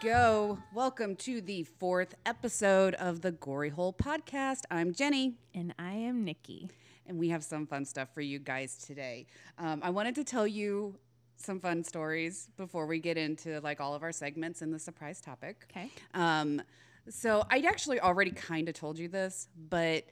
[0.00, 0.58] Go.
[0.72, 4.60] Welcome to the fourth episode of the Gory Hole podcast.
[4.70, 6.70] I'm Jenny, And I am Nikki.
[7.06, 9.26] and we have some fun stuff for you guys today.
[9.58, 10.96] Um, I wanted to tell you
[11.36, 15.20] some fun stories before we get into like all of our segments and the surprise
[15.20, 15.66] topic.
[15.70, 15.90] Okay.
[16.14, 16.62] Um,
[17.08, 20.04] so I actually already kind of told you this, but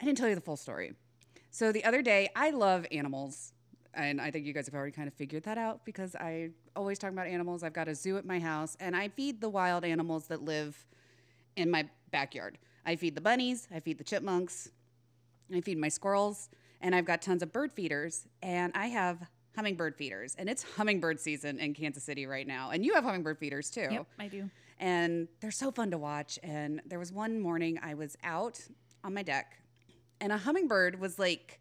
[0.00, 0.94] I didn't tell you the full story.
[1.50, 3.52] So the other day, I love animals.
[3.92, 6.98] And I think you guys have already kind of figured that out because I always
[6.98, 7.62] talk about animals.
[7.62, 10.86] I've got a zoo at my house and I feed the wild animals that live
[11.56, 12.58] in my backyard.
[12.84, 14.70] I feed the bunnies, I feed the chipmunks,
[15.52, 16.48] I feed my squirrels,
[16.80, 18.26] and I've got tons of bird feeders.
[18.42, 19.18] And I have
[19.56, 20.36] hummingbird feeders.
[20.38, 22.70] And it's hummingbird season in Kansas City right now.
[22.70, 24.50] And you have hummingbird feeders too Yep, I do.
[24.78, 26.38] and they're so fun to watch.
[26.42, 28.60] And there was one morning I was out
[29.02, 29.56] on my deck,
[30.20, 31.60] and a hummingbird was like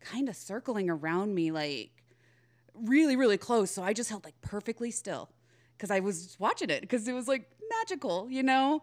[0.00, 1.90] kind of circling around me, like
[2.74, 3.70] really, really close.
[3.70, 5.30] So I just held like perfectly still
[5.76, 8.82] because I was watching it because it was like magical, you know?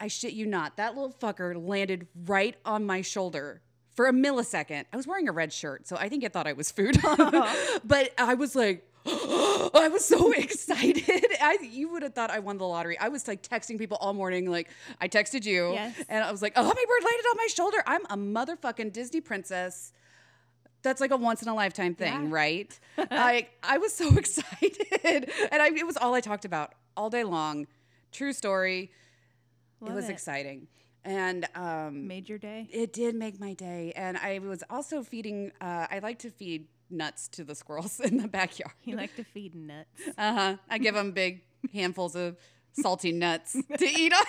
[0.00, 0.76] I shit you not.
[0.78, 3.62] That little fucker landed right on my shoulder
[3.94, 4.84] for a millisecond.
[4.92, 6.98] I was wearing a red shirt, so I think it thought I was food.
[7.84, 11.04] but I was like, I was so excited.
[11.40, 12.98] I you would have thought I won the lottery.
[12.98, 14.50] I was like texting people all morning.
[14.50, 16.02] Like I texted you, Yes.
[16.08, 19.20] and I was like, oh, "A hummingbird landed on my shoulder." I'm a motherfucking Disney
[19.20, 19.92] princess.
[20.82, 22.28] That's like a once in a lifetime thing, Yeah.
[22.30, 22.80] right?
[22.98, 27.24] I I was so excited, and I, it was all I talked about all day
[27.24, 27.66] long.
[28.10, 28.90] True story.
[29.80, 30.68] Love it was exciting,
[31.04, 32.68] and um, Made your day.
[32.70, 33.92] it did make my day.
[33.96, 35.52] And I was also feeding.
[35.60, 38.74] Uh, I like to feed nuts to the squirrels in the backyard.
[38.84, 39.88] You like to feed nuts.
[40.18, 40.56] Uh huh.
[40.68, 42.36] I give them big handfuls of
[42.74, 44.24] salty nuts to eat on.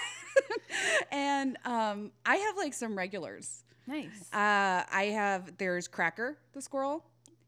[1.11, 3.63] and um, I have like some regulars.
[3.87, 4.29] Nice.
[4.33, 7.03] Uh, I have there's Cracker the squirrel.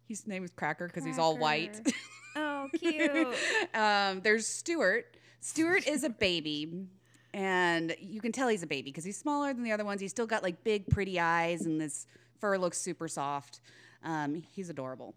[0.08, 1.80] His name is Cracker because he's all white.
[2.38, 3.34] Oh, cute.
[3.74, 5.16] um, there's Stuart.
[5.40, 6.88] Stuart is a baby.
[7.34, 10.02] And you can tell he's a baby because he's smaller than the other ones.
[10.02, 12.08] He's still got like big, pretty eyes, and this
[12.40, 13.62] fur looks super soft.
[14.04, 15.16] Um, he's adorable.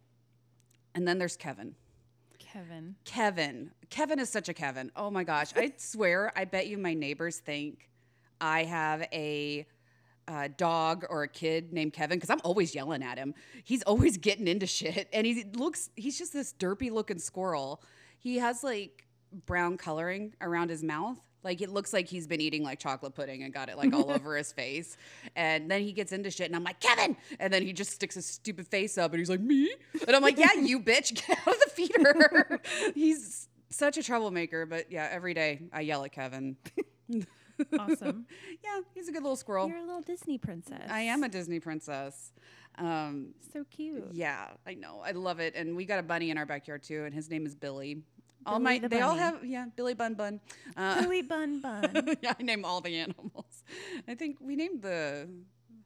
[0.95, 1.75] And then there's Kevin.
[2.39, 2.95] Kevin.
[3.05, 3.71] Kevin.
[3.91, 4.91] Kevin is such a Kevin.
[4.97, 5.51] Oh my gosh.
[5.57, 7.91] I swear, I bet you my neighbors think
[8.41, 9.67] I have a
[10.28, 13.34] uh, dog or a kid named Kevin because I'm always yelling at him.
[13.65, 15.09] He's always getting into shit.
[15.12, 17.83] And he looks, he's just this derpy looking squirrel.
[18.21, 19.06] He has like
[19.47, 21.19] brown coloring around his mouth.
[21.44, 24.11] Like it looks like he's been eating like chocolate pudding and got it like all
[24.12, 24.97] over his face.
[25.34, 27.16] And then he gets into shit and I'm like, Kevin.
[27.41, 29.72] And then he just sticks his stupid face up and he's like, Me?
[30.06, 32.60] And I'm like, Yeah, you bitch, get out of the feeder.
[32.95, 36.56] he's such a troublemaker, but yeah, every day I yell at Kevin.
[37.79, 38.27] Awesome.
[38.65, 39.69] Yeah, he's a good little squirrel.
[39.69, 40.87] You're a little Disney princess.
[40.91, 42.33] I am a Disney princess.
[42.77, 44.09] Um, So cute.
[44.13, 45.03] yeah, I know.
[45.05, 45.55] I love it.
[45.55, 48.03] And we got a bunny in our backyard too, and his name is Billy.
[48.47, 50.41] all my the they all have yeah, Billy Bun Bun.
[50.77, 52.17] Uh, Billy Bun Bun.
[52.23, 53.63] yeah, I name all the animals.
[54.07, 55.29] I think we named the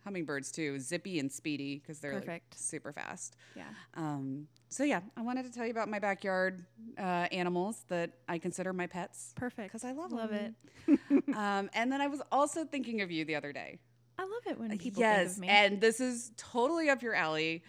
[0.05, 2.59] hummingbirds too, Zippy and Speedy, because they're like, Perfect.
[2.59, 3.37] super fast.
[3.57, 3.65] yeah.
[3.95, 6.65] Um, so yeah, I wanted to tell you about my backyard
[6.99, 9.69] uh, animals that I consider my pets Perfect.
[9.69, 10.57] because I love Love them.
[10.89, 11.01] it.
[11.37, 13.79] um, and then I was also thinking of you the other day.
[14.19, 15.49] I love it when people yes, think of me.
[15.49, 17.63] and this is totally up your alley.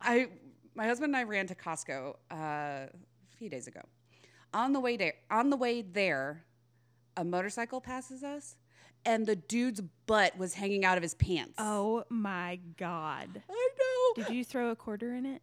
[0.00, 0.28] I,
[0.74, 2.88] my husband and I ran to Costco uh, a
[3.38, 3.80] few days ago.
[4.52, 6.44] On the way there, on the way there,
[7.16, 8.56] a motorcycle passes us,
[9.06, 11.54] and the dude's butt was hanging out of his pants.
[11.58, 13.42] oh my God.
[13.50, 14.24] I know.
[14.24, 15.42] Did you throw a quarter in it?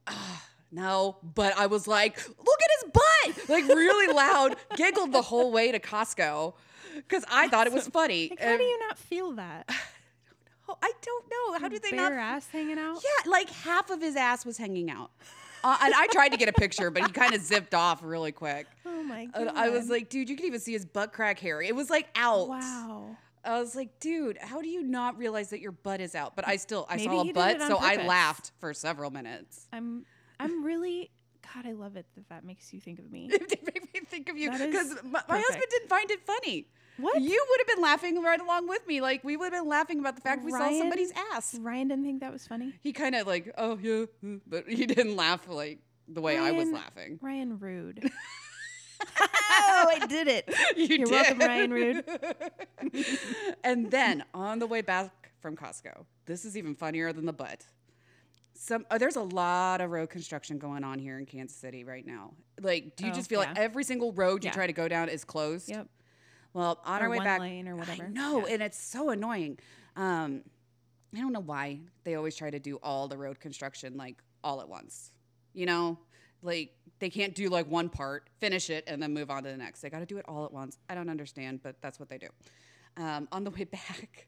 [0.71, 3.49] No, but I was like, look at his butt!
[3.49, 6.53] Like really loud, giggled the whole way to Costco
[6.95, 8.29] because I thought it was funny.
[8.29, 9.69] Like, how do you not feel that?
[10.81, 11.59] I don't know.
[11.59, 12.13] How do they Bare not?
[12.13, 13.01] ass hanging out?
[13.03, 15.11] Yeah, like half of his ass was hanging out.
[15.63, 18.31] Uh, and I tried to get a picture, but he kind of zipped off really
[18.31, 18.65] quick.
[18.85, 19.41] Oh my God.
[19.41, 21.61] And I was like, dude, you can even see his butt crack hair.
[21.61, 22.47] It was like out.
[22.47, 23.17] wow.
[23.43, 26.35] I was like, dude, how do you not realize that your butt is out?
[26.35, 28.07] But I still, I Maybe saw a he did butt, it on so I purpose.
[28.07, 29.67] laughed for several minutes.
[29.73, 30.05] I'm
[30.39, 31.09] I'm really
[31.55, 33.27] God, I love it that that makes you think of me.
[33.31, 35.71] it made me think of you That is because my, my husband perfect.
[35.71, 36.67] didn't find it funny.
[36.97, 37.19] What?
[37.19, 39.01] You would have been laughing right along with me.
[39.01, 40.77] Like we would have been laughing about the fact we saw Ryan?
[40.79, 41.55] somebody's ass.
[41.59, 42.73] Ryan didn't think that was funny.
[42.81, 46.51] He kind of like, oh yeah, uh," but he didn't laugh like the way I
[46.51, 47.19] was Ryan- laughing.
[47.21, 48.11] Ryan Rude.
[49.19, 50.53] oh, I did it.
[50.77, 52.03] You You're welcome, Ryan Rude.
[53.63, 57.65] and then on the way back from Costco, this is even funnier than the butt.
[58.53, 62.05] Some uh, there's a lot of road construction going on here in Kansas City right
[62.05, 62.33] now.
[62.61, 64.53] Like, do you Oh, just feel like every single road you Yeah.
[64.53, 65.69] try to go down is closed?
[65.69, 65.87] Yep.
[66.53, 68.09] Well, on Or our way back, lane or whatever.
[68.09, 68.53] No, Yeah.
[68.53, 69.57] and it's so annoying.
[69.95, 70.43] Um,
[71.15, 74.61] I don't know why they always try to do all the road construction like all
[74.61, 75.11] at once.
[75.53, 75.97] You know,
[76.41, 79.57] like they can't do like one part, finish it, and then move on to the
[79.57, 79.81] next.
[79.81, 80.77] They got to do it all at once.
[80.89, 82.27] I don't understand, but that's what they do.
[82.97, 84.27] Um, on the way back,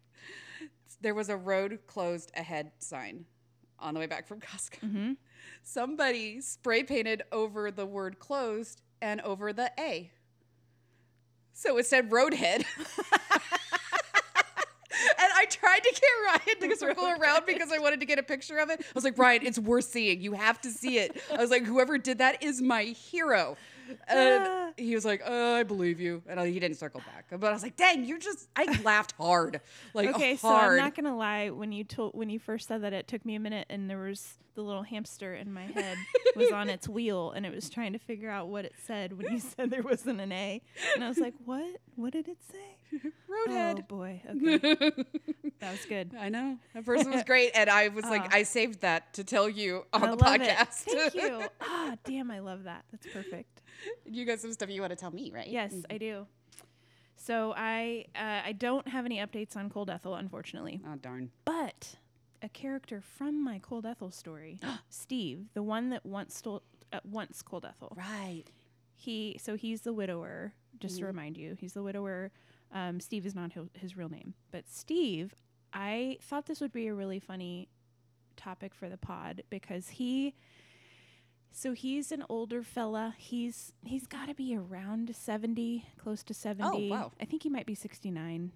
[1.02, 3.26] there was a road closed ahead sign
[3.80, 4.80] on the way back from Costco.
[4.80, 5.12] Mm-hmm.
[5.62, 10.12] Somebody spray painted over the word closed and over the A.
[11.54, 12.66] So it said roadhead.
[15.86, 18.24] and I tried to get Ryan to circle around because I wanted to get a
[18.24, 18.80] picture of it.
[18.82, 20.22] I was like, Ryan, it's worth seeing.
[20.22, 21.22] You have to see it.
[21.32, 23.58] I was like, whoever did that is my hero.
[24.08, 26.22] And he was like, uh, I believe you.
[26.28, 27.26] And I, he didn't circle back.
[27.30, 29.62] But I was like, dang, you're just, I laughed hard.
[29.94, 30.54] Like, Okay, so.
[30.54, 31.50] I'm not gonna lie.
[31.50, 34.00] When you told when you first said that, it took me a minute, and there
[34.00, 35.98] was the little hamster in my head
[36.36, 39.32] was on its wheel, and it was trying to figure out what it said when
[39.32, 40.62] you said there wasn't an A,
[40.96, 41.78] and I was like, what?
[41.96, 42.78] What did it say?
[43.48, 43.80] Roadhead.
[43.80, 44.22] Oh boy.
[44.30, 44.58] Okay,
[45.60, 46.12] that was good.
[46.20, 46.58] I know.
[46.76, 47.52] That person was great.
[47.56, 48.30] And I was like, Ah.
[48.32, 50.42] I saved that to tell you on I the love it.
[50.50, 50.68] podcast.
[50.68, 51.44] Thank you.
[51.62, 52.86] Ah, damn, I love that.
[52.92, 53.62] That's perfect.
[54.06, 55.48] you got some stuff you want to tell me, right?
[55.48, 56.28] Yes, I do.
[57.16, 60.82] So I uh, I don't have any updates on Cold Ethel, unfortunately.
[60.86, 61.32] Oh, darn.
[61.46, 61.96] But
[62.44, 64.60] a character from my Cold Ethel story,
[64.90, 66.62] Steve, the one that once stole
[66.92, 67.94] uh, once Cold Ethel.
[67.98, 68.44] Right.
[68.96, 70.54] He so he's the widower.
[70.80, 71.08] Just to Mhm.
[71.08, 72.32] remind you, he's the widower.
[72.72, 75.34] Um, Steve is not his, his real name, but Steve.
[75.72, 77.70] I thought this would be a really funny
[78.36, 80.34] topic for the pod because he.
[81.56, 83.14] So he's an older fella.
[83.18, 86.90] He's he's got to be around seventy, close to seventy.
[86.92, 87.12] Oh, wow.
[87.22, 88.52] I think he might be sixty nine.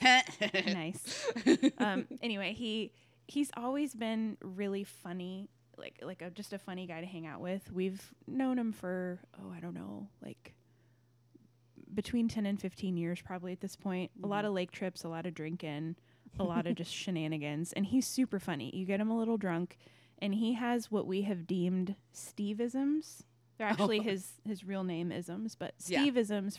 [0.02, 1.26] nice.
[1.78, 2.92] um, anyway, he
[3.28, 7.40] he's always been really funny, like like a, just a funny guy to hang out
[7.40, 7.70] with.
[7.72, 10.54] We've known him for oh I don't know like
[11.94, 14.10] between ten and fifteen years probably at this point.
[14.22, 15.96] A lot of lake trips, a lot of drinking,
[16.38, 18.70] a lot of just shenanigans, and he's super funny.
[18.74, 19.76] You get him a little drunk,
[20.20, 23.22] and he has what we have deemed Steve-isms.
[23.58, 24.02] They're actually Oh.
[24.02, 26.04] his his real name isms, but Yeah.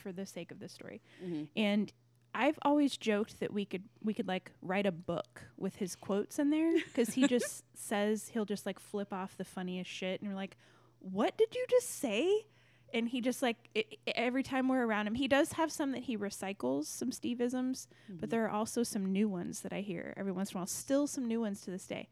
[0.01, 1.01] For the sake of the story.
[1.23, 1.47] Mhm.
[1.55, 1.93] And
[2.39, 6.37] I've always joked that we could we could like write a book with his quotes
[6.39, 10.29] in there because he just says he'll just like flip off the funniest shit and
[10.29, 10.55] we're like,
[10.99, 12.45] what did you just say?
[12.93, 15.91] And he just like i i- every time we're around him, he does have some
[15.93, 20.13] that he recycles, some Steve-isms, but there are also some new ones that I hear
[20.15, 20.67] every once in a while.
[20.67, 22.07] Still some new ones to this day.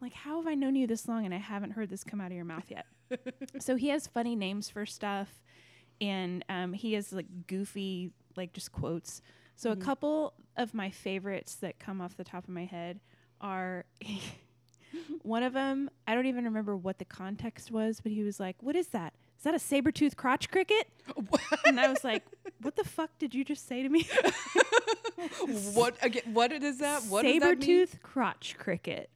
[0.00, 2.20] I'm like, how have I known you this long and I haven't heard this come
[2.20, 2.86] out of your mouth yet?
[3.60, 5.42] so he has funny names for stuff,
[6.00, 9.20] and um, he has like goofy like just quotes.
[9.56, 9.84] So a mm-hmm.
[9.84, 13.00] couple of my favorites that come off the top of my head
[13.40, 13.84] are
[15.22, 15.90] one of them.
[16.06, 19.14] I don't even remember what the context was, but he was like, "What is that?
[19.38, 20.88] Is that a saber tooth crotch cricket?"
[21.66, 22.24] and I was like,
[22.60, 24.08] "What the fuck did you just say to me?"
[25.74, 26.22] what again?
[26.32, 27.02] What is that?
[27.04, 29.10] What saber tooth crotch cricket.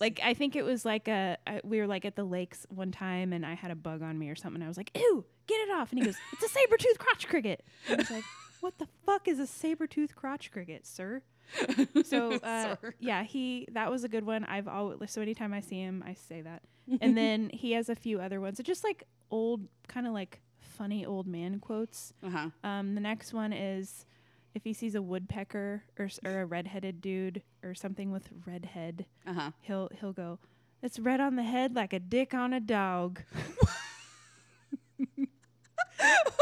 [0.00, 2.90] Like I think it was like a I, we were like at the lakes one
[2.90, 4.62] time and I had a bug on me or something.
[4.62, 7.28] I was like, "Ew, get it off!" And he goes, "It's a saber tooth crotch
[7.28, 8.24] cricket." And I was like,
[8.62, 11.22] "What the fuck is a saber tooth crotch cricket, sir?"
[12.04, 14.44] So uh, yeah, he that was a good one.
[14.44, 16.62] I've always so anytime I see him, I say that.
[17.00, 18.58] and then he has a few other ones.
[18.58, 22.12] It's just like old, kind of like funny old man quotes.
[22.22, 22.48] Uh-huh.
[22.64, 24.06] Um, the next one is
[24.54, 29.06] if he sees a woodpecker or, or a redheaded dude or something with red head,
[29.26, 29.50] Uh-huh.
[29.60, 30.38] he'll he'll go,
[30.82, 33.20] "It's red on the head like a dick on a dog,"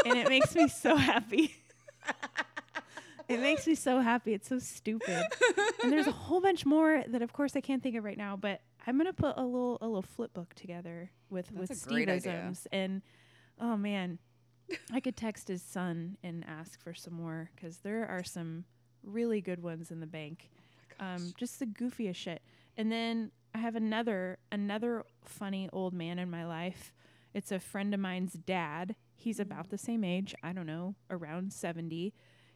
[0.04, 1.54] and it makes me so happy.
[3.28, 4.34] it makes me so happy.
[4.34, 5.24] It's so stupid.
[5.82, 8.36] And there's a whole bunch more that, of course, I can't think of right now.
[8.36, 11.88] But I'm gonna put a little a little flip book together with That's with a
[11.88, 12.20] great idea.
[12.20, 13.02] Steve-isms and
[13.60, 14.18] oh man,
[14.92, 18.64] I could text his son and ask for some more because there are some
[19.02, 20.50] really good ones in the bank.
[20.98, 22.42] Um, just the goofiest shit.
[22.76, 26.92] And then I have another another funny old man in my life.
[27.34, 28.96] It's a friend of mine's dad.
[29.20, 32.14] He's about the same age, I don't know, around 70,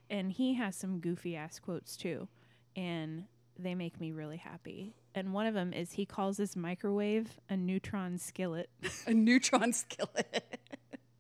[0.09, 2.27] and he has some goofy ass quotes too.
[2.75, 3.25] And
[3.59, 4.95] they make me really happy.
[5.15, 8.71] And one of them is he calls his microwave a neutron skillet.
[9.07, 10.59] A neutron skillet.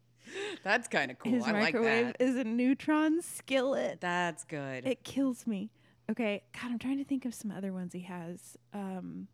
[0.65, 1.33] That's kind of cool.
[1.33, 2.17] his I like microwave that.
[2.21, 4.01] is a neutron skillet.
[4.01, 4.87] That's good.
[4.87, 5.71] It kills me.
[6.11, 8.57] Okay, God, I'm trying to think of some other ones he has.
[8.73, 9.29] Um,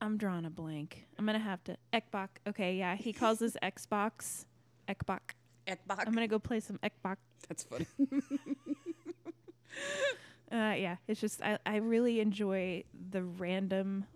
[0.00, 1.06] I'm drawing a blank.
[1.18, 2.28] I'm gonna have to Ekbach.
[2.46, 4.44] Okay, yeah, he calls his Xbox
[4.88, 5.34] Ekbach.
[5.66, 6.04] Ekbach.
[6.06, 7.16] I'm gonna go play some Ekbach.
[7.48, 7.86] That's funny.
[10.50, 14.06] Uh, yeah, it's just I, I really enjoy the random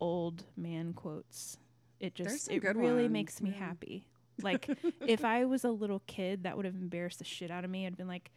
[0.00, 1.58] old man quotes.
[2.00, 3.66] It just it really ones, makes me yeah.
[3.66, 4.06] happy.
[4.42, 4.68] Like
[5.06, 7.86] if I was a little kid, that would have embarrassed the shit out of me.
[7.86, 8.32] I'd been like,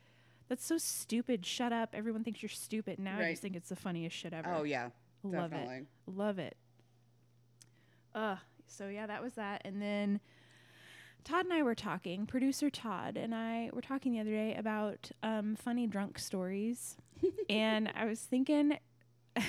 [0.48, 1.44] "That's so stupid!
[1.44, 1.96] Shut up!
[1.96, 4.54] Everyone thinks you're stupid." Now I just think it's the funniest shit ever.
[4.54, 4.90] oh yeah.
[5.24, 5.78] Love definitely.
[5.78, 6.56] it, love it.
[8.16, 9.62] Ugh, so yeah, that was that.
[9.66, 10.20] And then
[11.24, 15.12] Todd and I were talking, producer Todd and I were talking the other day about
[15.22, 16.98] um, funny drunk stories.
[17.50, 18.78] and I was thinking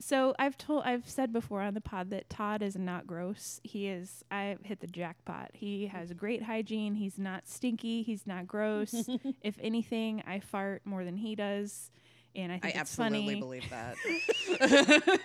[0.00, 3.60] so I've told I've said before on the pod that Todd is not gross.
[3.62, 5.50] He is I hit the jackpot.
[5.54, 6.94] He has great hygiene.
[6.94, 8.02] He's not stinky.
[8.02, 9.08] He's not gross.
[9.42, 11.90] if anything, I fart more than he does.
[12.34, 13.40] And I think I it's absolutely funny.
[13.40, 15.18] believe that.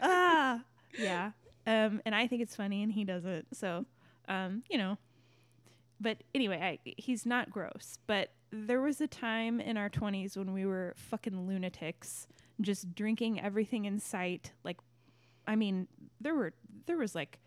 [0.00, 0.62] ah,
[0.98, 1.32] yeah.
[1.68, 3.54] Um, and I think it's funny, and he doesn't.
[3.54, 3.84] So,
[4.26, 4.96] um, you know.
[6.00, 7.98] But anyway, I, he's not gross.
[8.06, 12.26] But there was a time in our twenties when we were fucking lunatics,
[12.62, 14.52] just drinking everything in sight.
[14.64, 14.78] Like,
[15.46, 15.88] I mean,
[16.22, 16.54] there were
[16.86, 17.38] there was like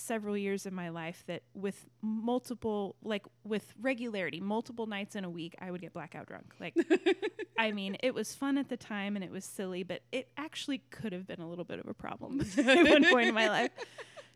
[0.00, 5.30] several years of my life that with multiple like with regularity multiple nights in a
[5.30, 6.54] week i would get blackout drunk.
[6.60, 6.74] Like
[7.58, 10.78] i mean it was fun at the time and it was silly but it actually
[10.90, 13.70] could have been a little bit of a problem at one point in my life.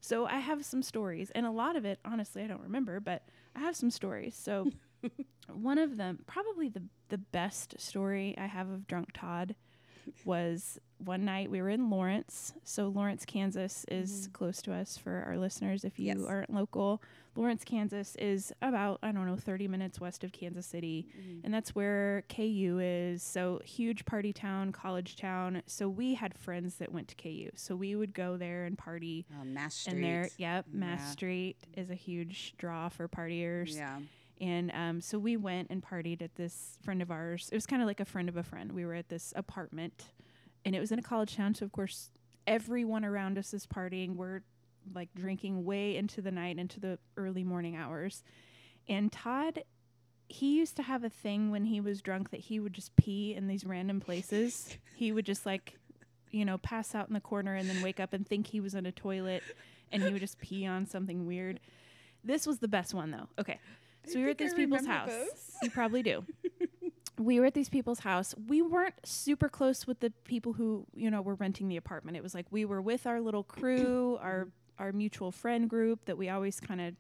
[0.01, 3.23] So i have some stories and a lot of it honestly i don't remember but
[3.55, 4.35] i have some stories.
[4.35, 4.71] So
[5.53, 9.55] one of them probably the the best story i have of drunk todd
[10.25, 12.53] was one night we were in Lawrence.
[12.65, 16.19] So Lawrence, Kansas is close to us for our listeners if you Yes.
[16.27, 17.03] aren't local.
[17.37, 21.07] Lawrence, Kansas is about, I don't know, 30 minutes west of Kansas City.
[21.45, 23.23] And that's where KU is.
[23.23, 25.63] So huge party town, college town.
[25.67, 27.51] So we had friends that went to KU.
[27.55, 29.27] So we would go there and party.
[29.41, 29.95] Oh, Mass Street.
[29.95, 31.11] And there, yep, Mass Yeah.
[31.13, 33.77] Street is a huge draw for partiers.
[33.77, 34.01] Yeah.
[34.41, 37.49] And um, so we went and partied at this friend of ours.
[37.53, 38.73] It was kind of like a friend of a friend.
[38.73, 40.07] We were at this apartment,
[40.65, 41.55] and it was in a college town.
[41.55, 42.11] So of course,
[42.47, 44.17] everyone around us is partying.
[44.17, 44.43] We're
[44.95, 48.23] like drinking way into the night, into the early morning hours.
[48.89, 49.63] And Todd,
[50.29, 53.35] he used to have a thing when he was drunk that he would just pee
[53.35, 54.77] in these random places.
[54.97, 55.77] he would just like,
[56.31, 58.75] you know, pass out in the corner and then wake up and think he was
[58.75, 59.43] in a toilet,
[59.91, 61.61] and he would just pee on something weird.
[62.23, 63.29] This was the best one though.
[63.39, 63.59] Okay.
[64.07, 65.09] So we were at these I people's house.
[65.09, 65.57] this.
[65.63, 66.25] You probably do.
[67.21, 68.35] we were at these people's house.
[68.49, 72.17] We weren't super close with the people who, you know, were renting the apartment.
[72.17, 74.49] It was like we were with our little crew, our
[74.79, 76.95] our mutual friend group that we always kind of,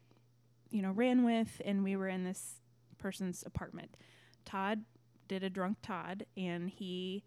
[0.71, 2.61] you know, ran with, and we were in this
[2.99, 3.97] person's apartment.
[4.45, 4.85] Todd
[5.29, 7.25] did a drunk Todd, and he.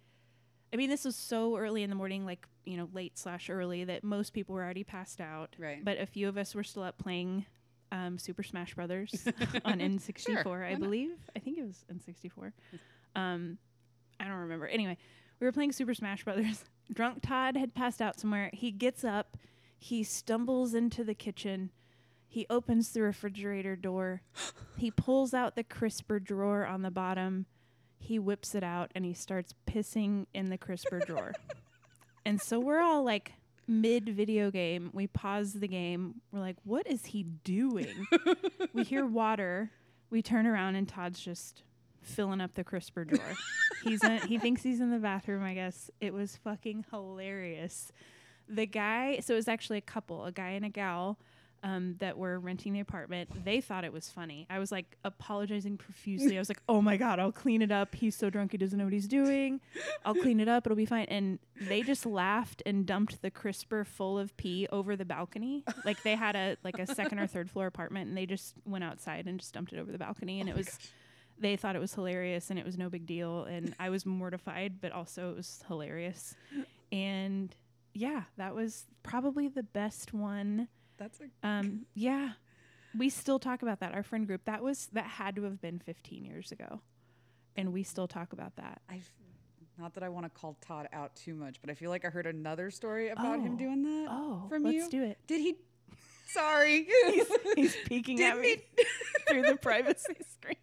[0.72, 3.84] I mean, this was so early in the morning, like you know, late slash early,
[3.86, 5.56] that most people were already passed out.
[5.58, 5.84] Right.
[5.84, 7.46] But a few of us were still up playing
[7.94, 9.26] um, Super Smash Brothers
[9.66, 10.82] on N64, Sure, I why not?
[10.82, 11.12] believe.
[11.36, 12.52] I think it was N64.
[13.16, 13.58] Um,
[14.20, 14.68] I don't remember.
[14.68, 14.98] Anyway,
[15.40, 16.66] we were playing Super Smash Brothers.
[16.94, 18.50] Drunk Todd had passed out somewhere.
[18.52, 19.38] He gets up,
[19.78, 21.70] he stumbles into the kitchen.
[22.28, 24.24] He opens the refrigerator door.
[24.78, 27.46] he pulls out the crisper drawer on the bottom.
[28.00, 31.34] He whips it out and he starts pissing in the crisper drawer.
[32.26, 33.34] And so we're all like
[33.68, 34.90] mid video game.
[34.94, 36.22] We pause the game.
[36.32, 38.08] We're like, what is he doing?
[38.74, 39.72] we hear water.
[40.10, 41.64] We turn around and Todd's just
[42.02, 43.36] filling up the crisper drawer.
[43.84, 45.90] he's in, he thinks he's in the bathroom, I guess.
[46.02, 47.92] It was fucking hilarious.
[48.48, 51.18] The guy, so it was actually a couple, a guy and a gal.
[51.66, 54.46] Um, that were renting the apartment, they thought it was funny.
[54.50, 56.36] I was like apologizing profusely.
[56.36, 57.96] I was like, "Oh my god, I'll clean it up.
[57.96, 59.62] He's so drunk he doesn't know what he's doing.
[60.04, 60.68] I'll clean it up.
[60.68, 64.98] It'll be fine." And they just laughed and dumped the crisper full of pee over
[64.98, 65.64] the balcony.
[65.86, 68.84] Like they had a like a second or third floor apartment, and they just went
[68.84, 70.42] outside and just dumped it over the balcony.
[70.42, 70.78] And it was,
[71.40, 73.46] they thought it was hilarious, and it was no big deal.
[73.46, 76.36] And I was mortified, but also it was hilarious.
[76.92, 77.56] And
[77.94, 80.68] yeah, that was probably the best one.
[81.04, 82.32] That's a Um, yeah,
[82.98, 83.94] we still talk about that.
[83.94, 86.80] Our friend group that was that had to have been 15 years ago,
[87.58, 88.82] and we still talk about that.
[88.90, 89.12] I've
[89.78, 92.10] not that I want to call Todd out too much, but I feel like I
[92.10, 93.58] heard another story about him Oh.
[93.58, 94.08] doing that.
[94.10, 94.90] Oh, from let's you.
[94.90, 95.18] do it.
[95.28, 95.58] Did he?
[96.28, 96.88] Sorry.
[97.56, 98.58] He's peeking at me
[99.28, 100.56] through the privacy screen.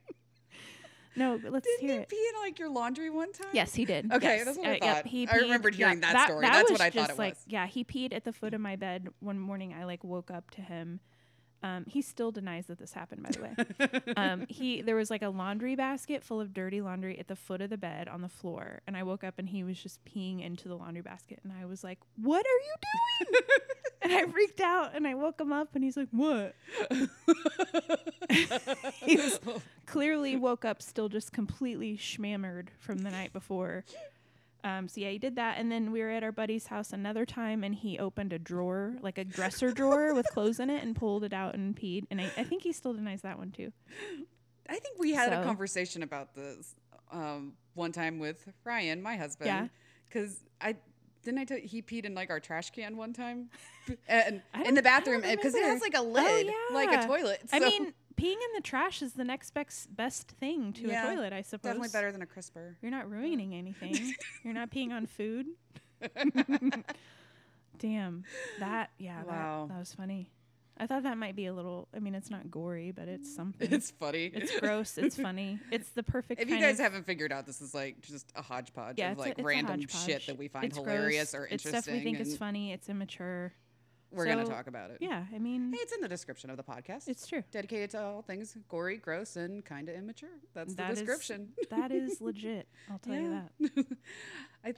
[1.16, 2.08] No, but let's Didn't hear he it.
[2.08, 3.48] pee in like your laundry one time?
[3.52, 4.12] Yes, he did.
[4.12, 4.44] Okay, Yes.
[4.46, 5.06] that's what I Uh, yep, thought.
[5.06, 6.46] he I remembered yeah, hearing that story.
[6.46, 7.44] That's was what I thought just it like, was.
[7.46, 9.74] Yeah, he peed at the foot of my bed one morning.
[9.74, 11.00] I like woke up to him.
[11.62, 14.14] Um, he still denies that this happened, by the way.
[14.16, 17.60] um, he there was like a laundry basket full of dirty laundry at the foot
[17.60, 20.42] of the bed on the floor, and I woke up and he was just peeing
[20.42, 23.42] into the laundry basket, and I was like, "What are you doing?"
[24.02, 26.54] and I freaked out, and I woke him up, and he's like, "What?"
[29.02, 29.38] he was
[29.86, 33.84] clearly woke up still just completely schmammered from the night before.
[34.64, 37.24] Um, so yeah, he did that, and then we were at our buddy's house another
[37.24, 40.94] time, and he opened a drawer, like a dresser drawer with clothes in it, and
[40.94, 42.04] pulled it out and peed.
[42.10, 43.72] And I, I think he still denies that one too.
[44.68, 46.74] I think we had a conversation about this
[47.10, 49.46] um, one time with Ryan, my husband.
[49.48, 49.66] Yeah.
[50.08, 50.76] Because I
[51.24, 53.50] Didn't I tell you he peed in like our trash can one time,
[54.08, 57.06] and in the I bathroom because it has like a Oh, lid, like a yeah.
[57.06, 57.40] toilet.
[57.52, 61.04] I so mean, peeing in the trash is the next best best thing to Yeah,
[61.10, 61.70] a toilet, I suppose.
[61.70, 62.76] definitely better than a crisper.
[62.82, 64.14] You're not ruining anything.
[64.44, 65.46] You're not peeing on food.
[67.78, 68.24] Damn.
[68.58, 69.66] That yeah, Wow.
[69.68, 70.30] that, that was funny.
[70.78, 73.36] I thought that might be a little I mean it's not gory, but it's mm.
[73.36, 73.72] something.
[73.72, 74.30] It's funny.
[74.32, 75.58] It's gross, it's funny.
[75.70, 78.98] It's the perfect If you guys haven't figured out, this is like just a hodgepodge
[78.98, 81.82] yeah, of like a random shit that we find It's hilarious gross, or It's interesting.
[81.82, 83.52] stuff we think is funny, it's immature.
[84.12, 84.98] We're gonna talk about it.
[85.00, 87.06] Yeah, I mean Hey, it's in the description of the podcast.
[87.08, 87.44] it's true.
[87.52, 90.30] dedicated to all things gory, gross, and kind of immature.
[90.54, 91.50] That's the That is- description.
[91.70, 92.66] That is legit.
[92.90, 93.86] I'll tell you that.
[94.64, 94.74] I, I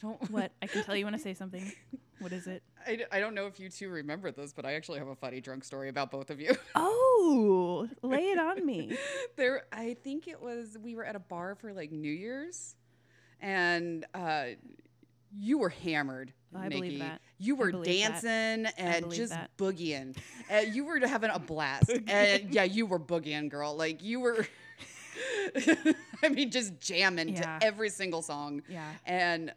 [0.00, 0.30] don't.
[0.30, 0.52] What?
[0.60, 1.72] I can tell you when I say something.
[2.18, 2.62] What is it?
[2.86, 5.14] I, d- I don't know if you two remember this, but I actually have a
[5.16, 6.54] funny drunk story about both of you.
[6.74, 8.96] Oh, lay it on me.
[9.36, 12.76] there, I think it was we were at a bar for like New Year's,
[13.40, 14.44] and uh,
[15.34, 16.32] you were hammered.
[16.54, 16.98] I believe Nikki.
[16.98, 17.20] that.
[17.38, 18.22] You were believe that.
[18.22, 19.50] dancing and just that.
[19.56, 20.16] boogieing.
[20.52, 21.90] uh, you were having a blast.
[22.06, 23.74] and yeah, you were boogieing, girl.
[23.76, 24.46] Like you were.
[26.22, 27.58] I mean, just jamming Yeah.
[27.58, 28.62] to every single song.
[28.68, 28.88] Yeah.
[29.06, 29.52] And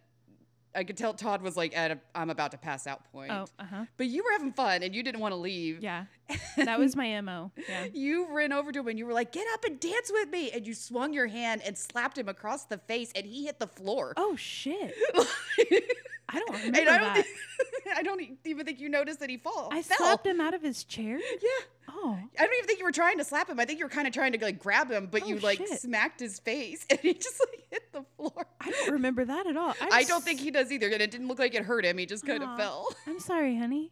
[0.75, 3.31] I could tell Todd was like at a I'm about to pass out point.
[3.31, 3.85] Oh, uh huh.
[3.97, 5.81] But you were having fun and you didn't want to leave.
[5.81, 6.05] Yeah.
[6.57, 7.51] That was my MO.
[7.69, 7.85] Yeah.
[7.93, 10.51] You ran over to him and you were like, "Get up and dance with me!"
[10.51, 13.67] And you swung your hand and slapped him across the face, and he hit the
[13.67, 14.13] floor.
[14.17, 14.95] Oh, shit.
[16.35, 17.25] I don't and remember I don't, that.
[17.97, 19.69] I don't even think you noticed that he fall.
[19.71, 19.97] I fell.
[19.97, 21.17] slapped him out of his chair?
[21.17, 21.49] Yeah,
[21.97, 22.17] Oh.
[22.37, 23.59] I don't even think you were trying to slap him.
[23.59, 25.59] I think you were kind of trying to like grab him, but Oh, you like
[25.59, 25.79] shit.
[25.79, 28.45] smacked his face, and he just like hit the floor.
[28.59, 29.73] I don't remember that at all.
[29.79, 31.97] I'm I don't think he does either, and it didn't look like it hurt him.
[31.97, 32.87] He just kind of fell.
[33.07, 33.91] I'm sorry, honey.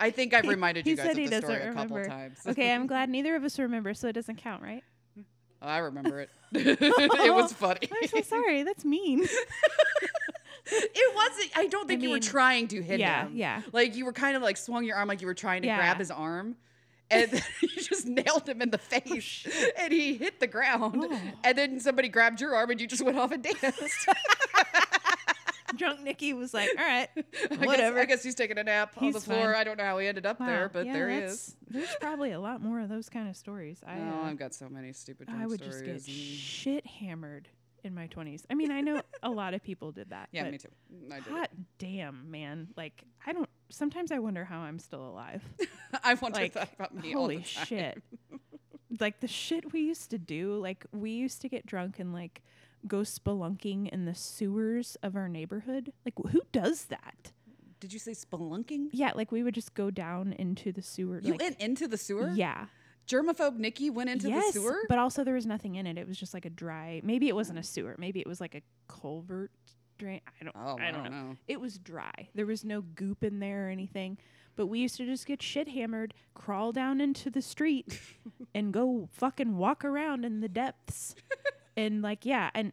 [0.00, 2.04] I think I've reminded he you guys of he the story a couple remember.
[2.08, 2.38] times.
[2.46, 4.84] Okay, I'm glad neither of us remember, so it doesn't count, right?
[5.60, 6.30] I remember it.
[6.52, 7.88] it was funny.
[7.90, 8.62] I'm so sorry.
[8.62, 9.26] That's mean.
[11.00, 11.50] It wasn't.
[11.56, 13.32] I don't think you were trying to hit yeah, him.
[13.34, 13.62] yeah.
[13.72, 15.76] Like you were kind of like swung your arm like you were trying to Yeah.
[15.76, 16.56] grab his arm.
[17.10, 19.46] And then you just nailed him in the face,
[19.78, 21.06] and he hit the ground.
[21.10, 21.20] Oh.
[21.42, 24.06] And then somebody grabbed your arm, and you just went off and danced.
[25.76, 27.22] Drunk Nikki was like, all right, I
[27.56, 28.00] guess- whatever.
[28.00, 29.52] I guess, he's taking a nap on the floor.
[29.52, 29.54] fine.
[29.54, 31.56] I don't know how he ended up there, but yeah, there he is.
[31.68, 33.80] There's probably a lot more of those kind of stories.
[33.86, 37.48] I, oh, uh, I've got so many stupid I would just get and- shit hammered
[37.84, 38.44] in my 20s.
[38.50, 40.28] I mean, I know a lot of people did that.
[40.32, 40.68] yeah, me too.
[41.10, 41.32] I did.
[41.32, 42.68] Hot damn, man.
[42.76, 45.42] Like, I don't, sometimes I wonder how I'm still alive.
[46.04, 47.66] I wonder like, that about me all Holy the time.
[47.66, 48.02] shit.
[49.00, 52.42] like, the shit we used to do, like, we used to get drunk and, like,
[52.86, 55.92] go spelunking in the sewers of our neighborhood.
[56.04, 57.32] Like, who does that?
[57.80, 58.88] Did you say spelunking?
[58.92, 61.20] Yeah, like, we would just go down into the sewer.
[61.22, 62.32] You like, went into the sewer?
[62.34, 62.66] Yeah.
[63.08, 64.78] Germaphobe Nikki went into yes, the sewer?
[64.88, 65.96] but also there was nothing in it.
[65.98, 67.00] It was just like a dry.
[67.02, 67.96] Maybe it wasn't a sewer.
[67.98, 69.50] Maybe it was like a culvert
[69.98, 70.20] drain.
[70.40, 70.56] I don't.
[70.56, 71.36] oh, I don't know.
[71.48, 72.28] It was dry.
[72.34, 74.18] There was no goop in there or anything.
[74.56, 78.00] But we used to just get shit hammered, crawl down into the street,
[78.54, 81.14] and go fucking walk around in the depths.
[81.76, 82.72] and like, yeah, and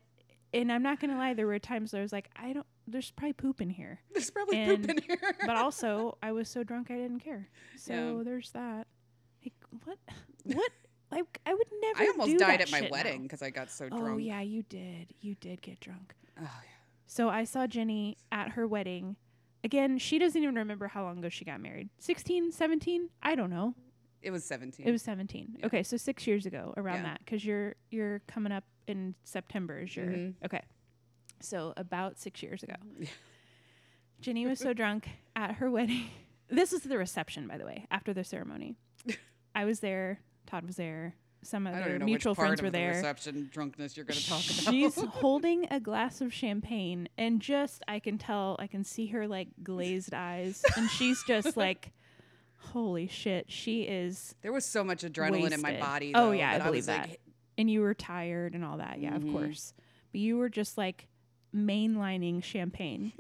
[0.54, 2.66] and I'm not gonna lie, there were times where I was like, I don't.
[2.88, 4.00] There's probably poop in here.
[4.14, 5.36] There's probably And- poop in here.
[5.46, 7.50] But also, I was so drunk I didn't care.
[7.78, 8.24] So Yeah.
[8.24, 8.88] there's that.
[9.84, 9.98] What?
[10.44, 10.72] What?
[11.12, 12.02] Like I would never.
[12.04, 14.08] I almost died at my wedding because I got so Oh drunk.
[14.16, 15.14] Oh yeah, you did.
[15.22, 16.14] You did get drunk.
[16.40, 16.50] Oh, yeah.
[17.08, 19.16] So I saw Jenny at her wedding.
[19.64, 21.90] Again, she doesn't even remember how long ago she got married.
[22.00, 23.10] 16, 17?
[23.24, 23.74] I don't know.
[24.22, 24.86] It was 17.
[24.88, 25.58] It was 17.
[25.60, 25.66] Yeah.
[25.68, 27.04] Okay, so 6 years ago around Yeah.
[27.04, 30.34] that cuz you're you're coming up in September is your Mhm.
[30.44, 30.62] Okay.
[31.42, 32.76] So about 6 years ago.
[34.22, 36.10] Jenny was so drunk at her wedding.
[36.48, 38.78] This was the reception by the way, after the ceremony.
[39.56, 42.90] I was there, Todd was there, some don't know mutual friends of were the there.
[42.96, 44.74] reception drunkenness you're going to talk about.
[44.74, 49.28] She's holding a glass of champagne, and just I can tell, I can see her
[49.28, 51.92] like glazed eyes, and she's just like,
[52.58, 56.12] "Holy shit!" She is, there was so much adrenaline in my body.
[56.16, 57.18] Oh, yeah, I believe like, that.
[57.58, 59.00] and you were tired and all that.
[59.00, 59.28] Yeah, Mhm.
[59.28, 59.74] of course.
[60.12, 61.08] But you were just like
[61.56, 63.14] mainlining champagne.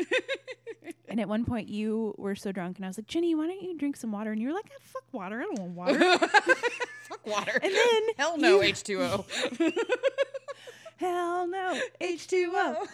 [1.16, 3.62] And at one point, you were so drunk, and I was like, "Jenny, why don't
[3.62, 5.40] you drink some water?" And you were like, ah, "Fuck water!
[5.40, 6.18] I don't want water."
[7.08, 7.54] Fuck water.
[7.64, 9.72] and then Hell no, you- H2O.
[10.98, 12.86] hell no, H2O.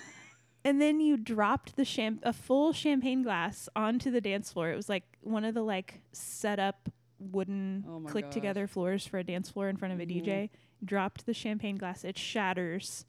[0.63, 4.69] And then you dropped the champ a full champagne glass onto the dance floor.
[4.71, 9.17] It was like one of the like set up wooden Oh click together floors for
[9.17, 10.23] a dance floor in front of a Mhm.
[10.23, 10.49] DJ.
[10.85, 12.03] Dropped the champagne glass.
[12.03, 13.05] It shatters.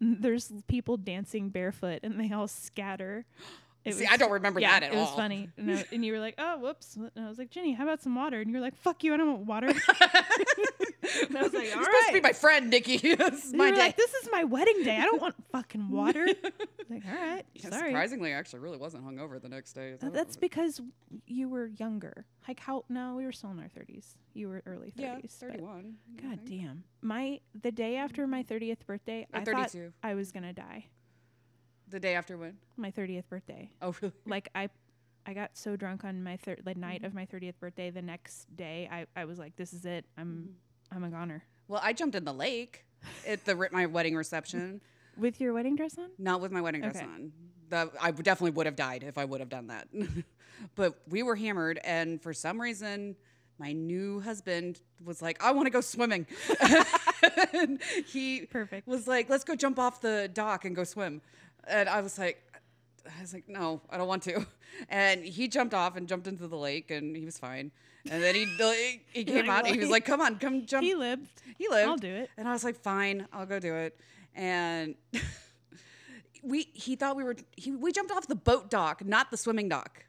[0.00, 3.24] There's people dancing barefoot and they all scatter.
[3.84, 5.16] It See, I don't remember yeah, that at it was all.
[5.16, 5.48] funny.
[5.56, 8.14] And, and you were like, "Oh, whoops!" And I was like, "Jenny, how about some
[8.14, 9.12] water?" And you were like, "Fuck you!
[9.12, 9.66] I don't want water."
[11.28, 12.96] and I was like, You're "All supposed to be my friend, Nikki.
[13.16, 13.78] this is my day.
[13.78, 14.96] like, "This is my wedding day.
[14.98, 16.26] I don't want fucking water."
[16.88, 17.90] like, all right, Yeah, sorry.
[17.90, 19.94] surprisingly, I actually really wasn't hungover the next day.
[20.00, 20.80] Uh, That's because
[21.26, 22.24] you were younger.
[22.46, 22.84] Like how?
[22.88, 24.16] No, we were still in our thirties.
[24.34, 25.36] You were early thirties.
[25.40, 25.94] but- 31.
[26.22, 26.84] God damn.
[27.00, 30.86] My the day after my thirtieth birthday, Or I thought I was gonna die.
[31.92, 32.56] The day after when?
[32.78, 33.68] My thirtieth birthday.
[33.82, 34.14] Oh, really?
[34.26, 34.70] Like I,
[35.26, 37.04] I got so drunk on my thir- the night Mm-hmm.
[37.06, 37.90] of my thirtieth birthday.
[37.90, 40.06] The next day, I, I was like, "This is it.
[40.16, 40.48] I'm
[40.90, 40.96] Mm-hmm.
[40.96, 42.86] I'm a goner." Well, I jumped in the lake
[43.28, 44.80] at the my wedding reception,
[45.18, 46.08] With your wedding dress on?
[46.18, 47.04] not with my wedding dress Okay.
[47.04, 47.30] on.
[47.68, 49.88] The, I definitely would have died if I would have done that.
[50.74, 53.16] but we were hammered, and for some reason,
[53.58, 56.26] my new husband was like, "I want to go swimming."
[57.52, 58.86] and he Perfect.
[58.88, 61.20] was like, "Let's go jump off the dock and go swim."
[61.66, 62.42] And I was like,
[63.06, 64.46] I was like, "No, I don't want to."
[64.88, 67.72] And he jumped off and jumped into the lake, and he was fine.
[68.10, 68.46] And then he
[69.12, 69.66] he, came out.
[69.66, 71.28] And he was like, "Come on, come jump." He lived.
[71.58, 71.88] He lived.
[71.88, 72.30] I'll do it.
[72.38, 74.00] And I was like, fine, I'll go do it.
[74.34, 74.94] And
[76.42, 79.68] we he thought we were he, we jumped off the boat dock, not the swimming
[79.68, 80.06] dock.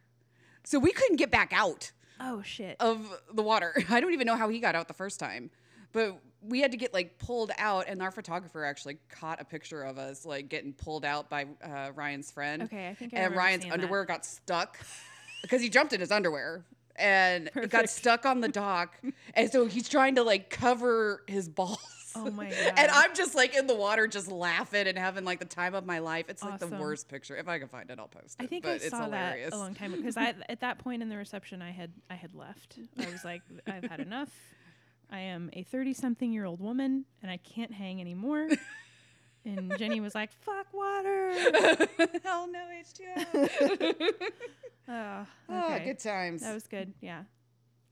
[0.64, 2.78] So we couldn't get back out Oh shit.
[2.80, 3.74] of the water.
[3.90, 5.52] I don't even know how he got out the first time.
[5.92, 9.82] But we had to get like pulled out and our photographer actually caught a picture
[9.84, 12.64] of us like getting pulled out by uh, Ryan's friend.
[12.64, 13.80] Okay, I think I and Ryan's seeing that.
[13.80, 14.78] underwear got stuck
[15.42, 18.96] because he jumped in his underwear and it got stuck on the dock.
[19.34, 21.80] and so he's trying to like cover his balls.
[22.16, 22.46] Oh my
[22.78, 25.86] And I'm just like in the water, just laughing and having like the time of
[25.86, 26.26] my life.
[26.30, 27.36] It's like the worst picture.
[27.36, 28.44] If I can find it, I'll post it.
[28.44, 29.50] I think but I it's saw hilarious.
[29.52, 31.92] that a long time ago because I at that point in the reception I had
[32.10, 32.78] I had left.
[33.00, 34.30] I was like, I've had enough.
[35.14, 38.50] I am a thirty something year old woman and I can't hang anymore.
[39.46, 41.32] and Jenny was like, "Fuck water."
[42.24, 44.10] Hell no, H2O.
[44.90, 46.42] Oh, ah, oh, good times.
[46.42, 46.94] That was good.
[47.00, 47.22] Yeah.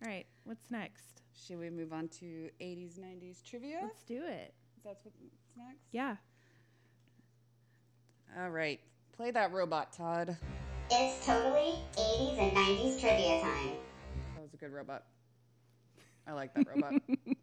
[0.03, 0.25] All right.
[0.45, 1.21] What's next?
[1.45, 3.79] Should we move on to 80s, 90s trivia?
[3.83, 4.53] Let's do it.
[4.83, 5.17] That's what's
[5.55, 5.85] next?
[5.91, 6.15] Yeah.
[8.37, 8.79] All right.
[9.15, 10.35] Play that robot, Todd.
[10.89, 13.71] It's totally 80s and 90s trivia time.
[14.35, 15.03] That was a good robot.
[16.31, 16.93] I like that robot.
[17.27, 17.35] All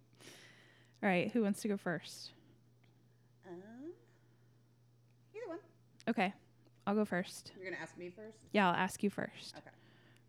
[1.03, 1.31] right.
[1.33, 2.31] Who wants to go first?
[3.46, 3.92] um,
[5.35, 5.59] either one.
[6.09, 6.33] Okay.
[6.87, 7.53] I'll go first.
[7.55, 8.38] You're going to ask me first?
[8.53, 9.55] Yeah, I'll ask you first.
[9.59, 9.70] Okay.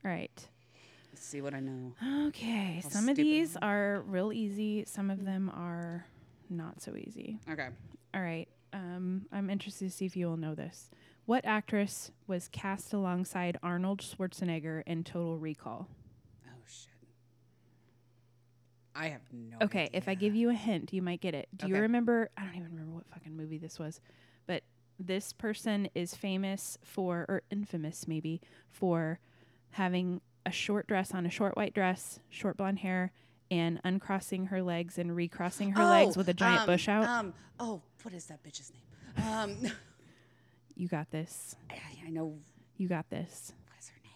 [0.04, 0.48] All right.
[1.14, 1.94] Let's see what I know.
[2.28, 2.82] Okay.
[2.84, 3.26] How Some of stupid.
[3.26, 4.84] these are real easy.
[4.86, 6.06] Some of them are
[6.50, 7.40] not so easy.
[7.50, 7.70] Okay.
[8.14, 8.48] All right.
[8.74, 10.90] Um, I'm interested to see if you will know this.
[11.26, 15.88] What actress was cast alongside Arnold Schwarzenegger in Total Recall?
[16.46, 16.90] Oh, shit.
[19.00, 21.48] I have no Okay, if I give you a hint, you might get it.
[21.56, 22.30] Do you remember?
[22.38, 24.02] I don't even remember what fucking movie this was,
[24.46, 24.64] but
[25.00, 29.20] this person is famous for, or infamous maybe, for
[29.72, 33.14] having a short dress on, a short white dress, short blonde hair,
[33.50, 37.06] and uncrossing her legs and recrossing her legs Oh, with a giant um, bush out.
[37.06, 39.26] Um, oh, what is that bitch's name?
[39.26, 39.72] Um,
[40.76, 41.56] you got this.
[41.70, 42.38] I, I know.
[42.78, 43.54] You got this.
[43.68, 44.12] What is her name?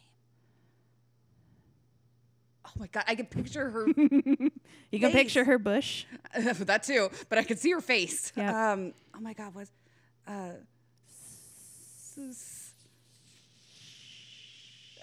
[2.63, 3.88] Oh my god, I can picture her.
[4.92, 6.06] You can picture her bush.
[6.38, 8.32] that too, but I can see her face.
[8.36, 8.54] Yep.
[8.54, 8.94] Um.
[9.16, 9.72] Oh my god, was.
[10.28, 10.52] Uh.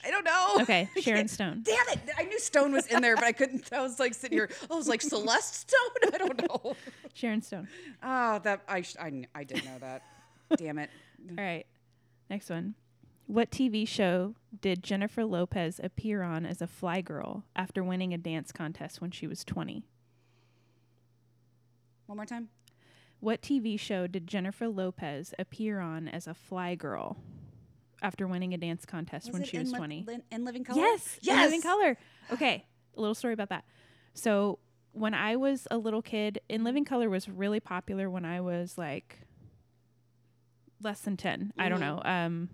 [0.04, 0.56] I don't know.
[0.60, 1.62] Okay, Sharon Stone.
[1.64, 1.98] Damn it!
[2.16, 3.72] I knew Stone was in there, but I couldn't.
[3.72, 4.48] I was like sitting here.
[4.70, 6.14] I was like Celeste Stone.
[6.14, 6.76] I don't know.
[7.14, 7.66] Sharon Stone.
[8.00, 10.02] Oh, that I I, I did know that.
[10.56, 10.90] Damn it.
[11.30, 11.66] All right.
[12.28, 12.74] Next one.
[13.30, 18.18] What TV show did Jennifer Lopez appear on as a fly girl after winning a
[18.18, 19.84] dance contest when she was 20?
[22.06, 22.48] One more time.
[23.20, 27.18] What TV show did Jennifer Lopez appear on as a fly girl
[28.02, 30.04] after winning a dance contest when she was in Li- 20?
[30.08, 30.80] Lin- in Living Color?
[30.80, 31.18] Yes.
[31.22, 31.36] Yes.
[31.36, 31.98] in Living Color.
[32.32, 32.64] Okay.
[32.96, 33.64] A little story about that.
[34.12, 34.58] So
[34.90, 38.76] when I was a little kid, In Living Color was really popular when I was
[38.76, 39.18] like
[40.82, 41.52] less than 10.
[41.56, 41.80] I don't Mhm.
[41.82, 42.02] know.
[42.04, 42.48] Um,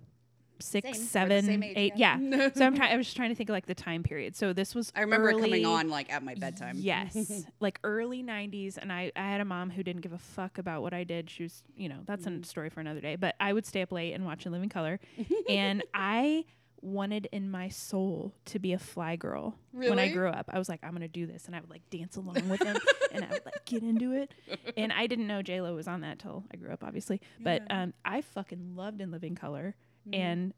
[0.59, 1.07] six, Same.
[1.07, 1.93] Seven, age, eight.
[1.95, 2.17] yeah.
[2.19, 2.49] Yeah.
[2.55, 2.93] so I'm trying.
[2.93, 4.35] I was just trying to think of like the time period.
[4.35, 4.91] So this was.
[4.95, 6.75] I remember it coming on like at my bedtime.
[6.77, 10.57] Yes, like early '90s, and I I had a mom who didn't give a fuck
[10.57, 11.29] about what I did.
[11.29, 12.41] She was, you know, that's Mm-hmm.
[12.41, 13.15] a story for another day.
[13.15, 14.99] But I would stay up late and watch In Living Color,
[15.49, 16.45] and I
[16.81, 20.47] wanted in my soul to be a fly girl when I grew up.
[20.53, 22.77] I was like, I'm gonna do this, and I would like dance along with them,
[23.11, 24.31] and I would like get into it.
[24.77, 27.19] And I didn't know J Lo was on that till I grew up, obviously.
[27.39, 29.75] But um, I fucking loved In Living Color,
[30.07, 30.21] Mm-hmm.
[30.21, 30.53] and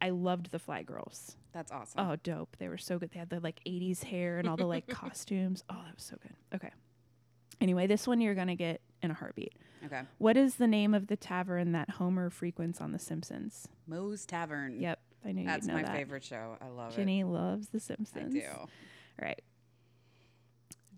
[0.00, 1.36] I loved the Fly Girls.
[1.52, 2.00] That's awesome.
[2.00, 2.56] Oh, dope.
[2.58, 3.10] They were so good.
[3.10, 5.64] They had the like 80s hair and all the like costumes.
[5.68, 6.34] Oh, that was so good.
[6.54, 6.72] Okay.
[7.60, 9.54] Anyway, this one you're going to get in a heartbeat.
[9.84, 10.02] Okay.
[10.18, 13.68] What is the name of the tavern that Homer frequents on The Simpsons?
[13.86, 14.80] Moe's Tavern.
[14.80, 15.00] Yep.
[15.24, 15.82] I knew That's my that.
[15.82, 16.56] That's my favorite show.
[16.60, 16.96] I love it.
[16.96, 18.34] Jenny loves The Simpsons.
[18.34, 18.46] I do.
[18.56, 18.68] All
[19.20, 19.40] right.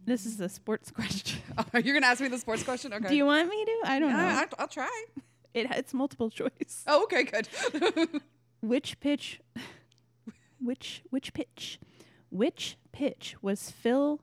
[0.05, 1.41] This is a sports question.
[1.57, 2.93] Oh, you're gonna ask me the sports question?
[2.93, 3.09] Okay.
[3.09, 3.81] Do you want me to?
[3.85, 4.19] I don't know.
[4.19, 5.05] Yeah, I, I'll try.
[5.55, 6.85] It, it's multiple choice.
[6.87, 7.49] Oh, okay, good.
[8.61, 9.41] Which pitch?
[10.61, 11.81] Which which pitch?
[12.31, 14.21] Which pitch was Phil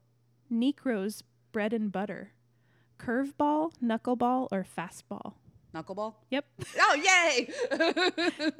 [0.51, 2.31] Niekro's bread and butter?
[2.99, 5.33] Curveball, knuckleball, or fastball?
[5.73, 6.13] Knuckleball.
[6.29, 6.45] Yep.
[6.79, 7.49] Oh, yay!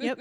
[0.00, 0.18] Yep.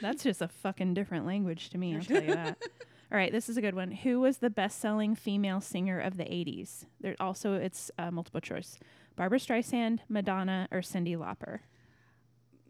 [0.00, 2.58] That's just a fucking different language to me, I'll tell you that.
[3.12, 3.90] All right, this is a good one.
[3.90, 6.84] Who was the best-selling female singer of the 80s?
[7.00, 8.78] There also it's uh, multiple choice.
[9.16, 11.60] Barbra Streisand, Madonna, or Cyndi Lauper?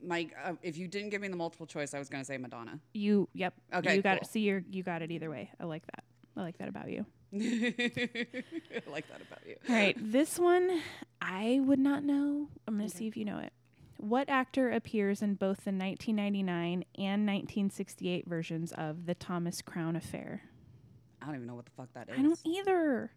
[0.03, 2.79] Mike, uh, if you didn't give me the multiple choice, I was gonna say Madonna.
[2.95, 3.55] You yep.
[3.75, 4.23] Okay, You got cool.
[4.23, 4.27] it.
[4.33, 5.51] See you're you got it either way.
[5.61, 6.05] I like that.
[6.37, 7.05] I like that about you.
[7.33, 9.57] I like that about you.
[9.69, 10.81] All right, this one
[11.21, 12.49] I would not know.
[12.67, 13.53] I'm going to see if you know it.
[13.99, 20.43] What actor appears in both the 1999 and 1968 versions of The Thomas Crown Affair?
[21.21, 22.19] I don't even know what the fuck that is.
[22.19, 23.11] I don't either.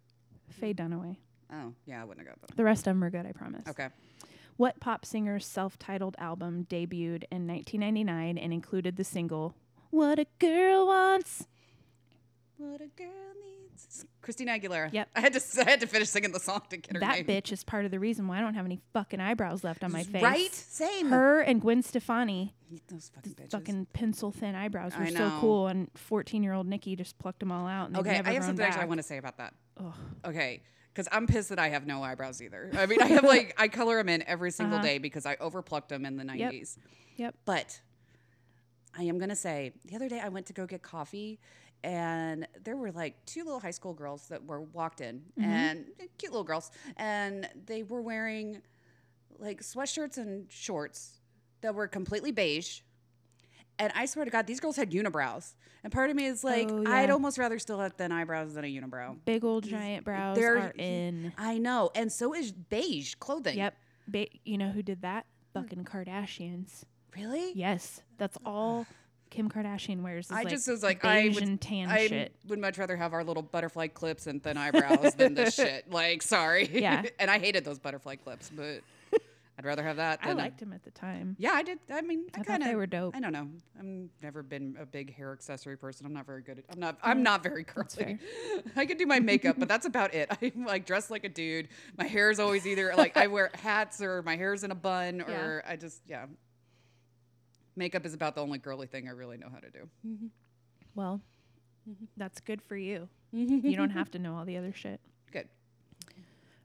[0.50, 1.16] Faye Dunaway.
[1.52, 2.58] Oh, yeah, I wouldn't have got that.
[2.58, 3.64] The rest of them are good, I promise.
[3.68, 3.88] Okay.
[4.58, 9.56] What pop singer's self-titled album debuted in 1999 and included the single
[9.90, 11.48] "What a Girl Wants"?
[12.58, 13.10] What a girl
[13.44, 14.06] needs.
[14.22, 14.94] Christina Aguilera.
[14.94, 15.10] Yep.
[15.16, 15.42] I had to.
[15.66, 17.26] I had to finish singing the song to get her That name.
[17.26, 19.92] bitch is part of the reason why I don't have any fucking eyebrows left on
[19.92, 20.22] my face.
[20.22, 20.54] Right?
[20.54, 21.08] Same.
[21.10, 22.54] Her and Gwen Stefani,
[22.88, 23.52] Those fucking bitches.
[23.52, 25.38] fucking pencil thin eyebrows, were I so know.
[25.42, 27.88] cool, and 14 year old Nikki just plucked them all out.
[27.88, 28.90] And they've Okay, never I have grown something actually I back.
[28.90, 29.54] want to say about that.
[29.78, 29.94] Ugh.
[30.26, 30.62] Okay,
[30.94, 32.70] because I'm pissed that I have no eyebrows either.
[32.78, 34.86] I mean, I have like I color them in every single Uh-huh.
[34.88, 36.78] day because I overplucked them in the 90s.
[36.78, 36.88] Yep.
[37.18, 37.36] yep.
[37.46, 37.80] But
[38.98, 41.40] I am gonna say the other day I went to go get coffee.
[41.86, 45.44] And there were like two little high school girls that were walked in, Mm-hmm.
[45.52, 45.86] and
[46.18, 48.62] cute little girls, and they were wearing
[49.38, 51.20] like sweatshirts and shorts
[51.60, 52.82] that were completely beige.
[53.80, 55.54] And I swear to God, these girls had unibrows.
[55.84, 58.64] And part of me is like, Oh, I'd almost rather still have thin eyebrows than
[58.64, 59.18] a unibrow.
[59.26, 61.34] Big old giant brows They're- are in.
[61.38, 61.92] I know.
[61.96, 63.58] And so is beige clothing.
[63.58, 63.76] Yep.
[64.08, 65.26] Ba- you know who did that?
[65.54, 66.84] Fucking Kardashians.
[67.16, 67.52] Really?
[67.54, 68.86] Yes, that's all
[69.30, 70.28] Kim Kardashian wears.
[70.28, 72.36] Is I like just was like, I would, tan I shit.
[72.48, 75.92] would much rather have our little butterfly clips and thin eyebrows than this shit.
[75.92, 76.70] Like, sorry.
[76.72, 77.04] Yeah.
[77.20, 78.82] and I hated those butterfly clips, but
[79.58, 80.20] I'd rather have that.
[80.24, 81.36] I liked him at the time.
[81.38, 81.78] Yeah, I did.
[81.92, 82.70] I mean, I, I thought kind of.
[82.70, 83.16] they were dope.
[83.16, 83.48] I don't know.
[83.80, 86.08] I've never been a big hair accessory person.
[86.08, 86.66] I'm not very good at.
[86.74, 86.98] I'm not.
[87.04, 88.18] I'm not very curly.
[88.76, 90.30] I can do my makeup, but that's about it.
[90.42, 91.68] I'm like dressed like a dude.
[91.98, 95.22] My hair is always either like I wear hats or my hair's in a bun
[95.22, 96.26] or I just yeah.
[97.76, 99.88] Makeup is about the only girly thing I really know how to do.
[100.96, 101.22] Well,
[101.90, 102.06] Mm-hmm.
[102.16, 103.10] that's good for you.
[103.34, 105.02] you don't have to know all the other shit.
[105.34, 105.50] Good.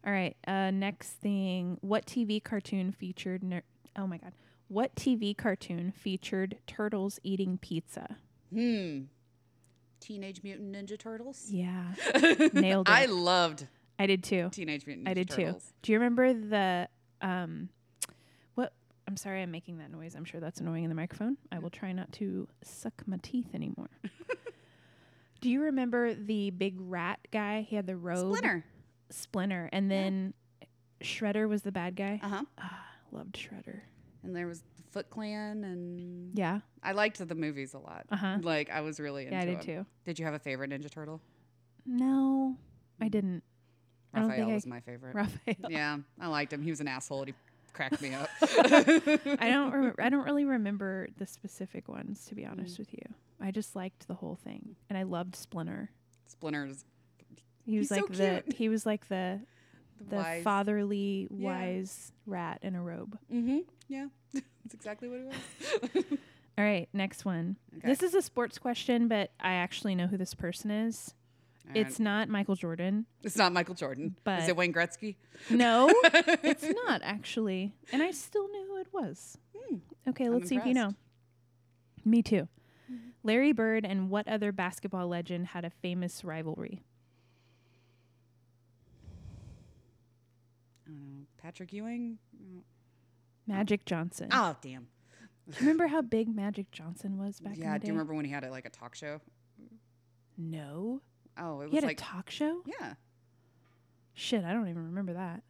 [0.07, 0.37] All right.
[0.47, 3.43] Uh, next thing, what TV cartoon featured?
[3.43, 3.63] Ner-
[3.97, 4.33] oh my god,
[4.69, 8.17] what TV cartoon featured turtles eating pizza?
[8.53, 9.01] Hmm.
[10.01, 11.47] Teenage Mutant Ninja Turtles.
[11.51, 11.85] Yeah,
[12.53, 12.93] nailed it.
[12.93, 13.67] I loved.
[13.99, 14.49] I, did too.
[14.53, 15.65] Teenage Mutant Ninja I did Turtles.
[15.65, 15.73] too.
[15.83, 16.89] Do you remember the
[17.21, 17.69] um,
[18.55, 18.73] what?
[19.09, 20.15] I'm sorry, I'm making that noise.
[20.15, 21.37] I'm sure that's annoying in the microphone.
[21.51, 23.91] I will try not to suck my teeth anymore.
[25.41, 27.63] Do you remember the big rat guy?
[27.63, 28.37] He had the robe.
[28.37, 28.65] Splinter.
[29.11, 30.35] Splinter, and then
[31.03, 32.21] Shredder was the bad guy.
[32.23, 32.45] Uh huh.
[32.59, 33.81] Ah, loved Shredder.
[34.23, 38.05] And there was the Foot Clan, and Yeah, I liked the movies a lot.
[38.11, 38.39] Uh-huh.
[38.43, 39.87] Like I was really into yeah, I did too.
[40.05, 41.21] Did you have a favorite Ninja Turtle?
[41.87, 42.57] No,
[43.01, 43.43] I didn't.
[44.13, 45.15] I don't Raphael think I- was my favorite.
[45.15, 45.71] Raphael.
[45.71, 46.63] yeah, I liked him.
[46.63, 47.21] He was an asshole.
[47.23, 47.35] And he
[47.73, 48.29] cracked me up.
[48.43, 49.73] I don't.
[49.73, 52.79] Rem- I don't really remember the specific ones, to be honest Mm.
[52.81, 53.15] with you.
[53.41, 55.91] I just liked the whole thing, and I loved Splinter.
[56.27, 56.85] Splinter's
[57.69, 58.43] He was He's so like the.
[58.45, 58.57] cute.
[58.57, 59.41] He was like the
[60.09, 60.43] the wise.
[60.43, 61.47] fatherly, Yeah.
[61.49, 63.19] wise rat in a robe.
[63.33, 63.59] Mm-hmm.
[63.89, 65.27] Yeah, that's exactly what it
[65.95, 66.05] was.
[66.59, 67.57] All right, next one.
[67.77, 67.87] Okay.
[67.89, 71.15] This is a sports question, but I actually know who this person is.
[71.75, 73.05] It's not Michael Jordan.
[73.23, 74.17] It's not Michael Jordan.
[74.27, 75.17] is it Wayne Gretzky?
[75.51, 75.89] No,
[76.43, 77.75] it's not actually.
[77.93, 79.37] And I still knew who it was.
[80.09, 80.95] Okay, I'm let's see if you know.
[82.07, 82.49] Me too.
[83.23, 86.83] Larry Bird and what other basketball legend had a famous rivalry?
[90.87, 91.25] I don't know.
[91.49, 92.19] Patrick Ewing.
[93.47, 94.29] Magic Johnson.
[94.31, 94.87] Oh damn.
[95.49, 97.73] Do you remember how big Magic Johnson was back in yeah.
[97.73, 99.23] the Do you remember when he had a, like a talk show?
[100.37, 101.01] No.
[101.39, 102.61] Oh, it He was had like a talk show?
[102.67, 102.95] yeah.
[104.13, 105.43] Shit, I don't even remember that.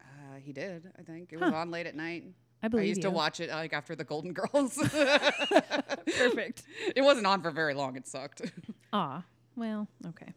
[0.00, 0.90] Uh, he did.
[0.98, 1.56] I think it was Huh.
[1.56, 2.24] on late at night.
[2.62, 3.02] I I believe used you.
[3.02, 4.76] to watch it like after the Golden Girls.
[4.78, 6.62] Perfect.
[6.96, 7.96] It wasn't on for very long.
[7.96, 8.50] It sucked.
[8.94, 9.24] Ah,
[9.56, 10.32] Well, okay.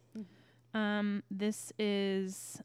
[0.74, 2.62] Um, this is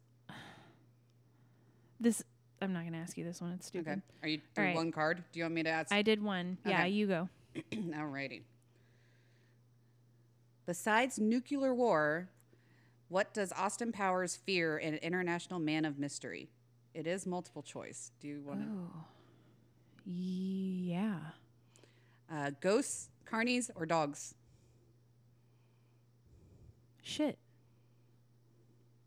[2.00, 2.24] this.
[2.62, 3.52] I'm not gonna ask you this one.
[3.52, 3.88] It's stupid.
[3.90, 4.00] okay.
[4.22, 4.76] Are you doing right.
[4.76, 5.22] one card?
[5.32, 5.92] Do you want me to ask?
[5.92, 6.58] I did one.
[6.64, 7.28] Yeah, you go.
[7.72, 8.42] Alrighty.
[10.64, 12.28] Besides nuclear war,
[13.08, 16.48] what does Austin Powers fear in an international man of mystery?
[16.94, 18.12] It is multiple choice.
[18.20, 18.66] Do you want to?
[18.68, 19.04] Oh.
[20.04, 21.18] Yeah.
[22.32, 24.34] Uh, ghosts, carnies, or dogs?
[27.02, 27.38] Shit.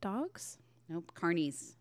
[0.01, 0.57] Dogs?
[0.89, 1.75] Nope, carnies.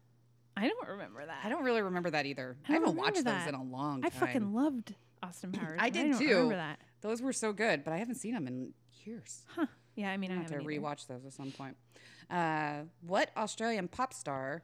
[0.57, 1.39] I don't remember that.
[1.45, 2.57] I don't really remember that either.
[2.69, 4.11] I I, haven't watched remember those in a long time.
[4.15, 5.79] I fucking loved Austin Powers.
[5.83, 6.29] I did don't too.
[6.29, 6.79] remember that.
[7.01, 8.73] Those were so good, but I haven't seen them in
[9.05, 9.43] years.
[9.55, 9.67] Huh.
[9.97, 10.65] Yeah, I mean, I I have to either.
[10.65, 11.77] rewatch those at some point.
[12.31, 14.63] Uh, what Australian pop star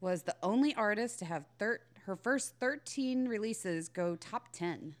[0.00, 4.94] was the only artist to have thir- her first 13 releases go top 10?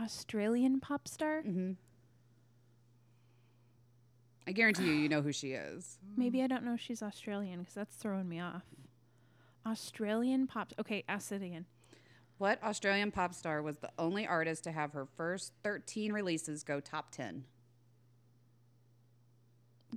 [0.00, 1.42] Australian pop star?
[1.46, 1.72] Mm-hmm.
[4.48, 5.98] I guarantee you, you know who she is.
[6.16, 8.62] Maybe I don't know if she's Australian because that's throwing me off.
[9.66, 10.72] Australian pop.
[10.78, 11.66] Okay, ask it again.
[12.38, 16.80] What Australian pop star was the only artist to have her first 13 releases go
[16.80, 17.44] top 10?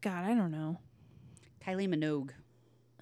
[0.02, 0.80] God, I don't know.
[1.66, 2.32] Kylie Minogue.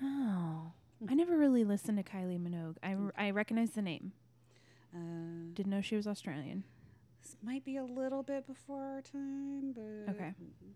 [0.02, 0.72] Oh,
[1.08, 2.78] I never really listened to Kylie Minogue.
[2.82, 4.14] I, r- I recognize the name.
[4.96, 6.64] Uh, Didn't know she was Australian.
[7.28, 10.34] This might be a little bit before our time, but Okay.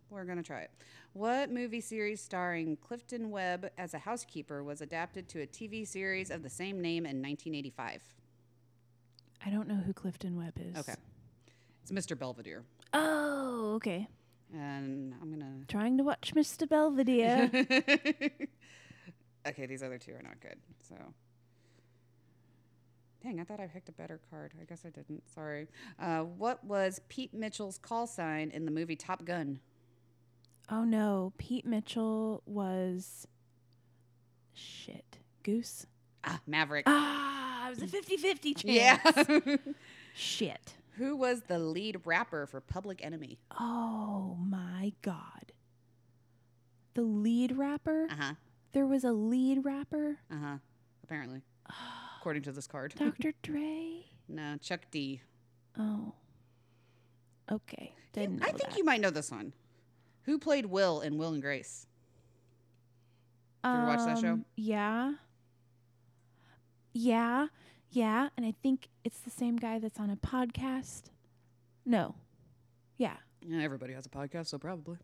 [0.09, 0.71] we're going to try it.
[1.13, 6.29] What movie series starring Clifton Webb as a housekeeper was adapted to a TV series
[6.29, 8.01] of the same name in 1985?
[9.45, 10.75] I don't know who Clifton Webb is.
[10.77, 10.95] Okay.
[11.83, 12.19] It's Mr.
[12.19, 12.63] Belvedere.
[12.93, 14.07] Oh, okay.
[14.53, 15.65] And I'm going to.
[15.71, 16.67] Trying to watch Mr.
[16.67, 17.49] Belvedere.
[19.47, 20.57] okay, these other two are not good.
[20.81, 20.95] So.
[23.23, 24.53] Dang, I thought I picked a better card.
[24.59, 25.23] I guess I didn't.
[25.33, 25.67] Sorry.
[25.99, 29.59] Uh, what was Pete Mitchell's call sign in the movie Top Gun?
[30.69, 33.27] oh no, Pete Mitchell was
[34.53, 35.17] shit.
[35.43, 35.85] Goose.
[36.23, 36.83] Ah, Maverick.
[36.87, 38.65] Ah, it was a 50-50 chance.
[38.67, 39.55] yeah.
[40.13, 40.75] Shit.
[40.97, 43.39] Who was the lead rapper for Public Enemy?
[43.59, 45.51] Oh my god.
[46.93, 48.07] The lead rapper?
[48.11, 48.33] Uh huh.
[48.73, 50.19] There was a lead rapper?
[50.31, 50.57] Uh huh.
[51.03, 51.41] Apparently,
[52.21, 52.93] according to this card.
[52.99, 53.33] Dr.
[53.41, 54.05] Dre?
[54.29, 55.21] no, Chuck D.
[55.77, 56.13] Oh.
[57.51, 57.95] Okay.
[58.13, 58.77] Didn't I think that.
[58.77, 59.53] you might know this one.
[60.25, 61.87] Who played Will in Will and Grace?
[63.63, 64.33] you ever watch that show?
[64.33, 65.13] Um, Yeah.
[66.93, 67.47] Yeah.
[67.89, 68.29] Yeah.
[68.37, 71.03] And I think it's the same guy that's on a podcast.
[71.85, 72.13] No.
[72.97, 73.15] Yeah.
[73.41, 74.97] Yeah, everybody has a podcast, so probably.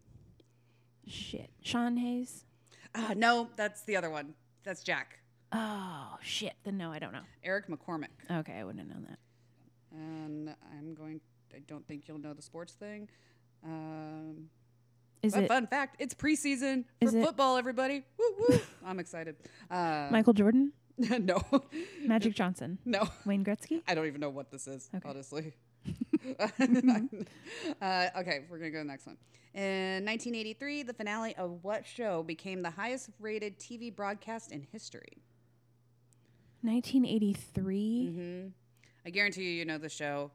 [1.08, 1.50] Shit.
[1.64, 2.46] Sean Hayes.
[2.94, 4.36] Ah, no, that's the other one.
[4.64, 5.20] That's Jack.
[5.52, 6.54] Oh, shit.
[6.64, 7.22] Then no, I don't know.
[7.44, 8.08] Eric McCormack.
[8.30, 8.54] Okay.
[8.54, 9.20] I wouldn't have known that.
[9.92, 11.22] And I'm going.
[11.56, 13.08] I don't think you'll know the sports thing.
[13.64, 14.50] Um,
[15.24, 17.58] Is but it fun fact: it's preseason for football.
[17.58, 18.60] Everybody, woo woo!
[18.86, 19.38] I'm excited.
[19.72, 20.74] Uh, Michael Jordan?
[20.98, 21.42] no,
[22.06, 22.80] Magic Johnson?
[22.86, 23.08] no.
[23.26, 23.82] Wayne Gretzky?
[23.88, 25.08] I don't even know what this is, Okay.
[25.08, 25.54] honestly.
[27.82, 29.18] uh, okay, we're going to go to the next one.
[29.54, 35.24] In 1983, the finale of what show became the highest rated TV broadcast in history?
[36.68, 38.06] 1983.
[38.08, 38.48] hmm
[39.06, 40.32] I guarantee you, you know the show.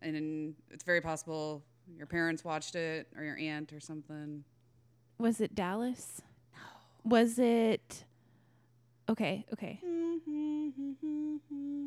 [0.00, 1.64] And it's very possible
[1.96, 4.44] your parents watched it or your aunt or something.
[5.18, 6.22] Was it Dallas?
[6.52, 7.10] No.
[7.10, 8.04] Was it.
[9.08, 9.44] Okay.
[9.52, 9.80] Okay.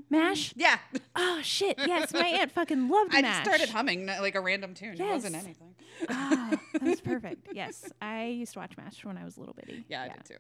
[0.10, 0.54] MASH?
[0.56, 0.78] Yeah.
[1.20, 1.78] Oh, shit.
[1.88, 2.14] Yes.
[2.14, 3.38] My aunt fucking loved I MASH.
[3.38, 4.94] just started humming like a random tune.
[4.94, 5.74] It wasn't anything.
[6.10, 7.48] Ah, that was perfect.
[7.54, 7.90] Yes.
[8.02, 9.84] I used to watch MASH when I was a little bitty.
[9.90, 10.38] Yeah, I did too.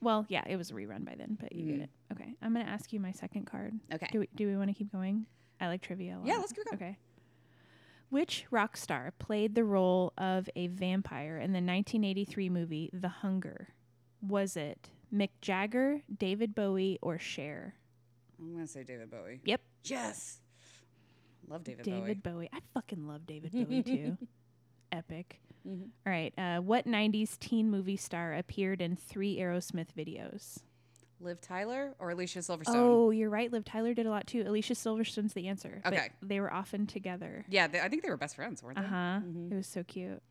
[0.00, 1.68] Well, yeah, it was a rerun by then, but you Mhm.
[1.68, 1.90] get it.
[2.12, 2.34] Okay.
[2.40, 3.78] I'm going to ask you my second card.
[3.92, 4.08] Okay.
[4.10, 5.26] Do we, do we want to keep going?
[5.60, 6.26] I like trivia a lot.
[6.26, 6.76] Yeah, let's keep going.
[6.82, 6.98] Okay.
[8.08, 13.68] Which rock star played the role of a vampire in the 1983 movie The Hunger?
[14.26, 17.74] Was it Mick Jagger, David Bowie, or Cher?
[18.40, 19.40] I'm going to say David Bowie.
[19.44, 19.60] Yep.
[19.84, 20.40] Yes.
[21.46, 22.00] Love David, Bowie.
[22.00, 22.48] David Bowie.
[22.52, 24.16] I fucking love David Bowie too.
[24.92, 25.40] Epic.
[25.66, 25.88] Mhm.
[26.06, 26.32] All right.
[26.38, 30.58] Uh, what 90s teen movie star appeared in three Aerosmith videos?
[31.22, 32.74] Liv Tyler or Alicia Silverstone?
[32.76, 33.52] Oh, you're right.
[33.52, 34.42] Liv Tyler did a lot too.
[34.46, 35.80] Alicia Silverstone's the answer.
[35.84, 36.08] but Okay.
[36.22, 37.44] they were often together.
[37.48, 38.84] Yeah, they, I think they were best friends, weren't they?
[38.84, 39.20] Uh huh.
[39.20, 39.52] Mhm.
[39.52, 40.22] It was so cute.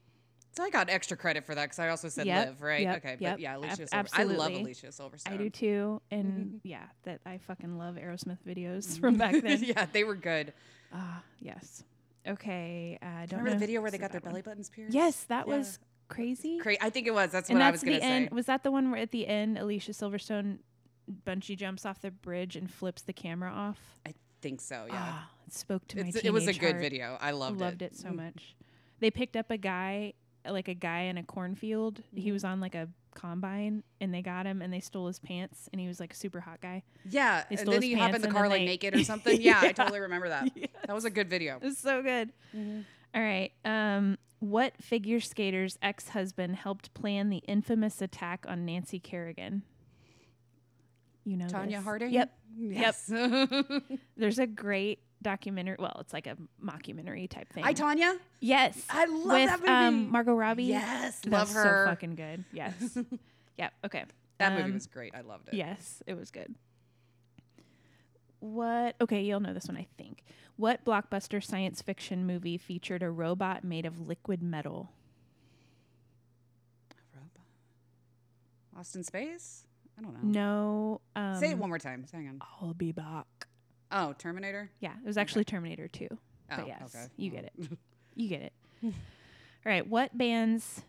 [0.53, 2.81] So I got extra credit for that because I also said Yep, Liv, right?
[2.81, 3.33] yep, okay, yep.
[3.35, 4.09] but yeah, Ab- Alicia Silverstone.
[4.19, 4.51] I love.
[4.51, 5.31] Alicia Silverstone.
[5.33, 6.01] I do too.
[6.09, 6.57] And Mm-hmm.
[6.63, 9.63] yeah, that I fucking love Aerosmith videos from back then.
[9.63, 10.53] yeah, they were good.
[10.91, 11.83] Ah, yes.
[12.27, 12.97] Okay.
[13.01, 14.93] Uh, don't Remember the video where they got their belly buttons pierced?
[14.93, 15.57] Yes, that Yeah.
[15.57, 16.57] was crazy.
[16.59, 17.31] Cra- I think it was.
[17.31, 18.29] That's and what I was the end.
[18.29, 18.35] say.
[18.35, 20.59] Was that the one where at the end Alicia Silverstone
[21.25, 23.79] bungee jumps off the bridge and flips the camera off?
[24.05, 24.85] I think so.
[24.87, 26.81] Yeah, Ah, it spoke to my it was a good heart.
[26.81, 27.17] video.
[27.21, 28.55] I loved, Loved it so much.
[28.99, 30.13] They picked up a guy,
[30.45, 31.99] like a guy in a cornfield.
[31.99, 32.17] Mm-hmm.
[32.17, 35.67] He was on like a combine, and they got him, and they stole his pants,
[35.71, 36.83] and he was like a super hot guy.
[37.09, 39.39] Yeah, They and then his you hop in the car like they- naked or something.
[39.41, 40.49] Yeah, I totally remember that.
[40.85, 41.55] That was a good video.
[41.57, 42.31] It was so good.
[42.55, 42.81] Mm-hmm.
[43.15, 43.51] All right.
[43.65, 49.63] Um, what figure skater's ex husband helped plan the infamous attack on Nancy Kerrigan?
[51.25, 51.83] You know, Tanya this.
[51.85, 52.11] Harding.
[52.11, 52.33] Yep.
[52.57, 53.05] Yes.
[54.17, 55.77] There's a great documentary.
[55.79, 57.63] Well, it's like a mockumentary type thing.
[57.63, 58.17] I Tanya.
[58.39, 58.81] Yes.
[58.89, 59.71] I love with, that movie.
[59.71, 60.63] Um, Margot Robbie.
[60.65, 61.85] Yes, That's love her.
[61.85, 62.45] So fucking good.
[62.51, 62.73] Yes.
[63.57, 63.73] yep.
[63.85, 64.05] Okay.
[64.37, 65.13] That movie Um, was great.
[65.15, 65.53] I loved it.
[65.55, 66.55] Yes, it was good.
[68.39, 68.95] What?
[69.01, 70.23] Okay, you'll know this one, I think.
[70.55, 74.91] What blockbuster science fiction movie featured a robot made of liquid metal?
[77.13, 77.45] Robot.
[78.75, 79.65] Lost in Space?
[79.97, 80.19] I don't know.
[80.23, 81.01] No.
[81.21, 82.05] Um, Say it one more time.
[82.13, 82.41] Hang on.
[82.61, 83.25] I'll be back.
[83.91, 84.69] Oh, Terminator?
[84.79, 86.07] Yeah, it was actually Terminator 2.
[86.11, 86.17] Oh,
[86.55, 87.05] But yes, okay.
[87.17, 87.53] you get it.
[87.59, 87.77] Mm.
[88.15, 88.53] You get it.
[88.83, 88.91] All
[89.65, 89.87] right.
[89.87, 90.81] What bands?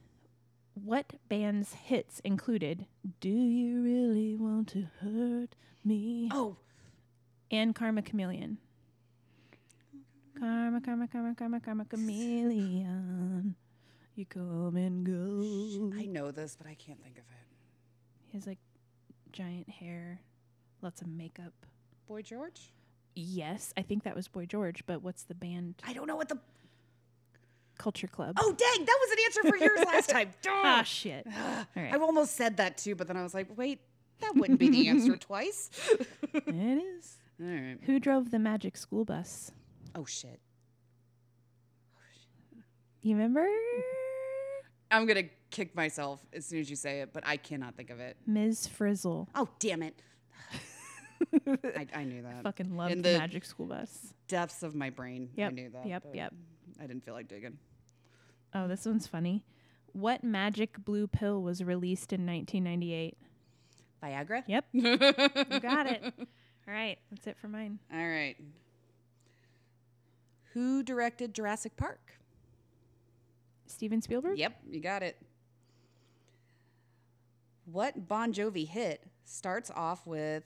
[0.74, 2.86] What bands hits included?
[3.20, 6.28] Do you really want to hurt me?
[6.32, 6.56] Oh,
[7.52, 8.58] and Karma Chameleon.
[10.38, 13.54] Karma, karma, karma, karma, karma chameleon.
[14.16, 15.96] You come and go.
[15.96, 17.46] I know this, but I can't think of it.
[18.26, 18.58] He has like
[19.32, 20.20] giant hair,
[20.82, 21.52] lots of makeup.
[22.08, 22.72] Boy George?
[23.14, 25.74] Yes, I think that was Boy George, but what's the band?
[25.86, 26.38] I don't know what the.
[27.78, 28.36] Culture Club.
[28.38, 28.84] Oh, dang.
[28.84, 30.30] That was an answer for yours last time.
[30.48, 31.26] ah, shit.
[31.76, 33.80] I almost said that too, but then I was like, wait,
[34.20, 35.70] that wouldn't be the answer twice.
[36.34, 37.16] it is.
[37.42, 37.78] All right.
[37.86, 39.50] Who drove the Magic School Bus?
[39.94, 40.40] Oh, shit.
[43.00, 43.46] You remember?
[44.90, 47.88] I'm going to kick myself as soon as you say it, but I cannot think
[47.88, 48.18] of it.
[48.26, 48.66] Ms.
[48.66, 49.26] Frizzle.
[49.34, 49.94] Oh, damn it.
[51.46, 52.42] I, I knew that.
[52.42, 54.14] Fucking loved In the the Magic School Bus.
[54.28, 55.86] depths of my brain, I Yep, knew that.
[55.86, 56.32] yep, yep.
[56.80, 57.58] I didn't feel like digging.
[58.54, 59.44] Oh, this one's funny.
[59.92, 63.16] What magic blue pill was released in 1998?
[64.02, 64.42] Viagra?
[64.46, 64.96] Yep, you
[65.60, 66.02] got it.
[66.68, 67.78] All right, that's it for mine.
[67.92, 68.36] All right.
[70.54, 72.00] Who directed Jurassic Park?
[73.66, 74.38] Steven Spielberg?
[74.38, 75.16] Yep, you got it.
[77.66, 80.44] What Bon Jovi hit starts off with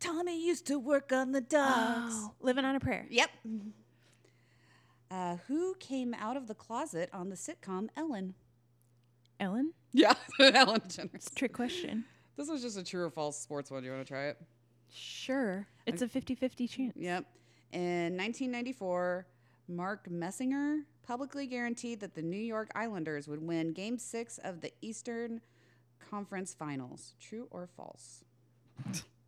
[0.00, 2.14] Tommy used to work on the docks.
[2.14, 3.06] Oh, Living on a Prayer.
[3.10, 3.30] Yep.
[5.10, 8.34] Uh, who came out of the closet on the sitcom Ellen?
[9.38, 9.72] Ellen?
[9.92, 11.14] Yeah, Ellen DeGeneres.
[11.14, 12.04] It's a trick question.
[12.36, 13.82] This was just a true or false sports one.
[13.82, 14.38] Do you want to try it?
[14.92, 15.66] Sure.
[15.86, 16.92] It's a 50 50 chance.
[16.96, 17.24] Yep.
[17.72, 19.26] In 1994,
[19.68, 24.72] Mark Messinger publicly guaranteed that the New York Islanders would win Game Six of the
[24.80, 25.40] Eastern
[26.10, 27.14] Conference Finals.
[27.20, 28.24] True or false?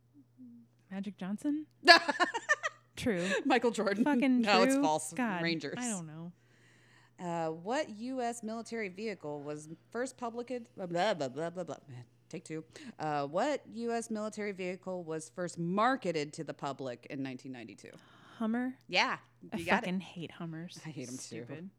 [0.93, 1.65] Magic Johnson?
[2.95, 3.25] True.
[3.45, 4.03] Michael Jordan.
[4.03, 5.11] Fucking no, it's false.
[5.13, 5.73] God, Rangers.
[5.77, 6.31] I don't know.
[7.19, 8.43] Uh, what U.S.
[8.43, 10.67] military vehicle was first publicated?
[10.77, 11.63] Blah blah blah blah blah.
[11.63, 11.75] blah.
[12.29, 12.63] Take two.
[12.99, 14.11] Uh, what U.S.
[14.11, 17.89] military vehicle was first marketed to the public in 1992?
[18.37, 18.73] Hummer?
[18.87, 19.17] Yeah,
[19.51, 20.79] I you got fucking hate Hummers.
[20.85, 21.43] I hate 'em too.
[21.43, 21.69] Stupid.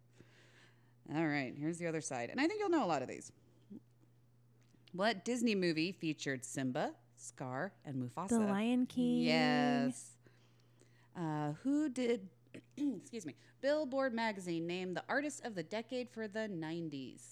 [1.11, 1.17] it.
[1.17, 3.31] All right, here's the other side, and I think you'll know a lot of these.
[4.93, 6.93] What Disney movie featured Simba,
[7.25, 8.29] Scar, and Mufasa?
[8.29, 9.22] The Lion King.
[9.22, 10.12] Yes.
[11.16, 12.29] Uh, who did?
[12.77, 13.35] excuse me.
[13.61, 17.22] Billboard magazine named the artist of the decade for the 90s.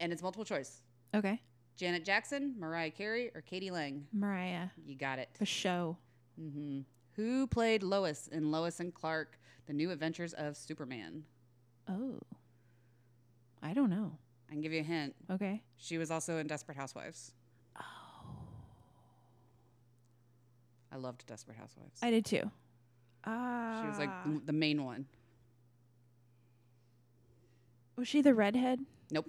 [0.00, 0.82] And it's multiple choice.
[1.14, 1.40] Okay.
[1.76, 3.70] Janet Jackson, Mariah Carey, or k.d.
[3.70, 4.06] lang?
[4.12, 4.68] Mariah.
[4.84, 5.28] You got it.
[5.38, 5.96] The show.
[6.40, 6.80] Mm-hmm.
[7.16, 11.24] Who played Lois in Lois and Clark: The New Adventures of Superman?
[11.88, 12.18] Oh.
[13.62, 14.12] I don't know.
[14.48, 15.14] I can give you a hint.
[15.30, 15.62] Okay.
[15.76, 17.32] She was also in Desperate Housewives.
[20.92, 21.98] I loved Desperate Housewives.
[22.02, 22.50] I did too.
[23.24, 23.80] Ah.
[23.82, 25.06] she was like the- the main one.
[27.96, 28.80] Was she the redhead?
[29.10, 29.26] Nope.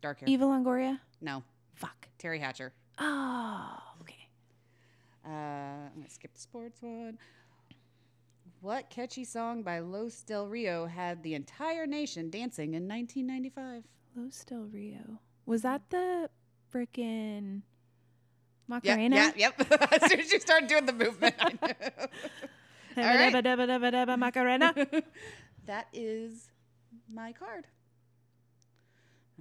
[0.00, 0.28] Dark hair.
[0.28, 1.00] Eva Longoria?
[1.20, 1.42] No.
[1.74, 2.08] Fuck.
[2.18, 2.72] Teri Hatcher.
[2.98, 3.78] Oh.
[4.02, 4.28] Okay.
[5.24, 7.18] Uh, I'm gonna skip the sports one.
[8.60, 13.84] What catchy song by Los Del Rio had the entire nation dancing in 1995?
[14.16, 15.18] Los Del Rio.
[15.46, 16.30] Was that the
[16.72, 17.73] frickin' Yeah,
[18.68, 19.16] Macarena?
[19.16, 19.72] yeah, yep.
[19.92, 22.06] as soon as you started doing the movement, I knew.
[22.96, 24.16] All right.
[24.18, 24.74] Macarena.
[25.66, 26.48] that is
[27.12, 27.66] my card.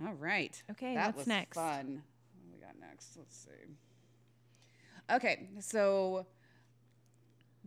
[0.06, 0.62] All right.
[0.72, 1.56] Okay, that what's was next?
[1.56, 2.02] Fun.
[2.34, 3.16] What do we got next?
[3.18, 3.50] Let's see.
[5.12, 6.26] Okay, so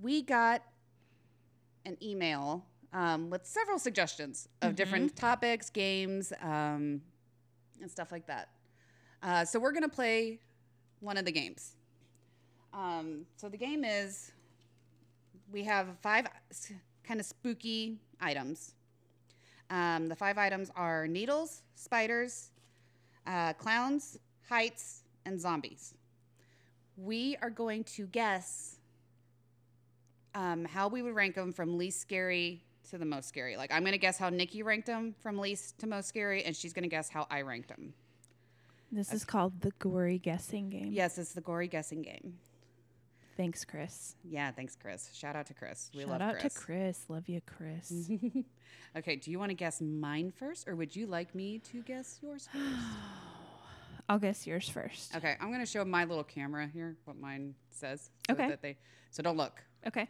[0.00, 0.62] we got
[1.84, 7.00] an email um, with several suggestions of different topics, games, um,
[7.80, 8.48] and stuff like that.
[9.22, 10.40] Uh, so we're gonna play
[11.00, 11.76] one of the games.
[12.72, 14.32] Um, so the game is
[15.52, 16.26] we have five
[17.04, 18.74] kind of spooky items.
[19.70, 22.50] Um, the five items are needles, spiders,
[23.26, 24.18] uh, clowns,
[24.48, 25.94] heights, and zombies.
[26.96, 28.76] We are going to guess
[30.34, 33.56] um, how we would rank them from least scary to the most scary.
[33.56, 36.72] Like I'm gonna guess how Nikki ranked them from least to most scary, and she's
[36.72, 37.94] gonna guess how I ranked them.
[38.92, 40.90] This is called the gory guessing game.
[40.92, 42.34] Yes, it's the gory guessing game.
[43.36, 44.14] Thanks, Chris.
[44.24, 45.10] Yeah, thanks, Chris.
[45.12, 45.90] Shout out to Chris.
[45.94, 46.54] We Shout love out Chris.
[46.54, 47.00] to Chris.
[47.08, 48.10] Love you, Chris.
[48.96, 52.18] Okay, do you want to guess mine first, or would you like me to guess
[52.22, 52.64] yours first?
[54.08, 55.14] I'll guess yours first.
[55.14, 58.08] okay, I'm gonna show my little camera here what mine says.
[58.26, 58.48] So Okay.
[58.48, 58.78] That they,
[59.10, 59.62] so don't look.
[59.86, 60.08] Okay.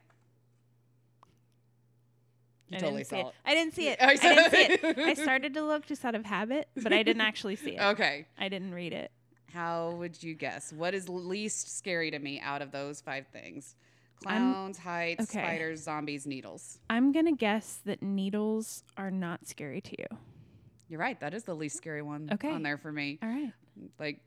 [2.68, 3.26] You I totally saw it.
[3.26, 3.32] it.
[3.44, 3.98] I didn't see it.
[4.02, 4.56] I didn't see
[4.88, 4.98] it.
[4.98, 7.80] I started to look just out of habit, but I didn't actually see it.
[7.80, 8.26] Okay.
[8.38, 9.12] I didn't read it.
[9.52, 10.72] How would you guess?
[10.72, 13.76] What is least scary to me out of those five things?
[14.26, 15.42] I'm- Clowns, heights, okay.
[15.42, 16.78] spiders, zombies, needles.
[16.90, 20.06] I'm gonna guess that needles are not scary to you.
[20.88, 21.18] You're right.
[21.20, 22.50] That is the least scary one Okay.
[22.50, 23.18] on there for me.
[23.22, 23.52] All right.
[23.98, 24.20] Like,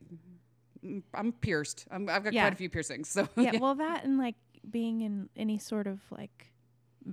[0.85, 1.85] mm, I'm pierced.
[1.89, 2.43] I'm, I've got Yeah.
[2.43, 3.09] quite a few piercings.
[3.09, 3.57] So Yeah.
[3.59, 4.35] Well, that and like
[4.69, 6.48] being in any sort of like,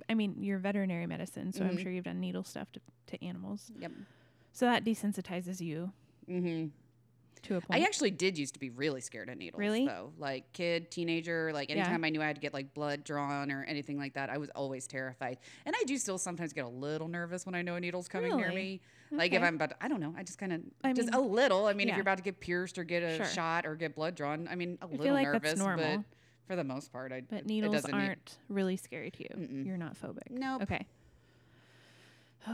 [0.09, 1.82] I mean, you're veterinary medicine, so I'm Mhm.
[1.82, 3.70] sure you've done needle stuff to, to animals.
[3.78, 3.93] Yep.
[4.53, 5.93] So that desensitizes you
[6.26, 6.66] hmm
[7.43, 7.80] to a point.
[7.80, 9.61] I actually did used to be really scared of needles.
[9.61, 9.87] Really?
[9.87, 11.76] Though, like kid, teenager, like Yeah.
[11.76, 14.39] anytime I knew I had to get like blood drawn or anything like that, I
[14.39, 15.39] was always terrified.
[15.64, 18.34] And I do still sometimes get a little nervous when I know a needle's coming
[18.34, 18.62] near Really?
[18.62, 18.80] me.
[19.12, 19.47] Like if Okay.
[19.47, 21.66] I'm about, to, I don't know, I just kind of I just mean, a little.
[21.66, 21.97] I mean, if yeah.
[21.97, 23.26] you're about to get pierced or get a Sure.
[23.26, 26.05] shot or get blood drawn, I mean, a feel little like that's nervous, but normal.
[26.47, 29.28] For the most part, I but needles doesn't need- aren't really scary to you.
[29.36, 29.66] Mm-mm.
[29.66, 30.30] You're not phobic.
[30.30, 30.62] Nope.
[30.62, 30.86] Okay.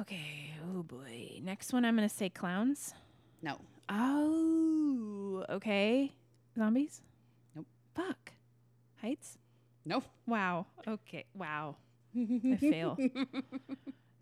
[0.00, 0.54] Okay.
[0.74, 1.40] Oh boy.
[1.42, 2.94] Next one, I'm gonna say clowns.
[3.42, 3.58] No.
[3.88, 5.44] Oh.
[5.50, 6.12] Okay.
[6.56, 7.02] Zombies.
[7.54, 7.66] Nope.
[7.94, 8.32] Fuck.
[9.00, 9.38] Heights.
[9.84, 10.04] Nope.
[10.26, 10.66] Wow.
[10.86, 11.24] Okay.
[11.34, 11.76] Wow.
[12.16, 12.96] I fail.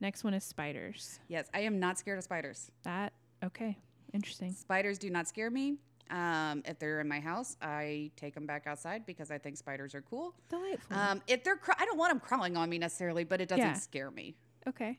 [0.00, 1.20] Next one is spiders.
[1.28, 2.70] yes, I am not scared of spiders.
[2.84, 3.12] That
[3.44, 3.76] okay.
[4.12, 4.52] Interesting.
[4.52, 5.76] Spiders do not scare me.
[6.10, 9.94] Um, if they're in my house, I take them back outside because I think spiders
[9.94, 10.34] are cool.
[10.48, 10.96] Delightful.
[10.96, 13.64] Um, if they're, cr- I don't want them crawling on me necessarily, but it doesn't
[13.64, 13.72] Yeah.
[13.74, 14.34] scare me.
[14.68, 14.98] okay.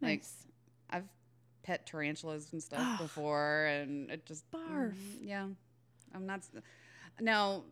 [0.00, 0.46] like, Nice.
[0.90, 1.04] I've
[1.64, 4.92] pet tarantulas and stuff before, and it just Barf.
[4.94, 5.46] mm, yeah,
[6.14, 6.42] I'm not.
[7.20, 7.62] Now,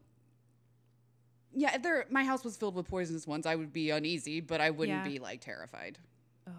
[1.53, 4.61] yeah, if they're my house was filled with poisonous ones, I would be uneasy, but
[4.61, 5.09] I wouldn't Yeah.
[5.13, 5.99] be like terrified.
[6.47, 6.53] Ugh.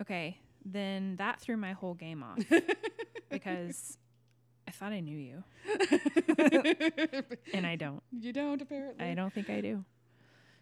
[0.00, 0.38] Okay.
[0.64, 2.38] Then that threw my whole game off
[3.30, 3.98] because
[4.82, 5.44] thought I knew you,
[7.54, 8.02] and I don't.
[8.10, 9.04] you don't apparently.
[9.04, 9.84] I don't think I do.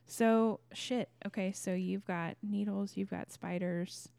[0.07, 1.09] So shit.
[1.27, 4.11] Okay, so you've got needles, you've got spiders.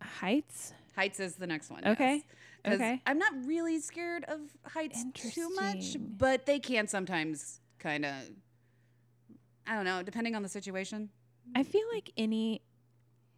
[0.00, 0.72] Heights?
[0.96, 1.86] Heights is the next one.
[1.86, 2.22] Okay.
[2.64, 2.74] yes.
[2.74, 3.02] Okay.
[3.06, 8.14] I'm not really scared of heights too much, but they can sometimes kind of.
[9.66, 11.10] I don't know, depending on the situation.
[11.54, 12.62] I feel like any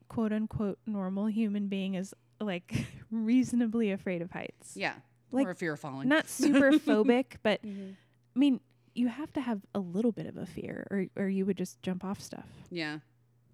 [0.09, 4.77] quote unquote normal human being is like reasonably afraid of heights.
[4.77, 4.95] Yeah.
[5.33, 6.09] Like, or if you're falling.
[6.09, 7.95] Not super phobic, but Mhm.
[8.35, 8.61] I mean,
[8.95, 11.81] you have to have a little bit of a fear or or you would just
[11.83, 12.99] jump off stuff, Yeah,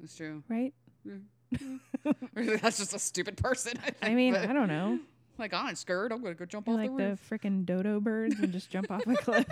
[0.00, 0.42] that's true.
[0.48, 0.72] right?
[2.36, 3.74] Or that's just a stupid person.
[4.02, 4.98] I, I mean, I don't know.
[5.38, 6.12] like I'm scared.
[6.12, 8.90] I'm gonna go jump You're off like the the freaking dodo birds and just jump
[8.90, 9.46] off a cliff.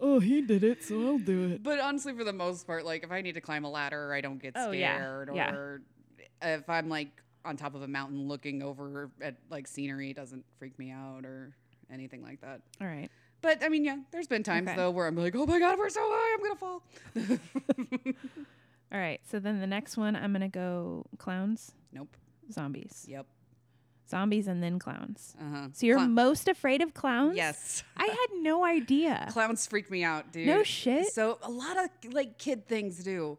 [0.00, 1.62] oh, he did it, so I'll do it.
[1.62, 4.20] But honestly, for the most part, like if I need to climb a ladder, I
[4.20, 4.96] don't get Oh, yeah.
[4.96, 5.30] scared.
[5.34, 5.50] Yeah.
[5.52, 5.82] Or
[6.42, 7.10] if I'm like
[7.44, 11.54] on top of a mountain looking over at like scenery, doesn't freak me out or
[11.92, 12.60] anything like that.
[12.80, 13.10] All right.
[13.42, 14.76] But I mean, yeah, there's been times Okay.
[14.76, 18.14] though where I'm like, oh my god, we're so high, I'm gonna fall.
[18.92, 19.20] All right.
[19.30, 22.16] So then the next one, I'm going to go clowns, nope.
[22.50, 23.04] zombies.
[23.08, 23.26] Yep.
[24.10, 25.36] Zombies and then clowns.
[25.40, 25.68] Uh huh.
[25.72, 27.36] So you're most afraid of clowns?
[27.36, 27.84] yes.
[27.96, 29.28] I had no idea.
[29.32, 30.48] Clowns freak me out, dude.
[30.48, 31.06] No shit.
[31.12, 33.38] So a lot of like kid things do.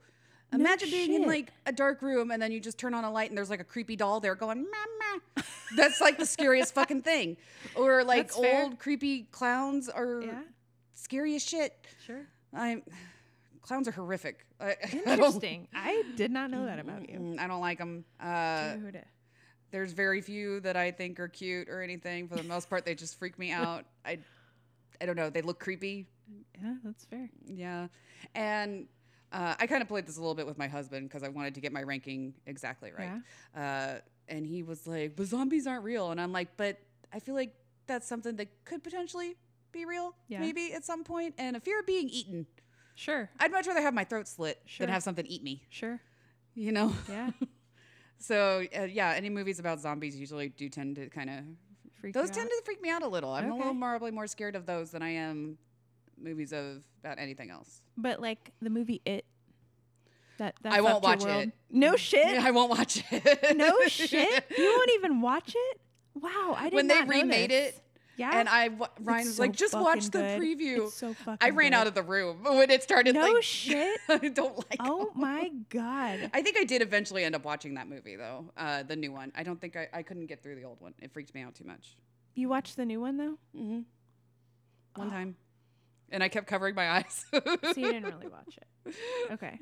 [0.53, 1.27] No Imagine being in shit.
[1.27, 3.61] like a dark room and then you just turn on a light and there's like
[3.61, 5.45] a creepy doll there going mama.
[5.77, 7.37] That's like the scariest fucking thing.
[7.75, 8.63] Or like That's fair.
[8.63, 10.41] old creepy clowns are Yeah.
[10.93, 11.73] scary as shit.
[12.05, 12.25] Sure.
[12.53, 12.83] I'm
[13.61, 14.45] clowns are horrific.
[14.59, 15.67] I, I don't- Interesting.
[15.73, 17.17] I did not know that about you.
[17.19, 18.03] Mm, I don't like them.
[18.19, 19.03] Uh, Dude.
[19.71, 22.27] there's very few that I think are cute or anything.
[22.27, 23.85] For the most part, they just freak me out.
[24.05, 24.19] I,
[24.99, 25.29] I don't know.
[25.29, 26.07] They look creepy.
[26.61, 27.29] Yeah, that's fair.
[27.47, 27.87] Yeah.
[28.35, 28.87] And
[29.31, 31.55] uh, I kind of played this a little bit with my husband because I wanted
[31.55, 33.21] to get my ranking exactly right.
[33.55, 36.11] Uh, and he was like, but zombies aren't real.
[36.11, 36.77] And I'm like, but
[37.13, 37.53] I feel like
[37.87, 39.35] that's something that could potentially
[39.71, 40.39] be real, Yeah.
[40.39, 41.35] maybe at some point.
[41.37, 42.45] And a fear of being eaten.
[42.95, 43.29] Sure.
[43.39, 44.85] I'd much rather have my throat slit Sure.
[44.85, 45.99] than have something eat me, Sure.
[46.55, 46.93] you know?
[47.09, 47.31] Yeah.
[48.17, 51.37] So, uh, yeah, any movies about zombies usually do tend to kind of,
[51.99, 52.21] Freak out.
[52.21, 52.51] those tend out?
[52.51, 53.31] to freak me out a little.
[53.33, 53.57] I'm a Okay.
[53.57, 55.57] little probably more scared of those than I am
[56.23, 57.81] movies of about anything else.
[57.97, 59.25] But like the movie It.
[60.37, 61.43] That that's I won't up to your watch world.
[61.47, 61.53] it.
[61.69, 62.25] No shit.
[62.43, 63.57] I won't watch it.
[63.57, 64.43] no shit.
[64.57, 65.81] You won't even watch it.
[66.15, 66.75] Wow, I didn't.
[66.75, 67.79] when they remade it,
[68.17, 68.37] Yeah.
[68.39, 70.41] And I w- Ryan It's was so like, just watch the good.
[70.41, 70.85] preview.
[70.85, 71.77] It's so fucking I ran good.
[71.77, 73.13] out of the room when it started.
[73.15, 73.99] No like, shit.
[74.09, 74.77] I don't like.
[74.79, 75.09] Oh them.
[75.15, 76.31] my god.
[76.33, 79.31] I think I did eventually end up watching that movie though, uh, the new one.
[79.35, 80.93] I don't think I, I couldn't get through the old one.
[80.99, 81.95] It freaked me out too much.
[82.33, 83.37] You watched the new one though?
[83.55, 83.79] Mm-hmm.
[84.95, 85.09] One Oh.
[85.09, 85.35] time,
[86.11, 87.25] and I kept covering my eyes.
[87.33, 87.39] So
[87.75, 88.95] you didn't really watch it.
[89.31, 89.59] Okay.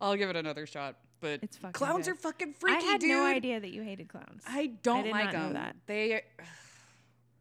[0.00, 0.96] I'll give it another shot.
[1.20, 2.12] But It's fucking clowns good.
[2.12, 3.10] are fucking freaky, I had dude.
[3.10, 4.42] no idea that you hated clowns.
[4.46, 5.52] I don't did like not know them.
[5.54, 5.76] that.
[5.86, 6.22] They,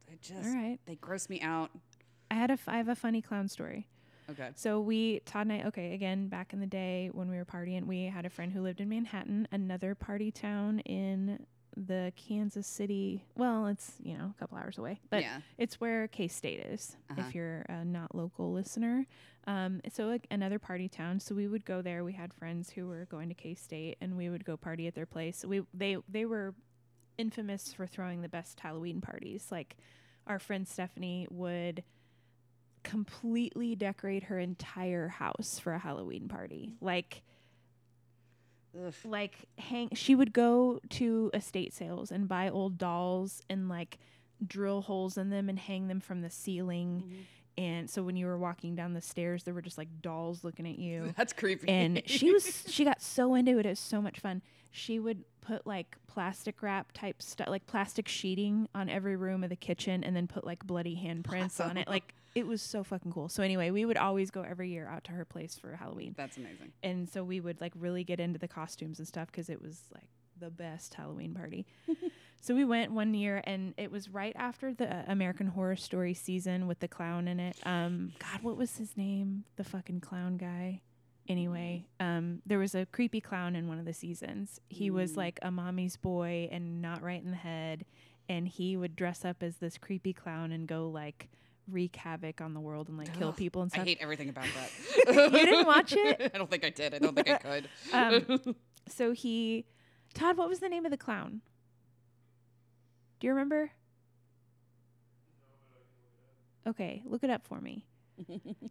[0.08, 0.80] they just, All right.
[0.86, 1.72] they gross me out.
[2.32, 3.88] I had a f- I have a funny clown story.
[4.30, 4.50] Okay.
[4.56, 7.86] So we Todd and I okay again back in the day when we were partying
[7.86, 11.46] we had a friend who lived in Manhattan another party town in
[11.76, 15.40] the Kansas City well it's you know a couple hours away but yeah.
[15.58, 17.22] it's where K State is Uh-huh.
[17.28, 19.06] if you're a not local listener
[19.46, 22.88] um, so like another party town so we would go there we had friends who
[22.88, 25.98] were going to K State and we would go party at their place we they
[26.08, 26.54] they were
[27.18, 29.76] infamous for throwing the best Halloween parties like
[30.26, 31.84] our friend Stephanie would
[32.84, 36.74] completely decorate her entire house for a Halloween party.
[36.82, 37.22] Like
[38.76, 38.94] Ugh.
[39.06, 44.00] like hang she would go to estate sales and buy old dolls and like
[44.46, 47.04] drill holes in them and hang them from the ceiling.
[47.06, 47.22] Mm-hmm.
[47.56, 50.68] And so when you were walking down the stairs there were just like dolls looking
[50.68, 51.14] at you.
[51.18, 51.70] That's creepy.
[51.70, 53.66] and she was she got so into it.
[53.66, 54.42] It was so much fun.
[54.72, 59.50] She would put like plastic wrap type stuff, like plastic sheeting on every room of
[59.50, 61.88] the kitchen, and then put like bloody handprints on it.
[61.88, 63.30] Like it was so fucking cool.
[63.30, 66.38] So anyway, we would always go every year out to her place for Halloween, That's
[66.38, 66.72] amazing.
[66.82, 69.82] and so we would like really get into the costumes and stuff because it was
[69.94, 70.08] like
[70.40, 71.66] the best Halloween party.
[72.42, 76.14] so we went one year, and it was right after the uh, American Horror Story
[76.16, 77.56] season with the clown in it.
[77.66, 79.44] Um, God, what was his name?
[79.56, 80.82] The fucking clown guy.
[81.30, 84.60] Anyway, um, there was a creepy clown in one of the seasons.
[84.68, 85.18] He was Mm.
[85.18, 87.86] like a mommy's boy and not right in the head,
[88.28, 91.30] and he would dress up as this creepy clown and go like
[91.70, 93.84] wreak havoc on the world and like kill Ugh, people and stuff.
[93.84, 95.14] I hate everything about that.
[95.34, 96.32] You didn't watch it?
[96.34, 96.94] I don't think I did.
[96.94, 97.70] I don't think I could.
[97.94, 98.56] Um,
[98.88, 99.66] so he,
[100.14, 101.42] Todd, what was the name of the clown?
[103.20, 103.72] Do you remember?
[106.68, 107.86] Okay, look it up for me.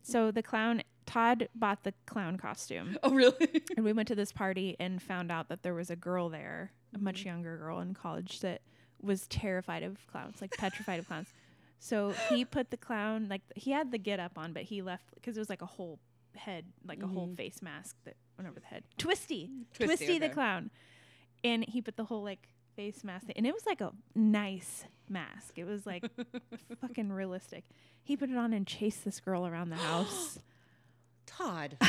[0.02, 3.62] so the clown, Todd bought the clown costume, oh, really?
[3.76, 6.72] and we went to this party and found out that there was a girl there,
[6.92, 7.04] a Mm-hmm.
[7.04, 8.60] much younger girl in college that
[9.00, 11.28] was terrified of clowns, like petrified of clowns.
[11.84, 15.12] So he put the clown, like he had the get up on, but he left
[15.16, 15.98] because it was like a whole
[16.36, 17.36] head, like a whole Mhm.
[17.36, 18.84] face mask that went over the head.
[18.98, 20.70] Twisty, Twisty, Twisty, the clown,
[21.42, 25.58] and he put the whole like face mask, and it was like a nice mask.
[25.58, 26.04] It was like
[26.80, 27.64] fucking realistic.
[28.04, 30.38] He put it on and chased this girl around the house.
[31.26, 31.78] Todd.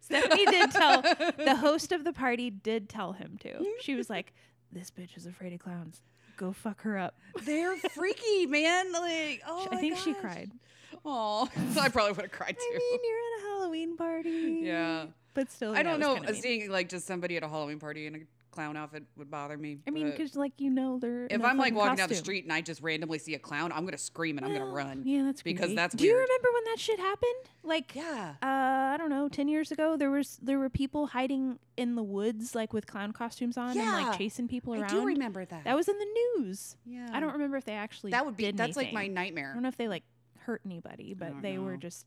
[0.00, 3.64] Stephanie did tell the host of the party did tell him to.
[3.80, 4.32] She was like,
[4.72, 6.00] "This bitch is afraid of clowns.
[6.36, 7.14] Go fuck her up."
[7.44, 8.92] They're freaky, man.
[8.92, 10.50] Like, oh, I think she cried.
[11.08, 11.48] Oh,
[11.80, 12.64] I probably would have cried too.
[12.74, 14.60] I mean, you're at a Halloween party.
[14.64, 15.06] Yeah.
[15.34, 16.18] but still, I yeah, don't know.
[16.32, 18.18] Seeing like just somebody at a Halloween party in a
[18.56, 19.78] clown outfit would bother me.
[19.86, 22.44] I mean, but because like you know, they're if I'm like walking down the street
[22.44, 25.02] and I just randomly see a clown, I'm gonna scream and I'm gonna run.
[25.04, 25.74] Yeah, that's because creepy.
[25.76, 27.32] that's Do you remember when that shit happened?
[27.62, 28.34] Like, Yeah.
[28.42, 32.02] uh, I don't know, ten years ago, there was there were people hiding in the
[32.02, 34.84] woods like with clown costumes on and like chasing people around.
[34.84, 35.64] I do remember that.
[35.64, 36.06] That was in the
[36.38, 36.76] news.
[36.86, 37.08] yeah.
[37.12, 38.50] I don't remember if they actually That would be.
[38.50, 39.50] That's like my nightmare.
[39.50, 40.04] I don't know if they like
[40.38, 42.06] hurt anybody, but they were just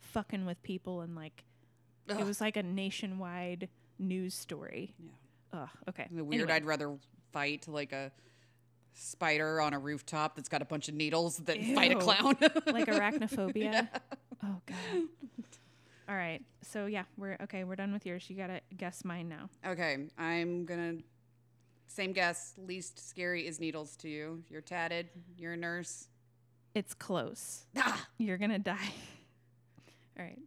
[0.00, 1.44] fucking with people and like
[2.08, 2.20] Ugh.
[2.20, 3.68] it was like a nationwide
[3.98, 4.94] news story.
[4.98, 5.10] Yeah.
[5.54, 5.68] Ugh.
[5.88, 6.06] Okay.
[6.10, 6.42] The weird.
[6.42, 6.56] Anyway.
[6.56, 6.96] I'd rather
[7.32, 8.12] fight like a
[8.92, 12.36] spider on a rooftop that's got a bunch of needles than fight a clown.
[12.66, 13.88] like arachnophobia.
[14.42, 15.08] Oh god.
[16.08, 16.42] All right.
[16.62, 17.64] So yeah, we're okay.
[17.64, 18.28] We're done with yours.
[18.28, 19.48] You gotta guess mine now.
[19.66, 20.96] Okay, I'm gonna.
[21.86, 22.54] Same guess.
[22.58, 24.42] Least scary is needles to you.
[24.48, 25.08] You're tatted.
[25.38, 26.08] You're a nurse.
[26.74, 27.66] It's close.
[27.76, 28.76] Ah, You're gonna die.
[30.18, 30.38] All right.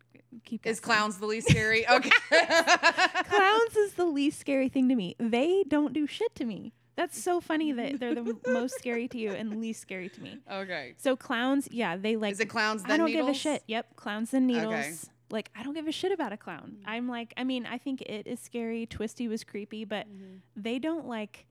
[0.46, 0.66] Keep.
[0.66, 1.86] is clowns the least scary?
[1.90, 2.10] Okay.
[3.26, 5.16] Clowns is the least scary thing to me.
[5.20, 6.74] They don't do shit to me.
[6.96, 10.40] That's so funny that they're the most scary to you and least scary to me.
[10.52, 10.96] okay.
[10.98, 12.34] So clowns, yeah, they like.
[12.34, 13.28] Is it clowns then I don't needles?
[13.28, 13.64] give a shit.
[13.68, 14.74] Yep, clowns and needles.
[14.74, 14.94] Okay.
[15.30, 16.78] Like I don't give a shit about a clown.
[16.80, 16.84] Mm.
[16.86, 18.86] I'm like, I mean, I think it is scary.
[18.88, 20.38] Twisty was creepy, but mm-hmm.
[20.56, 21.46] they don't like.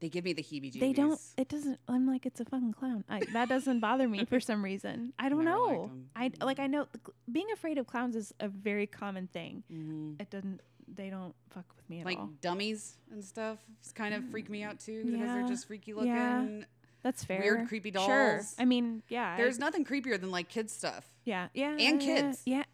[0.00, 0.80] They give me the heebie-jeebies.
[0.80, 1.20] They don't.
[1.36, 1.78] It doesn't.
[1.86, 3.04] I'm like, it's a fucking clown.
[3.08, 5.12] I, that doesn't bother me for some reason.
[5.18, 5.90] I don't Never know.
[6.16, 6.58] I like.
[6.58, 6.86] I know
[7.30, 9.62] being afraid of clowns is a very common thing.
[9.70, 10.20] Mhm.
[10.20, 10.60] It doesn't.
[10.92, 12.24] They don't fuck with me at Like all.
[12.26, 13.58] Like dummies and stuff
[13.94, 15.34] kind of freak me out too because Yeah.
[15.34, 16.08] they're just freaky looking.
[16.10, 16.64] Yeah.
[17.02, 17.40] That's fair.
[17.40, 18.06] Weird, creepy dolls.
[18.06, 18.42] Sure.
[18.58, 19.32] I mean, yeah.
[19.34, 21.06] I- There's nothing creepier than like kids stuff.
[21.24, 22.42] yeah, yeah, and kids.
[22.44, 22.64] Yeah.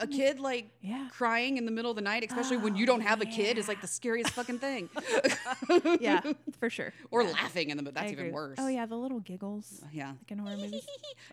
[0.00, 1.08] Oh a kid like Yeah.
[1.10, 3.68] crying in the middle of the night, especially when you don't have a kid, is
[3.68, 4.88] like the scariest fucking thing.
[6.00, 6.20] yeah,
[6.58, 6.92] for sure.
[7.10, 7.30] or Yeah.
[7.32, 8.58] laughing in the that's even worse.
[8.60, 10.10] Oh yeah, the little giggles Yeah.
[10.18, 10.86] like in horror movies.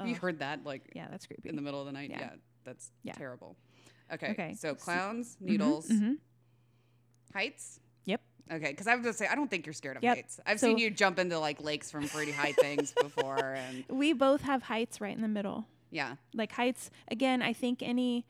[0.04, 0.20] You Oh.
[0.20, 1.50] heard that like Yeah, that's creepy.
[1.50, 2.10] in the middle of the night?
[2.10, 2.32] Yeah.
[2.64, 3.56] That's terrible.
[4.14, 4.32] Okay.
[4.32, 6.18] Okay, So clowns, Mhm, needles, mhm.
[7.34, 7.80] heights.
[8.06, 8.22] Yep.
[8.52, 10.16] Okay, because I was gonna say I don't think you're scared of Yep.
[10.18, 10.40] heights.
[10.46, 14.14] I've So- seen you jump into like lakes from pretty high things before, and We
[14.14, 15.68] both have heights right in the middle.
[15.92, 18.26] yeah, Like heights again, I think any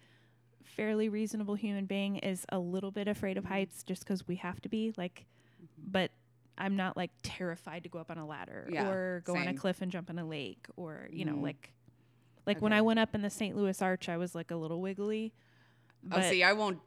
[0.66, 4.62] fairly reasonable human being is a little bit afraid of heights just cuz we have
[4.62, 5.26] to be like
[5.78, 6.12] but
[6.58, 9.54] I'm not like terrified to go up on a ladder Yeah, or go on a
[9.54, 11.42] cliff and jump in a lake or you know Mhm.
[11.44, 11.74] like
[12.46, 13.56] like when I went up in the St.
[13.56, 15.34] Louis Arch I was like a little wiggly.
[16.12, 16.80] oh, see, I won't.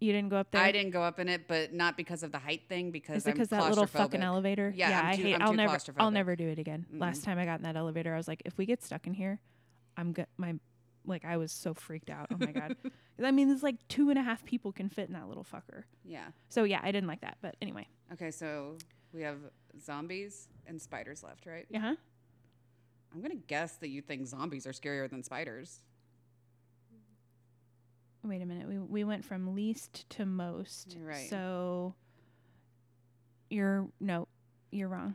[0.00, 0.62] you didn't go up there.
[0.62, 2.90] I didn't go up in it, but not because of the height thing.
[2.90, 4.72] Because Is it because that little fucking elevator?
[4.74, 5.34] Yeah, I'm I too- hate.
[5.34, 5.76] I'm I'll never.
[5.98, 6.86] I'll never do it again.
[6.92, 9.12] Last time I got in that elevator, I was like, if we get stuck in
[9.12, 9.40] here,
[9.98, 10.26] I'm good.
[10.38, 10.54] My,
[11.06, 12.26] like, I was so freaked out.
[12.32, 12.76] Oh my god.
[13.24, 15.84] I mean, there's like two and a half people can fit in that little fucker.
[16.04, 16.26] Yeah.
[16.48, 17.36] So yeah, I didn't like that.
[17.42, 18.76] But anyway, Okay, so
[19.12, 19.38] we have
[19.82, 21.66] zombies and spiders left, right?
[21.70, 21.80] yeah.
[21.80, 21.94] huh
[23.12, 25.80] I'm gonna guess that you think zombies are scarier than spiders.
[28.22, 28.68] Wait a minute.
[28.68, 30.96] We we went from least to most.
[31.00, 31.28] Right.
[31.30, 31.94] So
[33.48, 34.28] you're no,
[34.70, 35.14] you're wrong.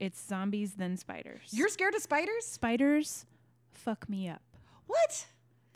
[0.00, 1.48] It's zombies then spiders.
[1.52, 2.44] You're scared of spiders?
[2.44, 3.26] spiders.
[3.72, 4.42] Fuck me up.
[4.88, 5.26] What?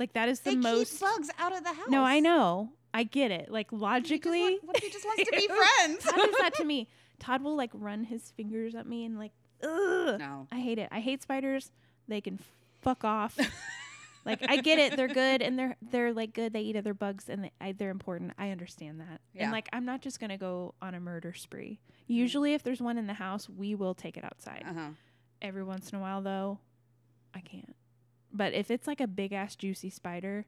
[0.01, 0.93] Like that is the They most.
[0.93, 1.89] keep bugs out of the house.
[1.89, 2.73] No, I know.
[2.93, 3.51] I get it.
[3.51, 5.47] Like logically, want- what if he just wants to be
[5.77, 6.05] friends?
[6.05, 6.89] Todd does that to me.
[7.21, 9.33] Todd will like run his fingers at me and like,
[9.63, 10.19] ugh.
[10.19, 10.49] no.
[10.51, 10.89] I hate it.
[10.91, 11.71] I hate spiders.
[12.09, 12.41] They can
[12.81, 13.39] fuck off.
[14.25, 14.97] like I get it.
[14.97, 16.53] They're good and they're they're like good.
[16.53, 18.33] They eat other bugs and they, they're important.
[18.39, 19.21] I understand that.
[19.35, 19.45] Yeah.
[19.45, 21.79] And like I'm not just gonna go on a murder spree.
[22.09, 24.65] Usually, if there's one in the house, we will take it outside.
[24.69, 24.89] Uh huh.
[25.41, 26.59] Every once in a while, though,
[27.35, 27.75] I can't.
[28.33, 30.47] But if it's like a big ass juicy spider,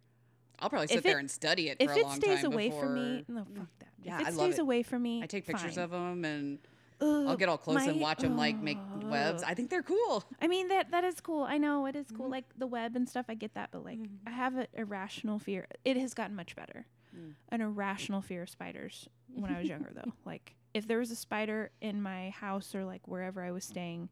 [0.58, 2.70] I'll probably sit If there it- and study it if for a it stays away
[2.70, 3.88] from me, no, fuck that.
[4.02, 4.62] Yeah, if I it love stays it.
[4.62, 5.84] away from me, I take pictures fine.
[5.84, 6.58] of them and
[7.00, 9.42] Ugh, I'll get all close and my- watch them like make webs.
[9.42, 10.24] I think they're cool.
[10.40, 11.42] I mean that that is cool.
[11.42, 12.30] I know it is cool, Mhm.
[12.32, 13.26] like the web and stuff.
[13.28, 14.18] I get that, but like Mhm.
[14.26, 15.66] I have an irrational fear.
[15.84, 16.86] It has gotten much better.
[17.14, 17.34] Mm.
[17.50, 20.12] An irrational fear of spiders when I was younger, though.
[20.24, 24.08] Like if there was a spider in my house or like wherever I was staying,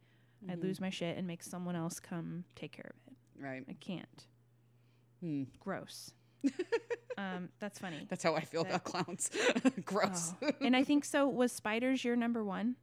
[0.48, 0.62] I'd Mhm.
[0.64, 3.11] lose my shit and make someone else come take care of it.
[3.43, 3.64] Right.
[3.68, 4.26] I can't.
[5.20, 5.43] Hmm.
[5.61, 6.12] Gross.
[7.18, 8.07] um, that's funny.
[8.09, 9.30] That's how I feel That- about clowns.
[9.84, 10.32] Gross.
[10.43, 10.51] Oh.
[10.61, 11.28] and I think so.
[11.28, 12.76] Was spiders your number one?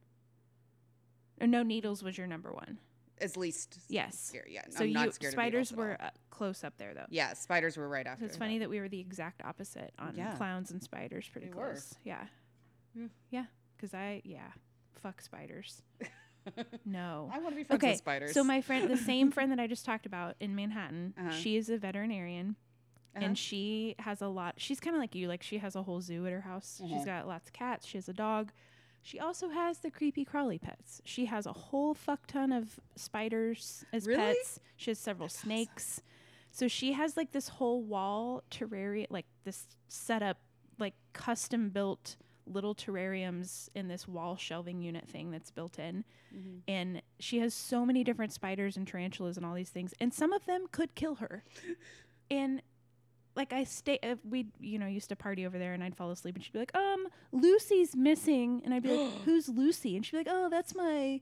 [1.40, 2.78] Or no, needles was your number one.
[3.20, 4.18] At least Yes.
[4.18, 4.52] scary.
[4.54, 4.62] Yeah.
[4.70, 7.04] So I'm you spiders were uh, close up there though.
[7.10, 8.24] Yeah, spiders were right after.
[8.24, 10.34] So it's funny that we were the exact opposite on Yeah.
[10.36, 11.28] clowns and spiders.
[11.30, 11.94] Pretty We close.
[12.04, 12.24] Yeah.
[12.94, 13.06] Yeah.
[13.30, 13.44] Yeah.
[13.76, 14.48] Because I yeah,
[15.02, 15.82] fuck spiders.
[16.84, 17.30] No.
[17.32, 17.90] I want to be friends Okay.
[17.92, 18.32] with spiders.
[18.32, 21.30] So my friend, the same friend that I just talked about in Manhattan, Uh-huh.
[21.32, 22.56] she is a veterinarian.
[23.16, 23.24] Uh-huh.
[23.26, 24.54] And she has a lot.
[24.58, 25.26] She's kind of like you.
[25.28, 26.80] Like she has a whole zoo at her house.
[26.82, 26.94] Uh-huh.
[26.94, 27.86] She's got lots of cats.
[27.86, 28.52] She has a dog.
[29.02, 31.00] She also has the creepy crawly pets.
[31.04, 34.18] She has a whole fuck ton of spiders as Really?
[34.20, 34.60] pets.
[34.76, 36.02] She has several snakes.
[36.52, 40.38] So she has like this whole wall terrarium, like this setup,
[40.78, 42.16] like custom built
[42.50, 46.04] little terrariums in this wall shelving unit thing that's built in.
[46.34, 46.60] Mhm.
[46.68, 49.94] And she has so many different spiders and tarantulas and all these things.
[50.00, 51.44] And some of them could kill her.
[52.32, 52.62] And
[53.34, 56.10] like I stay, uh, we you know used to party over there, and I'd fall
[56.12, 60.04] asleep, and she'd be like, "Um, Lucy's missing," and I'd be like, "Who's Lucy?" And
[60.06, 61.20] she'd be like, "Oh, that's my,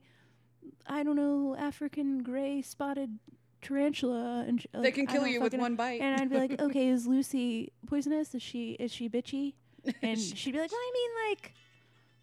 [0.85, 3.17] I don't know, African gray spotted
[3.61, 6.01] tarantula." And sh- they like, can kill you with know." one bite.
[6.01, 8.35] And I'd be like, "Okay, is Lucy poisonous?
[8.35, 9.53] Is she is she bitchy?"
[10.01, 11.53] And she'd be like, "Well, I mean, like,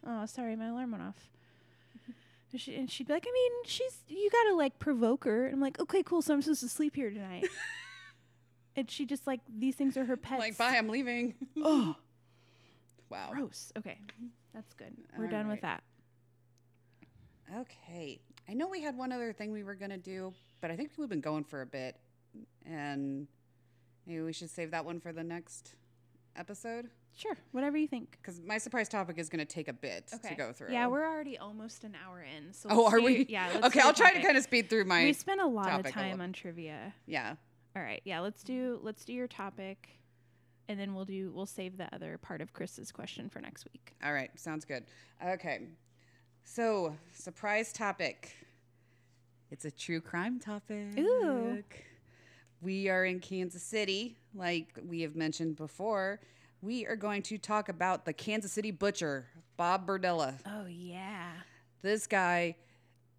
[0.06, 1.28] oh, sorry, my alarm went off."
[2.02, 2.12] Mm-hmm.
[2.52, 5.54] And, she, and she'd be like, "I mean, she's you gotta like provoke her." And
[5.54, 6.22] I'm like, "Okay, cool.
[6.22, 7.46] So I'm supposed to sleep here tonight."
[8.76, 10.38] and she just like these things are her pets.
[10.38, 11.34] like, bye, I'm leaving.
[11.62, 11.96] Oh,
[13.08, 13.30] wow.
[13.32, 13.72] gross.
[13.76, 13.98] Okay,
[14.54, 14.94] that's good.
[15.16, 15.82] We're done with that.
[17.54, 18.20] Okay.
[18.48, 21.08] I know we had one other thing we were to do, but I think we've
[21.08, 21.96] been going for a bit.
[22.64, 23.26] And
[24.06, 25.74] maybe we should save that one for the next
[26.38, 26.88] episode.
[27.16, 28.18] Sure, whatever you think.
[28.20, 30.72] Because my surprise topic is going to take a bit to go through.
[30.72, 32.52] Yeah, we're already almost an hour in.
[32.52, 33.26] So Oh, are do- we?
[33.28, 33.48] Yeah.
[33.54, 35.04] Let's Okay, I'll try to kind of speed through my.
[35.04, 36.92] we spent a lot of topic time on trivia.
[37.06, 37.36] yeah.
[37.74, 38.20] All right, yeah.
[38.20, 39.88] Let's do let's do your topic,
[40.68, 43.92] and then we'll do we'll save the other part of Chris's question for next week.
[44.04, 44.30] All right.
[44.38, 44.84] Sounds good.
[45.26, 45.60] Okay.
[46.44, 48.32] So, surprise topic.
[49.50, 50.98] It's a true crime topic.
[50.98, 51.62] Ooh.
[52.66, 56.18] We are in Kansas City, like we have mentioned before.
[56.62, 60.34] We are going to talk about the Kansas City butcher, Bob Berdella.
[60.44, 61.30] Oh yeah.
[61.82, 62.56] This guy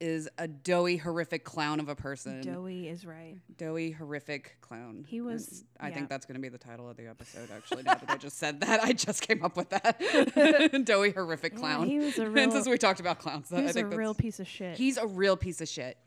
[0.02, 2.42] is a doughy, horrific clown of a person.
[2.42, 3.38] Doughy is right.
[3.58, 5.06] doughy, horrific clown.
[5.08, 5.96] He was- And I yeah.
[5.96, 7.50] think that's going to be the title of the episode.
[7.50, 10.82] Actually, now that I just said that, I just came up with that.
[10.86, 11.88] doughy, horrific Yeah, clown.
[11.88, 14.42] he was a and real- since we talked about clowns, I He's a real piece
[14.42, 14.78] of shit.
[14.78, 15.98] He's a real piece of shit.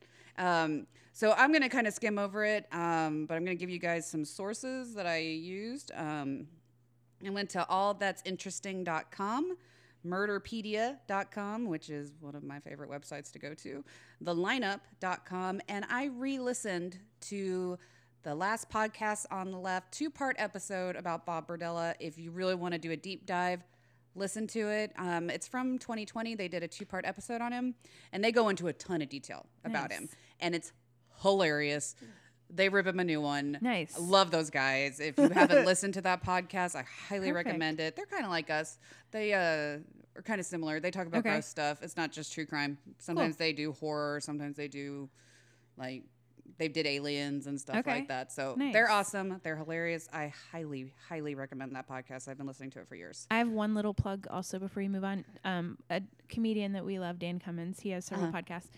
[0.40, 3.60] Um, so I'm going to kind of skim over it, um, but I'm going to
[3.60, 5.92] give you guys some sources that I used.
[5.94, 6.46] Um,
[7.24, 9.56] I went to allthat'sinteresting.com,
[10.06, 13.84] murderpedia.com, which is one of my favorite websites to go to,
[14.24, 17.78] thelineup.com, and I re listened to
[18.22, 21.94] the last podcast on the left, two part episode about Bob Berdella.
[22.00, 23.62] If you really want to do a deep dive,
[24.14, 24.92] listen to it.
[24.98, 26.34] Um, it's from 2020.
[26.34, 27.74] They did a two part episode on him,
[28.12, 30.16] and they go into a ton of detail about him, Nice.
[30.40, 30.72] And it's
[31.22, 31.94] hilarious.
[32.52, 33.58] They rip him a new one.
[33.60, 33.96] Nice.
[33.98, 34.98] Love those guys.
[34.98, 37.46] If you haven't listened to that podcast, I highly Perfect.
[37.46, 37.94] recommend it.
[37.94, 38.78] They're kind of like us.
[39.12, 39.38] They uh,
[40.18, 40.80] are kind of similar.
[40.80, 41.30] They talk about Okay.
[41.30, 41.80] gross stuff.
[41.82, 42.76] It's not just true crime.
[42.98, 44.18] Sometimes they do horror.
[44.20, 45.08] Sometimes they do
[45.76, 46.02] like
[46.58, 47.90] they did aliens and stuff Okay.
[47.90, 48.32] like that.
[48.32, 48.90] So they're Nice.
[48.90, 49.40] awesome.
[49.44, 50.08] They're hilarious.
[50.12, 52.26] I highly, highly recommend that podcast.
[52.28, 53.26] I've been listening to it for years.
[53.30, 55.24] I have one little plug also before you move on.
[55.44, 57.78] Um, a comedian that we love, Dan Cummins.
[57.80, 58.40] He has several Uh-huh.
[58.42, 58.68] podcasts.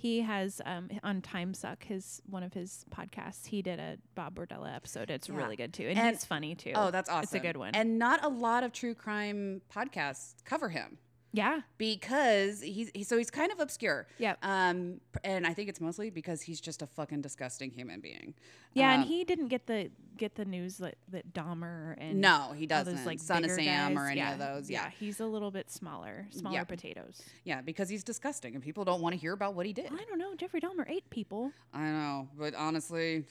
[0.00, 3.44] He has um, on Time Suck, his one of his podcasts.
[3.44, 5.10] He did a Bob Berdella episode.
[5.10, 5.36] It's Yeah.
[5.36, 6.72] really good too, and, And- he's funny too.
[6.74, 7.24] Oh, that's awesome.
[7.24, 7.74] It's a good one.
[7.74, 10.96] And not a lot of true crime podcasts cover him.
[11.32, 14.06] Yeah, because he's he, so he's kind of obscure.
[14.18, 14.34] Yeah.
[14.42, 18.34] Um, and I think it's mostly because he's just a fucking disgusting human being.
[18.74, 22.52] yeah, Um, and he didn't get the get the news that that Dahmer and no,
[22.56, 23.04] he doesn't.
[23.06, 24.02] like Son of Sam guys.
[24.02, 24.32] or any yeah.
[24.32, 24.68] of those.
[24.70, 24.90] Yeah.
[24.98, 26.64] he's a little bit smaller, smaller Yeah.
[26.64, 27.22] potatoes.
[27.44, 29.86] yeah, because he's disgusting and people don't want to hear about what he did.
[29.86, 30.34] I don't know.
[30.34, 31.52] Jeffrey Dahmer ate people.
[31.72, 33.24] I know, but honestly,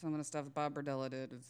[0.00, 1.44] some of the stuff Bob Berdella did is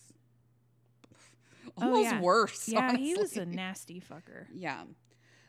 [1.78, 2.20] Oh, almost yeah.
[2.20, 2.68] worse.
[2.68, 4.46] Yeah, he was a nasty fucker.
[4.54, 4.84] Yeah.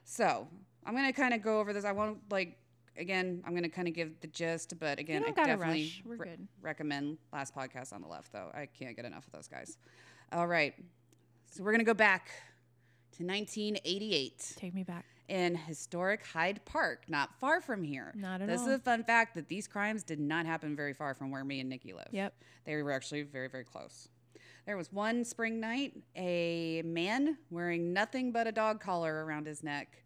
[0.05, 0.47] So
[0.85, 1.83] I'm gonna kind of go over this.
[1.83, 2.57] I won't like
[2.95, 3.41] again.
[3.45, 5.91] I'm gonna kind of give the gist, but again, I definitely.
[6.05, 8.49] Re- recommend last podcast on the left though.
[8.53, 9.77] I can't get enough of those guys.
[10.31, 10.73] All right.
[11.51, 12.29] So we're gonna go back
[13.17, 15.05] to 1988 Take me back.
[15.27, 18.13] in historic Hyde Park, not far from here.
[18.15, 18.67] Not at this all.
[18.67, 21.61] is a fun fact that these crimes did not happen very far from where me
[21.61, 22.09] and Nikki live.
[22.11, 22.33] Yep.
[22.65, 24.09] They were actually very, very close.
[24.65, 29.61] There was one spring night, a man wearing nothing but a dog collar around his
[29.61, 30.03] neck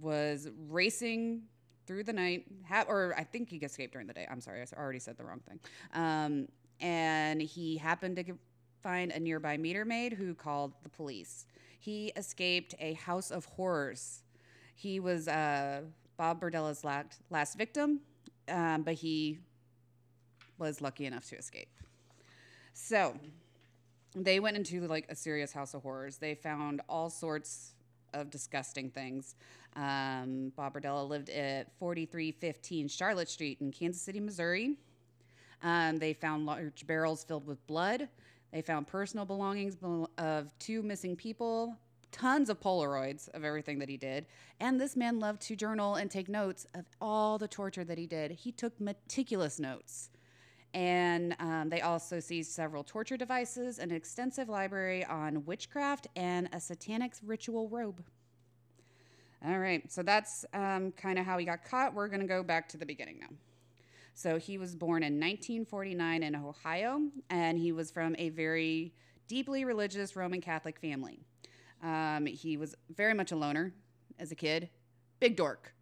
[0.00, 1.42] was racing
[1.84, 4.24] through the night, ha- or I think he escaped during the day.
[4.30, 5.58] I'm sorry, I already said the wrong thing.
[5.94, 6.46] Um,
[6.80, 8.38] and he happened to
[8.80, 11.46] find a nearby meter maid who called the police.
[11.80, 14.22] He escaped a house of horrors.
[14.76, 15.80] He was uh,
[16.16, 18.00] Bob Berdella's last, last victim,
[18.48, 19.40] um, but he
[20.56, 21.68] was lucky enough to escape.
[22.74, 23.16] So
[24.14, 26.18] they went into like a serious house of horrors.
[26.18, 27.74] They found all sorts
[28.14, 29.34] of disgusting things.
[29.76, 34.76] Um, Bob Berdella lived at 4315 Charlotte Street in Kansas City, Missouri.
[35.62, 38.08] Um, they found large barrels filled with blood.
[38.52, 39.76] They found personal belongings
[40.16, 41.76] of two missing people,
[42.12, 44.26] tons of Polaroids of everything that he did.
[44.58, 48.06] And this man loved to journal and take notes of all the torture that he
[48.06, 48.30] did.
[48.30, 50.10] He took meticulous notes.
[50.74, 56.60] And um, they also seized several torture devices, an extensive library on witchcraft, and a
[56.60, 58.02] satanic ritual robe.
[59.46, 61.94] All right, so that's um, kind of how he got caught.
[61.94, 63.28] We're going to go back to the beginning now.
[64.14, 68.92] So he was born in 1949 in Ohio, and he was from a very
[69.28, 71.20] deeply religious Roman Catholic family.
[71.84, 73.72] Um, he was very much a loner
[74.18, 74.70] as a kid,
[75.20, 75.72] big dork,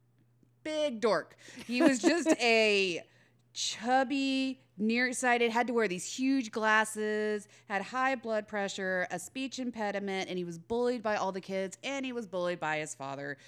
[0.65, 1.37] big dork.
[1.67, 3.03] He was just a
[3.57, 10.29] chubby, nearsighted, had to wear these huge glasses, had high blood pressure, a speech impediment,
[10.29, 13.39] and he was bullied by all the kids, and he was bullied by his father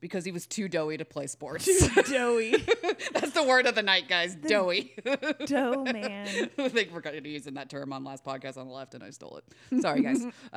[0.00, 1.66] because he was too doughy to play sports.
[2.10, 2.64] doughy.
[3.12, 4.34] That's the word of the night, guys.
[4.34, 4.94] Doughy.
[5.44, 6.50] Dough man.
[6.58, 9.02] I think we're kind of using that term on last podcast on the left, and
[9.04, 9.82] I stole it.
[9.82, 10.24] Sorry, guys,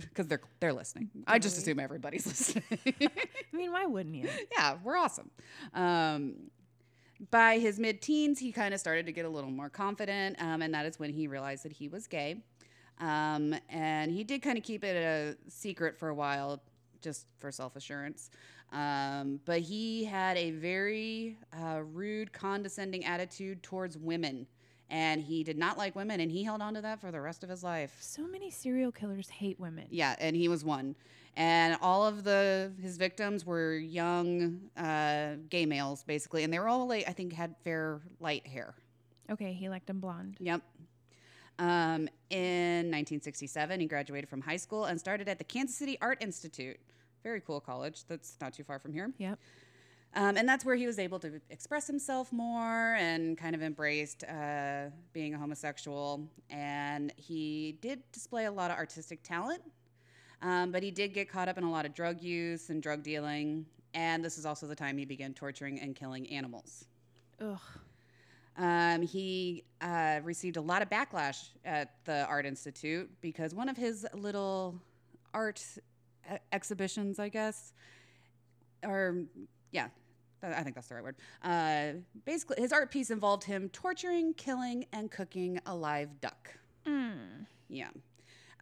[0.00, 1.10] because they're they're listening.
[1.26, 2.64] I just assume everybody's listening.
[2.82, 4.28] I mean, why wouldn't you?
[4.52, 5.30] yeah, we're awesome.
[5.74, 6.50] Um,
[7.30, 10.74] by his mid-teens, he kind of started to get a little more confident, um, and
[10.74, 12.42] that is when he realized that he was gay.
[12.98, 16.62] Um, and he did kind of keep it a secret for a while,
[17.00, 18.30] just for self-assurance.
[18.72, 24.46] Um, but he had a very uh, rude, condescending attitude towards women,
[24.90, 27.42] and he did not like women, and he held on to that for the rest
[27.42, 27.96] of his life.
[28.00, 29.86] So many serial killers hate women.
[29.90, 30.94] Yeah, and he was one.
[31.36, 36.68] And all of the his victims were young uh, gay males, basically, and they were
[36.68, 38.74] all like I think had fair light hair.
[39.30, 40.36] Okay, he liked them blonde.
[40.40, 40.62] Yep.
[41.58, 46.18] Um, in 1967, he graduated from high school and started at the Kansas City Art
[46.20, 46.76] Institute.
[47.22, 48.04] Very cool college.
[48.06, 49.10] That's not too far from here.
[49.18, 49.38] Yep.
[50.14, 54.24] Um, and that's where he was able to express himself more and kind of embraced
[54.24, 56.26] uh, being a homosexual.
[56.48, 59.62] And he did display a lot of artistic talent,
[60.40, 63.02] um, but he did get caught up in a lot of drug use and drug
[63.02, 63.66] dealing.
[63.92, 66.86] And this is also the time he began torturing and killing animals.
[67.40, 67.58] Ugh.
[68.58, 73.76] Um, he uh, received a lot of backlash at the Art Institute because one of
[73.76, 74.80] his little
[75.34, 75.62] art
[76.32, 77.74] e- exhibitions, I guess,
[78.82, 79.24] or
[79.72, 79.88] yeah,
[80.42, 81.16] I think that's the right word.
[81.42, 86.54] Uh, basically, his art piece involved him torturing, killing, and cooking a live duck.
[86.86, 87.46] Mm.
[87.68, 87.88] Yeah.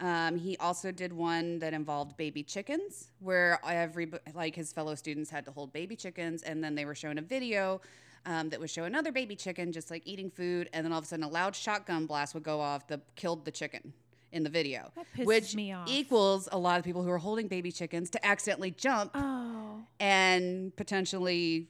[0.00, 5.30] Um, he also did one that involved baby chickens, where every like his fellow students
[5.30, 7.80] had to hold baby chickens, and then they were shown a video
[8.26, 11.04] um, that would show another baby chicken just like eating food, and then all of
[11.04, 13.92] a sudden a loud shotgun blast would go off that killed the chicken
[14.34, 15.88] in the video, That which me off.
[15.88, 19.84] equals a lot of people who are holding baby chickens to accidentally jump Oh.
[20.00, 21.68] and potentially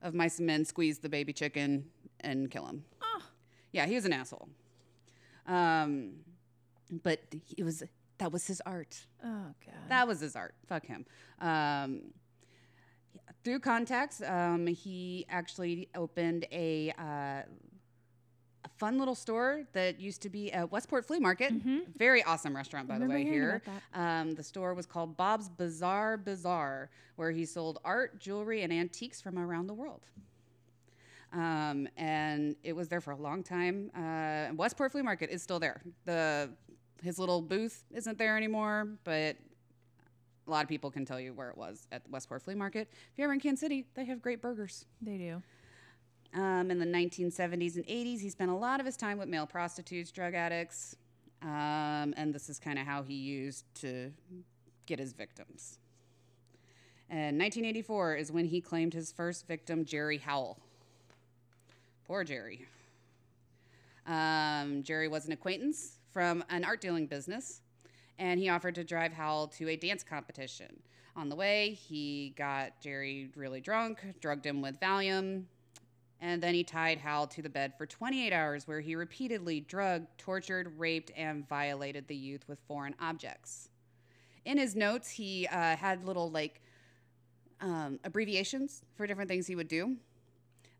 [0.00, 1.90] of mice and men squeeze the baby chicken
[2.20, 2.84] and kill him.
[3.02, 3.22] Oh.
[3.72, 4.48] Yeah, he was an asshole.
[5.46, 6.12] Um,
[7.02, 7.82] but he was
[8.18, 9.06] that was his art.
[9.24, 9.74] Oh god.
[9.88, 10.54] That was his art.
[10.66, 11.04] Fuck him.
[11.40, 12.02] Um,
[13.44, 17.42] through contacts, um, he actually opened a, uh,
[18.64, 21.52] a fun little store that used to be at Westport Flea Market.
[21.52, 21.86] Mhm.
[21.96, 23.22] Very awesome restaurant, by the way.
[23.24, 23.62] Here,
[23.94, 29.20] um, the store was called Bob's Bazaar Bazaar, where he sold art, jewelry, and antiques
[29.20, 30.06] from around the world.
[31.32, 33.90] Um, and it was there for a long time.
[33.94, 35.82] Uh, Westport Flea Market is still there.
[36.04, 36.50] The
[37.02, 39.36] his little booth isn't there anymore, but
[40.46, 42.88] a lot of people can tell you where it was at the Westport Flea Market.
[42.90, 44.84] If you're ever in Kansas City, they have great burgers.
[45.00, 45.42] They do.
[46.34, 49.46] Um, in the 1970s and 80s, he spent a lot of his time with male
[49.46, 50.94] prostitutes, drug addicts,
[51.42, 54.12] um, and this is kind of how he used to
[54.86, 55.78] get his victims.
[57.08, 60.58] And 1984 is when he claimed his first victim, Jerry Howell.
[62.06, 62.66] Poor Jerry.
[64.06, 67.62] Um, Jerry was an acquaintance from an art dealing business,
[68.18, 70.82] and he offered to drive Howell to a dance competition.
[71.16, 75.44] On the way, he got Jerry really drunk, drugged him with Valium,
[76.20, 80.06] and then he tied Howell to the bed for 28 hours, where he repeatedly drugged,
[80.18, 83.68] tortured, raped, and violated the youth with foreign objects.
[84.44, 86.60] In his notes, he uh, had little like
[87.60, 89.96] um, abbreviations for different things he would do.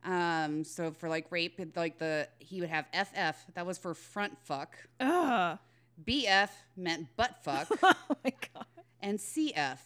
[0.05, 4.39] Um, so for like rape, like the he would have FF, that was for front
[4.45, 4.77] fuck.
[5.01, 5.59] Ugh.
[6.05, 8.67] BF meant butt fuck, oh my god.
[9.01, 9.79] and CF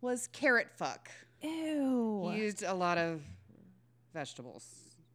[0.00, 1.08] was carrot fuck.
[1.40, 2.30] Ew.
[2.32, 3.22] He used a lot of
[4.12, 4.64] vegetables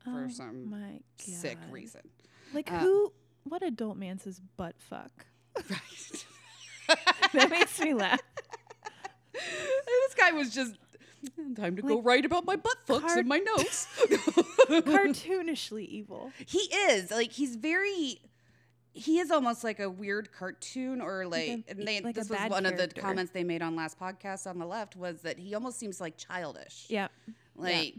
[0.03, 1.71] for oh some my sick God.
[1.73, 2.01] reason.
[2.53, 3.13] Like Uh, who?
[3.43, 5.25] What adult man says butt fuck?
[5.69, 6.25] Right.
[7.33, 8.21] That makes me laugh.
[9.33, 10.75] this guy was just
[11.55, 13.87] time to go write about my butt fucks cart- in my notes.
[14.69, 16.31] Cartoonishly evil.
[16.45, 18.21] he is like he's very.
[18.93, 22.65] He is almost like a weird cartoon, or like, a- they, like this was one
[22.65, 25.77] of the comments they made on last podcast on the left was that he almost
[25.77, 26.87] seems like childish.
[26.89, 27.09] Yeah.
[27.55, 27.93] like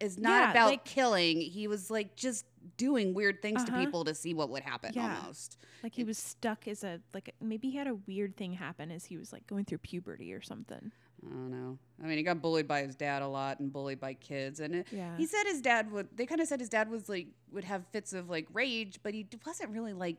[0.00, 1.40] it's not Yeah, about like- killing.
[1.40, 2.44] He was like just
[2.76, 3.78] doing weird things Uh-huh.
[3.78, 4.92] to people to see what would happen.
[4.94, 5.18] Yeah.
[5.20, 5.58] Almost.
[5.82, 9.04] Like he was stuck as a like maybe he had a weird thing happen as
[9.06, 10.92] he was like going through puberty or something.
[11.24, 11.78] I don't know.
[12.02, 14.60] I mean, he got bullied by his dad a lot and bullied by kids.
[14.60, 15.16] And it, Yeah.
[15.18, 17.86] he said his dad would, they kind of said his dad was like, would have
[17.92, 20.16] fits of like rage, but he wasn't really like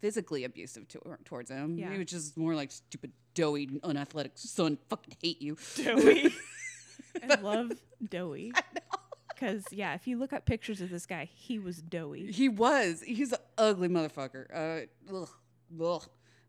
[0.00, 1.78] physically abusive to, towards him.
[1.78, 1.92] Yeah.
[1.92, 4.76] He was just more like stupid, doughy, unathletic son.
[4.88, 5.56] Fucking hate you.
[5.76, 6.34] Doughy.
[7.30, 7.72] I love
[8.10, 8.52] doughy.
[9.44, 12.32] Because yeah, if you look up pictures of this guy, he was doughy.
[12.32, 13.02] He was.
[13.06, 14.46] He's an ugly motherfucker.
[14.50, 15.28] Uh, ugh,
[15.82, 16.02] ugh.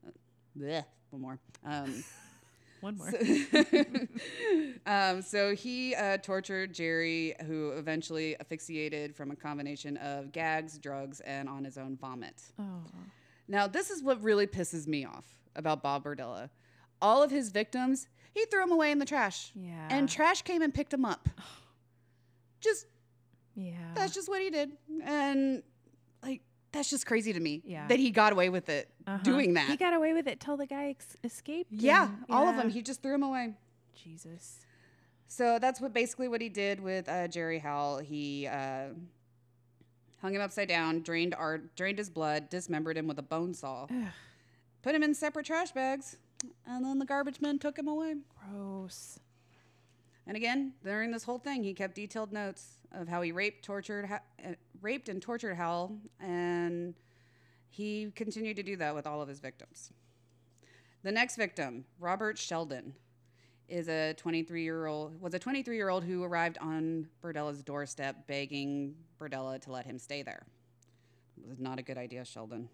[0.05, 0.11] Uh,
[0.57, 0.85] bleh.
[1.09, 1.39] One more.
[1.65, 2.03] Um,
[2.81, 3.11] One more.
[3.11, 4.07] So,
[4.85, 11.19] um, so he uh, tortured Jerry, who eventually asphyxiated from a combination of gags, drugs,
[11.21, 12.43] and on his own vomit.
[12.59, 12.63] oh.
[13.47, 15.25] Now, this is what really pisses me off
[15.55, 16.49] about Bob Berdella.
[17.01, 19.87] All of his victims, he threw them away in the trash, Yeah.
[19.89, 21.27] and trash came and picked them up.
[22.65, 22.85] Just
[23.55, 23.73] yeah.
[23.95, 24.71] that's just what he did,
[25.03, 25.63] and
[26.21, 26.41] like
[26.73, 27.61] that's just crazy to me.
[27.65, 27.87] Yeah.
[27.87, 29.23] that he got away with it Uh-huh.
[29.23, 29.69] doing that.
[29.69, 31.71] He got away with it till the guy ex- escaped.
[31.71, 32.69] yeah, and- all of them.
[32.69, 33.53] He just threw them away.
[34.03, 34.59] Jesus.
[35.27, 37.99] So that's what basically what he did with uh, Jerry Howell.
[37.99, 38.89] He uh,
[40.21, 43.83] hung him upside down, drained art, drained his blood, dismembered him with a bone saw,
[43.89, 44.07] Ugh,
[44.81, 46.17] put him in separate trash bags,
[46.65, 48.15] and then the garbage men took him away.
[48.51, 49.17] gross.
[50.27, 54.05] And again, during this whole thing, he kept detailed notes of how he raped, tortured,
[54.05, 56.95] ha- uh, raped and tortured Howell, and
[57.69, 59.91] he continued to do that with all of his victims.
[61.03, 62.93] The next victim, Robert Sheldon.
[63.67, 68.27] is a 23 year old was a 23 year old who arrived on Berdella's doorstep
[68.27, 70.45] begging Berdella to let him stay there.
[71.43, 72.69] It was not a good idea, Sheldon.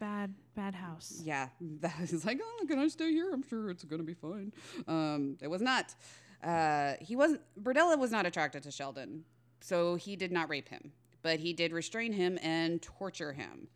[0.00, 1.20] Bad, bad house.
[1.24, 1.48] Yeah,
[1.80, 3.32] that is like, oh, can I stay here?
[3.32, 4.52] I'm sure it's gonna be fine.
[4.88, 5.94] Um, it was not.
[6.42, 7.40] Uh, he wasn't.
[7.62, 9.24] Berdella was not attracted to Sheldon,
[9.60, 13.68] so he did not rape him, but he did restrain him and torture him.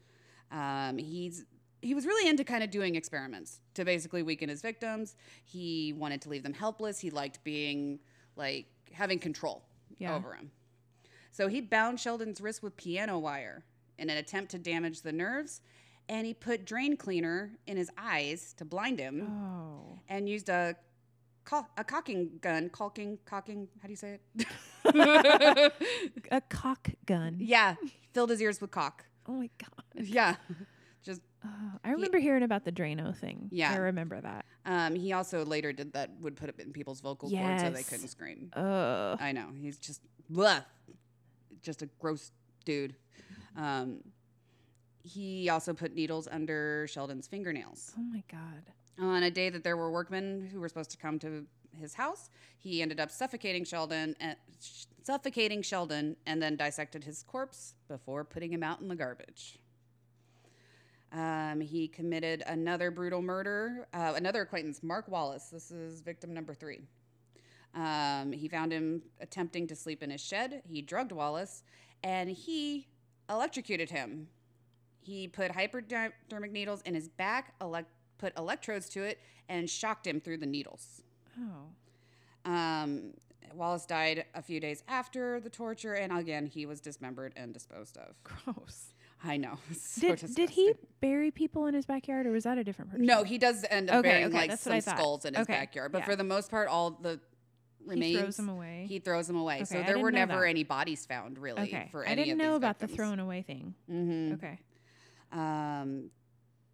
[0.51, 1.45] Um, he's
[1.83, 5.15] he was really into kind of doing experiments to basically weaken his victims.
[5.45, 6.99] He wanted to leave them helpless.
[6.99, 8.01] He liked being
[8.35, 9.63] like having control
[9.99, 10.17] Yeah.
[10.17, 10.51] over him.
[11.33, 13.65] So he bound Sheldon's wrist with piano wire
[13.99, 15.61] in an attempt to damage the nerves,
[16.09, 19.99] and he put drain cleaner in his eyes to blind him, Oh.
[20.09, 20.77] and used a
[21.47, 23.69] co- a cocking gun, caulking, cocking.
[23.81, 24.47] How do you say it?
[26.31, 27.37] A cock gun.
[27.41, 27.75] yeah,
[28.13, 29.05] filled his ears with cock.
[29.27, 29.85] Oh my god.
[30.07, 30.37] Yeah,
[31.03, 33.49] just Oh, I remember hearing about the Drano thing.
[33.53, 33.73] Yeah.
[33.73, 34.45] I remember that.
[34.65, 36.11] um, he also later did that.
[36.21, 38.51] Would put it in people's vocal cords so they couldn't scream.
[38.53, 39.17] Ugh.
[39.21, 40.61] I know he's just blah,
[41.63, 42.33] just a gross
[42.65, 42.95] dude.
[43.57, 44.01] Um,
[45.05, 47.93] he also put needles under Sheldon's fingernails.
[47.97, 48.73] Oh my god.
[48.99, 51.45] On a day that there were workmen who were supposed to come to
[51.79, 54.37] his house, he ended up suffocating Sheldon, and,
[55.03, 59.59] suffocating Sheldon, and then dissected his corpse before putting him out in the garbage.
[61.13, 63.87] Um, he committed another brutal murder.
[63.93, 65.49] Uh, another acquaintance, Mark Wallace.
[65.51, 66.81] This is victim number three.
[67.75, 70.63] Um, he found him attempting to sleep in his shed.
[70.67, 71.63] He drugged Wallace,
[72.03, 72.89] and he
[73.29, 74.29] electrocuted him.
[75.01, 77.85] He put hypodermic needles in his back, elec-
[78.19, 81.03] put electrodes to it, and shocked him through the needles.
[81.39, 82.51] Oh.
[82.51, 83.13] Um,
[83.55, 87.97] Wallace died a few days after the torture, and again, he was dismembered and disposed
[87.97, 88.15] of.
[88.25, 88.93] Gross.
[89.25, 89.59] I know.
[89.77, 93.07] so Did did he bury people in his backyard or was that a different person?
[93.07, 95.91] No, he does end up Okay, burying okay, like some skulls in his Okay, backyard,
[95.91, 96.05] but yeah.
[96.05, 97.19] for the most part, all the
[97.87, 98.87] remains He throws them away.
[98.89, 99.65] He throws them away.
[99.65, 100.49] so there were never that.
[100.49, 101.63] any bodies found, really.
[101.63, 101.89] okay.
[101.91, 103.75] For I didn't of know about the thrown away thing.
[103.91, 104.35] Mhm.
[104.35, 104.59] Okay.
[105.33, 106.11] Um,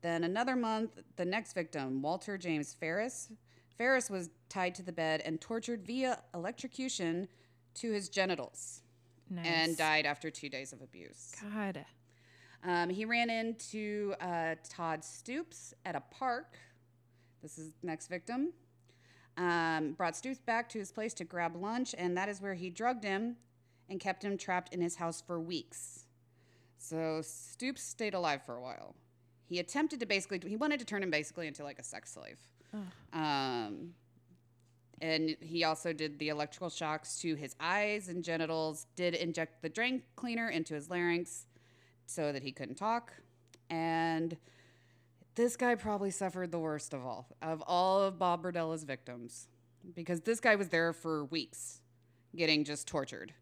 [0.03, 3.31] then another month, the next victim, Walter James Ferris.
[3.79, 7.29] Ferris was tied to the bed and tortured via electrocution
[7.75, 8.83] to his genitals
[9.31, 9.47] Nice.
[9.47, 11.33] and died after two days of abuse.
[11.53, 11.85] God.
[12.65, 16.59] Um, he ran into uh, Todd Stoops at a park.
[17.43, 18.53] This is next victim.
[19.37, 22.71] Um, brought Stoops back to his place to grab lunch, and that is where he
[22.71, 23.37] drugged him
[23.89, 26.05] and kept him trapped in his house for weeks.
[26.79, 28.95] So Stoops stayed alive for a while.
[29.53, 32.39] He attempted to basically, he wanted to turn him basically into like a sex slave.
[33.13, 33.93] Um,
[35.03, 39.69] and he also did the electrical shocks to his eyes and genitals, did inject the
[39.69, 41.45] drain cleaner into his larynx
[42.07, 43.13] so that he couldn't talk.
[43.69, 44.39] And
[45.35, 49.49] this guy probably suffered the worst of all, of all of Bob Berdella's victims,
[49.95, 51.83] because this guy was there for weeks
[52.35, 53.35] getting just tortured.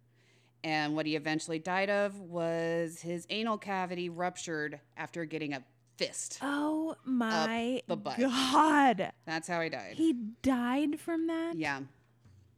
[0.65, 5.63] And what he eventually died of was his anal cavity ruptured after getting a
[6.07, 6.39] fist.
[6.43, 8.19] Oh my the butt.
[8.19, 9.13] god.
[9.27, 9.95] That's how he died.
[9.97, 11.55] He died from that?
[11.57, 11.81] yeah,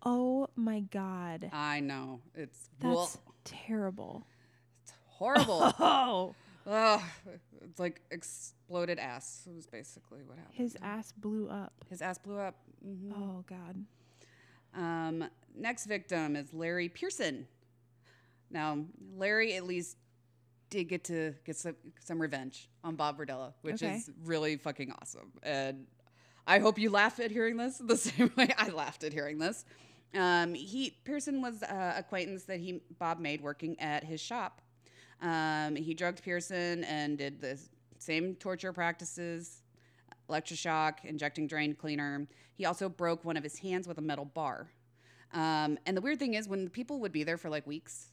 [0.05, 1.51] Oh my god.
[1.53, 2.21] I know.
[2.35, 4.27] It's, That's terrible.
[4.83, 5.73] it's horrible.
[5.79, 6.35] Oh.
[6.65, 7.01] Ugh,
[7.65, 9.43] it's like exploded ass.
[9.51, 10.55] It was basically what happened.
[10.57, 11.73] His ass blew up.
[11.91, 12.55] His ass blew up.
[12.87, 13.13] Mhm.
[13.17, 13.85] Oh god.
[14.75, 15.25] Um,
[15.57, 17.49] next victim is Larry Pearson.
[18.49, 18.85] Now,
[19.17, 19.97] Larry at least
[20.73, 23.97] did get to get some, some revenge on Bob Berdella, which Okay.
[23.97, 25.31] is really fucking awesome.
[25.43, 25.87] And
[26.47, 29.65] I hope you laugh at hearing this the same way I laughed at hearing this.
[30.15, 34.61] Um, he Pearson was uh, acquaintance that he Bob made working at his shop.
[35.21, 37.59] Um, he drugged Pearson and did the
[37.99, 39.63] same torture practices,
[40.29, 42.27] electroshock, injecting drain cleaner.
[42.55, 44.69] He also broke one of his hands with a metal bar.
[45.33, 48.11] Um, and the weird thing is, when people would be there for like weeks,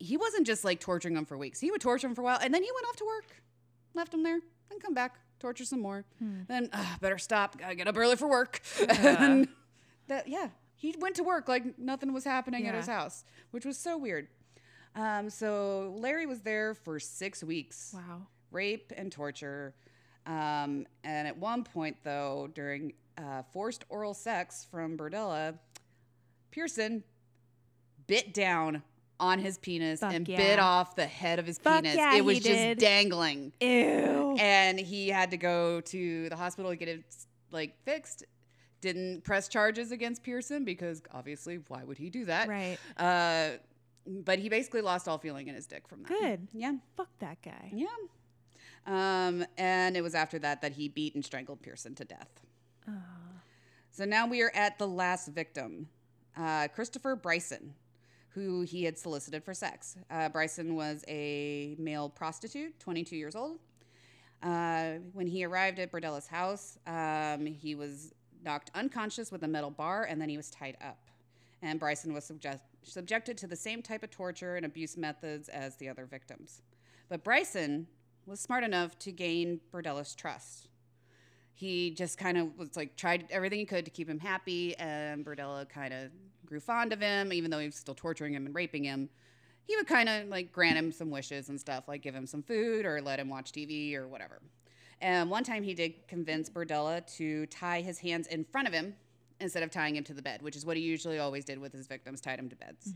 [0.00, 1.60] he wasn't just like torturing them for weeks.
[1.60, 3.42] He would torture them for a while, and then he went off to work,
[3.94, 6.04] left them there, then come back, torture some more.
[6.48, 7.56] Then "Ugh, better stop.
[7.58, 8.60] Gotta get up early for work.
[8.88, 9.46] and
[10.08, 13.78] that yeah, he went to work like nothing was happening at his house, which was
[13.78, 14.26] so weird.
[14.96, 18.22] Um, so Larry was there for six weeks Wow.
[18.50, 19.74] rape and torture.
[20.26, 25.58] Um, and at one point, though, during uh, forced oral sex from Berdella,
[26.50, 27.04] Pearson
[28.06, 28.82] bit down
[29.20, 30.36] on his penis Fuck and yeah.
[30.36, 31.96] bit off the head of his Fuck penis.
[31.96, 32.78] yeah, it was he just did.
[32.78, 33.52] dangling.
[33.60, 34.36] Ew.
[34.38, 37.04] And he had to go to the hospital to get it
[37.52, 38.24] like fixed.
[38.80, 42.48] Didn't press charges against Pearson because obviously, why would he do that?
[42.48, 42.78] Right.
[42.96, 43.58] Uh,
[44.06, 46.08] but he basically lost all feeling in his dick from that.
[46.08, 46.48] Good.
[46.54, 46.72] Yeah.
[46.96, 47.70] Fuck that guy.
[47.74, 47.86] Yeah.
[48.86, 52.30] Um, and it was after that that he beat and strangled Pearson to death.
[52.88, 52.92] Oh.
[53.90, 55.88] So now we are at the last victim,
[56.36, 57.74] uh, Christopher Bryson,
[58.34, 59.96] who he had solicited for sex.
[60.10, 63.58] Uh, Bryson was a male prostitute, 22 years old.
[64.42, 69.70] Uh, when he arrived at Berdella's house, um, he was knocked unconscious with a metal
[69.70, 70.98] bar and then he was tied up.
[71.60, 75.76] And Bryson was subject- subjected to the same type of torture and abuse methods as
[75.76, 76.62] the other victims.
[77.08, 77.86] But Bryson
[78.24, 80.69] was smart enough to gain Berdella's trust.
[81.60, 85.22] He just kind of was like tried everything he could to keep him happy, and
[85.22, 86.10] Berdella kind of
[86.46, 89.10] grew fond of him, even though he was still torturing him and raping him.
[89.66, 92.42] He would kind of like grant him some wishes and stuff, like give him some
[92.42, 94.40] food or let him watch TV or whatever.
[95.02, 98.94] And one time he did convince Berdella to tie his hands in front of him
[99.38, 101.74] instead of tying him to the bed, which is what he usually always did with
[101.74, 102.94] his victims, tied him to beds.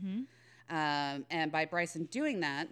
[0.71, 2.67] Um, and by Bryson doing that,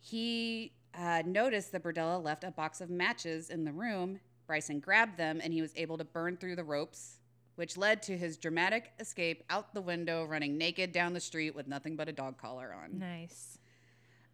[0.00, 4.20] he uh, noticed that Berdella left a box of matches in the room.
[4.52, 7.16] Bryson grabbed them and he was able to burn through the ropes,
[7.54, 11.66] which led to his dramatic escape out the window, running naked down the street with
[11.66, 12.98] nothing but a dog collar on.
[12.98, 13.56] Nice.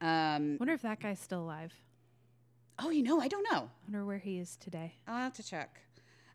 [0.01, 1.73] Um, Wonder if that guy's still alive.
[2.81, 3.71] oh, you know, I don't know.
[3.87, 4.95] Wonder where he is today.
[5.07, 5.81] I'll have to check.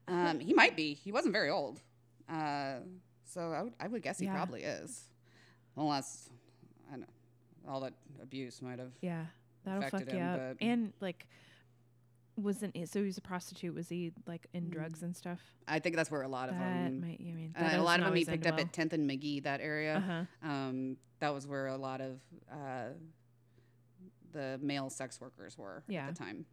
[0.07, 0.93] Um, he might be.
[0.93, 1.81] He wasn't very old.
[2.29, 2.75] Uh,
[3.25, 4.33] so I would, I would guess he Yeah.
[4.35, 5.09] probably is.
[5.75, 6.29] Unless,
[6.89, 7.05] I know,
[7.67, 8.93] all that abuse might have.
[9.01, 9.25] Yeah,
[9.65, 10.57] that'll fuck affected you him, up.
[10.61, 11.27] And like,
[12.35, 13.73] wasn't he, so he was a prostitute?
[13.75, 15.39] Was he like in drugs and stuff?
[15.67, 17.01] I think that's where a lot of That them.
[17.01, 17.19] might.
[17.19, 18.61] I mean, Uh, a lot of them he picked up well.
[18.65, 19.97] at 10th and McGee, that area.
[19.97, 20.49] Uh-huh.
[20.49, 22.19] Um, that was where a lot of
[22.51, 22.89] uh,
[24.31, 26.07] the male sex workers were Yeah.
[26.07, 26.45] at the time.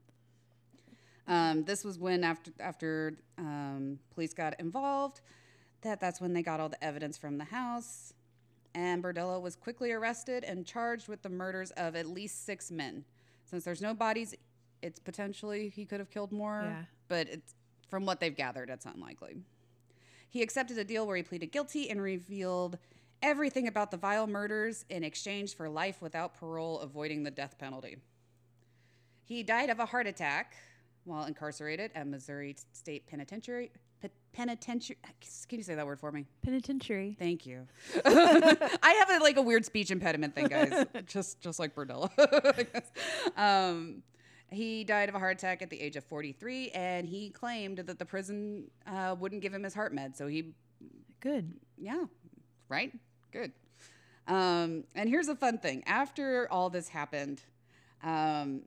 [1.27, 5.21] Um, this was when after after um, police got involved,
[5.83, 8.13] that that's when they got all the evidence from the house,
[8.75, 13.05] and Berdella was quickly arrested and charged with the murders of at least six men.
[13.45, 14.35] Since there's no bodies,
[14.83, 16.83] it's potentially he could have killed more, Yeah.
[17.09, 17.55] but it's,
[17.89, 19.37] from what they've gathered, it's unlikely.
[20.29, 22.79] He accepted a deal where he pleaded guilty and revealed
[23.23, 27.97] everything about the vile murders in exchange for life without parole, avoiding the death penalty.
[29.25, 30.55] He died of a heart attack
[31.05, 33.71] while incarcerated at Missouri State Penitentiary.
[34.01, 34.97] Pe- Penitentiary.
[35.49, 36.25] Can you say that word for me?
[36.43, 37.17] Penitentiary.
[37.19, 37.67] Thank you.
[38.05, 40.87] I have a, like a weird speech impediment thing, guys.
[41.07, 42.91] just just like guess.
[43.37, 44.03] um,
[44.51, 47.99] he died of a heart attack at the age of 43, and he claimed that
[47.99, 50.17] the prison uh, wouldn't give him his heart med.
[50.17, 50.53] So he,
[51.21, 51.53] Good.
[51.79, 52.05] yeah,
[52.69, 52.93] right,
[53.33, 53.53] good.
[54.27, 57.43] Um, and here's a fun thing: after all this happened,
[58.03, 58.63] um,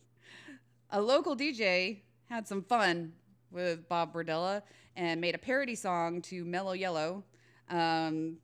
[0.90, 3.12] a local DJ had some fun
[3.50, 4.62] with Bob Berdella
[4.96, 7.24] and made a parody song to Mellow Yellow.
[7.70, 8.38] Um,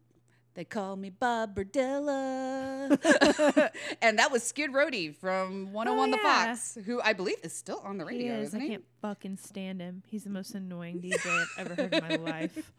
[0.55, 2.91] they call me Bob Berdella.
[4.03, 6.47] and that was Skid Roadie from 101 Oh, The yeah.
[6.47, 8.49] Fox, who I believe is still on the He radio, is.
[8.49, 8.69] isn't I he?
[8.71, 10.03] can't fucking stand him.
[10.07, 11.27] He's the most annoying DJ
[11.59, 12.73] I've ever heard in my life.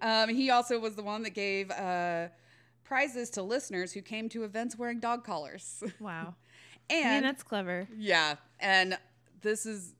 [0.00, 2.28] Um, he also was the one that gave uh,
[2.84, 5.82] prizes to listeners who came to events wearing dog collars.
[6.00, 6.34] Wow.
[6.90, 7.88] and I mean, that's clever.
[7.96, 8.98] Yeah, and
[9.42, 9.94] this is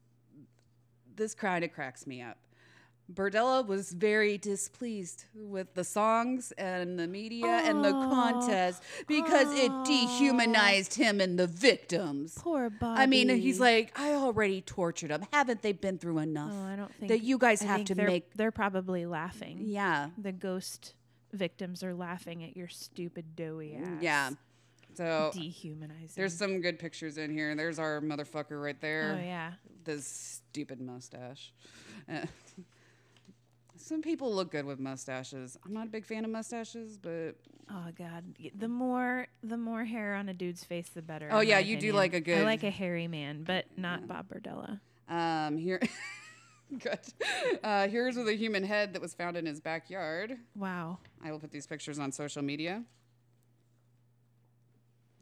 [1.14, 2.38] this kind of cracks me up.
[3.14, 8.10] Berdella was very displeased with the songs and the media and the Oh.
[8.10, 12.34] contest because it dehumanized him and the victims.
[12.38, 13.00] Poor Bobby.
[13.02, 15.26] I mean, he's like, I already tortured them.
[15.32, 16.52] Haven't they been through oh, enough?
[16.54, 18.34] oh, I don't think that you guys I have to they're, make.
[18.34, 19.60] They're probably laughing.
[19.64, 20.94] Yeah, The ghost
[21.32, 24.02] victims are laughing at your stupid doughy mm, ass.
[24.02, 24.30] yeah.
[24.94, 26.10] So Dehumanizing.
[26.16, 27.54] there's some good pictures in here.
[27.54, 29.16] There's our motherfucker right there.
[29.18, 29.52] Oh yeah.
[29.84, 31.52] this stupid mustache.
[33.82, 35.58] Some people look good with mustaches.
[35.66, 37.34] I'm not a big fan of mustaches, but
[37.68, 38.24] Oh god.
[38.56, 41.28] The more the more hair on a dude's face, the better.
[41.32, 44.28] Oh, yeah, you do like a good- I like a hairy man, but not Bob
[44.28, 44.78] Berdella.
[45.08, 45.80] um, here,
[46.78, 46.98] good.
[47.64, 50.38] Uh, here's with a human head that was found in his backyard.
[50.54, 50.98] Wow.
[51.24, 52.84] I will put these pictures on social media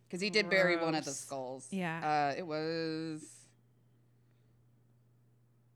[0.06, 1.66] because he did bury one of the skulls.
[1.70, 2.32] Yeah.
[2.34, 3.22] uh, it was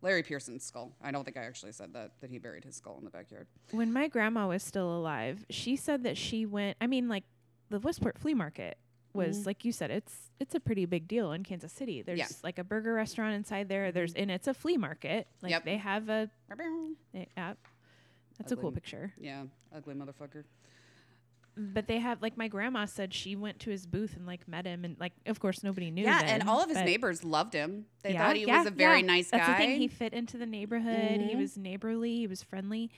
[0.04, 0.92] Larry Pearson's skull.
[1.02, 3.46] I don't think I actually said that that he buried his skull in the backyard.
[3.72, 6.76] When my grandma was still alive, she said that she went.
[6.80, 7.24] I mean, like
[7.70, 8.76] the Westport Flea Market
[9.14, 9.46] was Mhm.
[9.46, 9.90] like you said.
[9.90, 12.02] It's it's a pretty big deal in Kansas City.
[12.02, 13.90] There's like a burger restaurant inside there.
[13.92, 15.26] There's and it's a flea market.
[15.40, 15.64] Like Yep.
[15.64, 16.30] they have a.
[17.12, 17.54] They, uh,
[18.38, 19.12] that's a cool picture.
[19.18, 19.44] Yeah,
[19.74, 20.44] ugly motherfucker.
[21.56, 24.66] But they have like my grandma said she went to his booth and like met
[24.66, 26.02] him and like of course nobody knew.
[26.04, 27.86] Yeah, and all of his neighbors loved him.
[28.02, 29.06] They Yeah, thought he yeah, was a very yeah.
[29.06, 29.52] nice That's guy.
[29.52, 29.80] the thing.
[29.80, 31.20] He fit into the neighborhood.
[31.20, 31.38] He Mhm.
[31.38, 32.16] was neighborly.
[32.16, 32.90] He was friendly.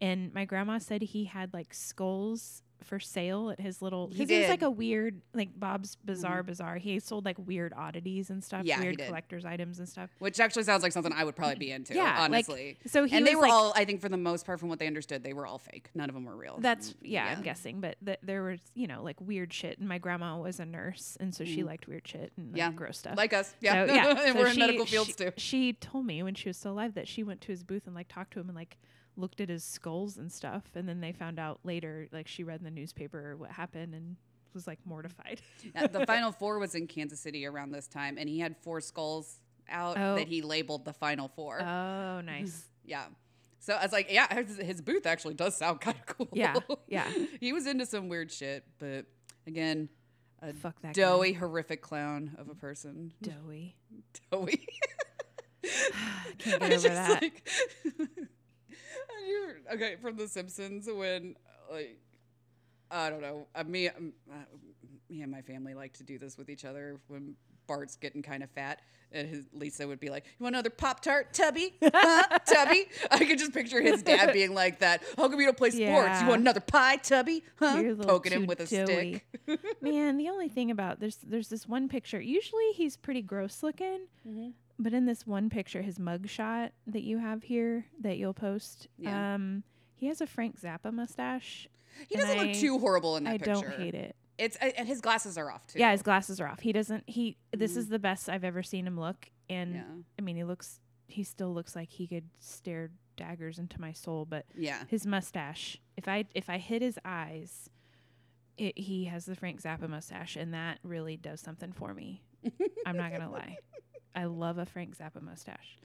[0.00, 4.08] And my grandma said he had like skulls for sale at his little.
[4.12, 6.76] He was like a weird, like Bob's Bizarre Bazaar.
[6.76, 10.10] He sold like weird oddities and stuff, Yeah, weird collector's items and stuff.
[10.18, 11.94] Which actually sounds like something I would probably be into.
[11.94, 12.76] Yeah, like, honestly.
[12.86, 14.78] so he and they were like- all, I think, for the most part, from what
[14.78, 15.88] they understood, they were all fake.
[15.94, 16.56] None of them were real.
[16.58, 17.36] That's yeah, Yeah.
[17.36, 19.78] I'm guessing, but th- there was you know like weird shit.
[19.78, 22.58] And my grandma was a nurse, and so she liked weird shit and like, Mm.
[22.58, 22.72] Yeah.
[22.72, 23.16] gross stuff.
[23.16, 23.54] like us.
[23.60, 24.08] Yeah, So, yeah.
[24.10, 25.32] and so we're in she- medical fields she, too.
[25.36, 27.94] She told me when she was still alive that she went to his booth and
[27.94, 28.76] like talked to him and like
[29.16, 30.62] looked at his skulls and stuff.
[30.74, 34.16] And then they found out later, like she read in the newspaper what happened and
[34.52, 35.40] was like mortified.
[35.74, 38.80] Uh, the final four was in Kansas City around this time, and he had four
[38.80, 40.16] skulls out Oh.
[40.16, 41.60] that he labeled the final four.
[41.62, 42.64] oh, nice.
[42.84, 43.04] yeah.
[43.60, 46.28] So I was like, yeah, his, his booth actually does sound kind of cool.
[46.32, 47.10] Yeah, yeah.
[47.40, 49.06] he was into some weird shit, but
[49.46, 49.88] again,
[50.42, 51.00] a Fuck that guy.
[51.02, 53.12] doughy, horrific clown of a person.
[53.22, 53.74] Doughy.
[54.30, 54.66] Doughy.
[56.38, 57.22] Can't get over just, that.
[57.22, 57.50] like-
[59.72, 61.36] okay, from The Simpsons, when
[61.70, 61.98] like
[62.90, 64.34] I don't know, uh, me, um, uh,
[65.10, 67.34] me and my family like to do this with each other when
[67.66, 71.00] Bart's getting kind of fat, and his, Lisa would be like, "You want another Pop
[71.00, 71.74] Tart, Tubby?
[71.82, 75.02] Huh, Tubby?" I could just picture his dad being like that.
[75.16, 75.80] How come you don't play sports?
[75.80, 76.22] Yeah.
[76.22, 77.42] You want another pie, Tubby?
[77.56, 77.78] Huh?
[77.80, 79.22] You're a little Poking him with a doughy.
[79.46, 79.60] stick.
[79.80, 82.20] Man, the only thing about there's there's this one picture.
[82.20, 84.52] Usually he's pretty gross looking, Mhm.
[84.78, 88.88] But in this one picture, his mug shot that you have here that you'll post,
[88.98, 89.34] Yeah.
[89.34, 89.62] um,
[89.94, 91.68] he has a Frank Zappa mustache.
[92.08, 93.52] He doesn't I- look too horrible in that I picture.
[93.52, 94.16] don't hate it.
[94.36, 95.78] It's and his glasses are off too.
[95.78, 96.58] Yeah, his glasses are off.
[96.58, 97.04] He doesn't.
[97.08, 97.36] He.
[97.52, 99.84] This is the best I've ever seen him look, and Yeah.
[100.18, 100.80] I mean, he looks.
[101.06, 104.82] He still looks like he could stare daggers into my soul, but Yeah.
[104.88, 105.78] his mustache.
[105.96, 107.70] If I if I hit his eyes,
[108.58, 112.24] it, he has the Frank Zappa mustache, and that really does something for me.
[112.86, 113.58] I'm not gonna lie.
[114.14, 115.78] I love a Frank Zappa mustache.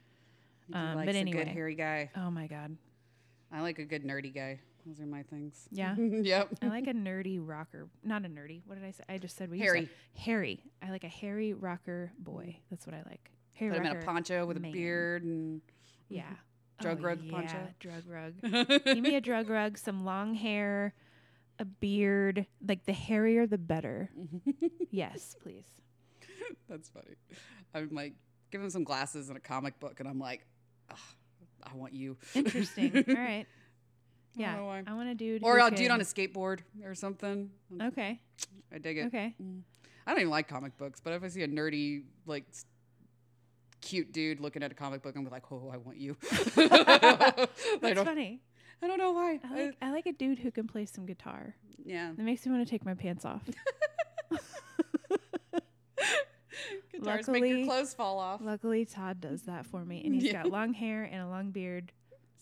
[0.67, 2.11] He Um, but a good hairy guy.
[2.15, 2.75] Oh my god.
[3.51, 4.59] I like a good nerdy guy.
[4.85, 5.67] Those are my things.
[5.71, 5.95] Yeah.
[5.97, 6.49] yep.
[6.61, 7.87] I like a nerdy rocker.
[8.03, 8.61] Not a nerdy.
[8.65, 9.03] What did I say?
[9.09, 9.89] I just said we Hairy.
[10.15, 10.63] Hairy.
[10.81, 12.57] I like a hairy rocker boy.
[12.69, 13.31] That's what I like.
[13.53, 14.69] Hairy Put him in a poncho with man.
[14.71, 15.61] a beard and
[16.09, 16.23] Yeah.
[16.81, 17.57] Drug Oh, rug yeah, poncho?
[17.79, 18.83] Drug rug.
[18.85, 20.93] Give me a drug rug, some long hair,
[21.59, 22.45] a beard.
[22.65, 24.09] Like the hairier, the better.
[24.89, 25.65] yes, please.
[26.69, 27.15] That's funny.
[27.73, 28.13] I'm like,
[28.51, 30.45] give him some glasses and a comic book, and I'm like,
[30.89, 30.97] "Ugh,
[31.63, 32.17] I want you.
[32.35, 32.95] Interesting.
[33.07, 33.45] All right.
[34.35, 34.55] I don't Yeah.
[34.57, 34.83] know why.
[34.87, 35.43] I want a dude.
[35.43, 37.49] Or I'll do it on a skateboard or something.
[37.81, 38.19] Okay.
[38.73, 39.05] I dig it.
[39.07, 39.35] Okay.
[39.41, 39.61] Mm.
[40.07, 42.45] I don't even like comic books, but if I see a nerdy, like,
[43.81, 46.17] cute dude looking at a comic book, I'm like, oh, I want you.
[46.57, 47.47] I
[47.81, 48.41] That's funny.
[48.81, 49.39] I don't know why.
[49.43, 51.53] I like I like a dude who can play some guitar.
[51.83, 52.11] yeah.
[52.15, 53.43] That makes me want to take my pants off.
[56.99, 58.41] Guitars make your Luckily- clothes fall off.
[58.41, 60.43] Luckily, Todd does that for me, and he's Yeah.
[60.43, 61.91] got long hair and a long beard,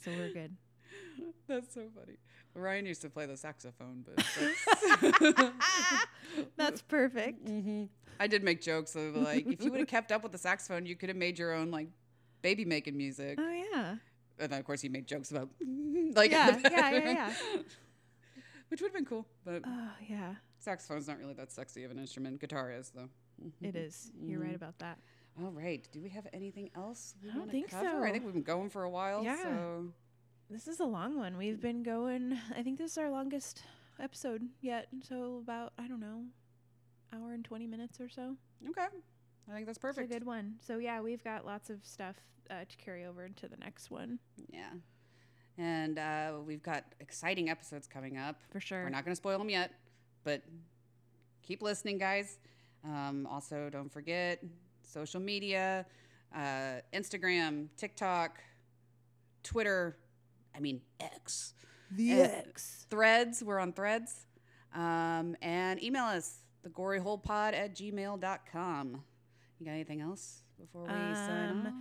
[0.04, 0.56] so we're good.
[1.48, 2.18] That's so funny.
[2.56, 4.16] Ryan used to play the saxophone, but
[5.12, 5.52] that's
[6.58, 7.48] That's perfect.
[7.48, 7.84] hmm
[8.20, 10.88] I did make jokes of like, if you would have kept up with the saxophone,
[10.88, 11.88] you could have made your own like
[12.42, 13.38] baby making music.
[13.40, 13.96] Oh yeah.
[14.40, 15.50] And then of course he made jokes about
[16.16, 17.34] like Yeah, yeah, yeah, yeah.
[18.70, 19.28] which would have been cool.
[19.46, 20.34] But Oh yeah.
[20.58, 22.40] saxophone's not really that sexy of an instrument.
[22.42, 23.10] Guitar is though.
[23.62, 24.12] It is.
[24.22, 24.98] You're right about that.
[25.42, 25.88] All right.
[25.92, 27.14] Do we have anything else?
[27.24, 28.06] We I don't think cover?
[28.06, 29.24] I think we've been going for a while.
[29.24, 29.42] Yeah.
[29.44, 29.86] So
[30.50, 31.38] This is a long one.
[31.38, 32.40] We've been going.
[32.58, 33.64] I think this is our longest
[34.00, 34.88] episode yet.
[35.08, 36.24] So about I don't know,
[37.14, 38.36] hour and twenty minutes or so.
[38.70, 38.88] okay.
[39.50, 40.08] I think that's perfect.
[40.08, 40.56] It's a good one.
[40.66, 42.16] So yeah, we've got lots of stuff
[42.50, 44.20] uh, to carry over into the next one
[44.52, 44.70] Yeah.
[45.58, 48.42] And uh, we've got exciting episodes coming up.
[48.52, 48.84] for sure.
[48.84, 49.72] We're not going to spoil them yet,
[50.24, 50.44] but
[51.42, 52.38] keep listening, guys.
[52.84, 54.44] Um, also, don't forget
[54.84, 55.86] social media
[56.36, 58.40] uh, Instagram, TikTok,
[59.44, 59.98] Twitter,
[60.56, 61.54] I mean, X.
[61.92, 62.86] the Uh, X.
[62.90, 64.26] Threads, we're on Threads.
[64.76, 69.04] Um, and email us, thegoryholepod at gmail.com.
[69.60, 71.74] You got anything else before we sign Um, off?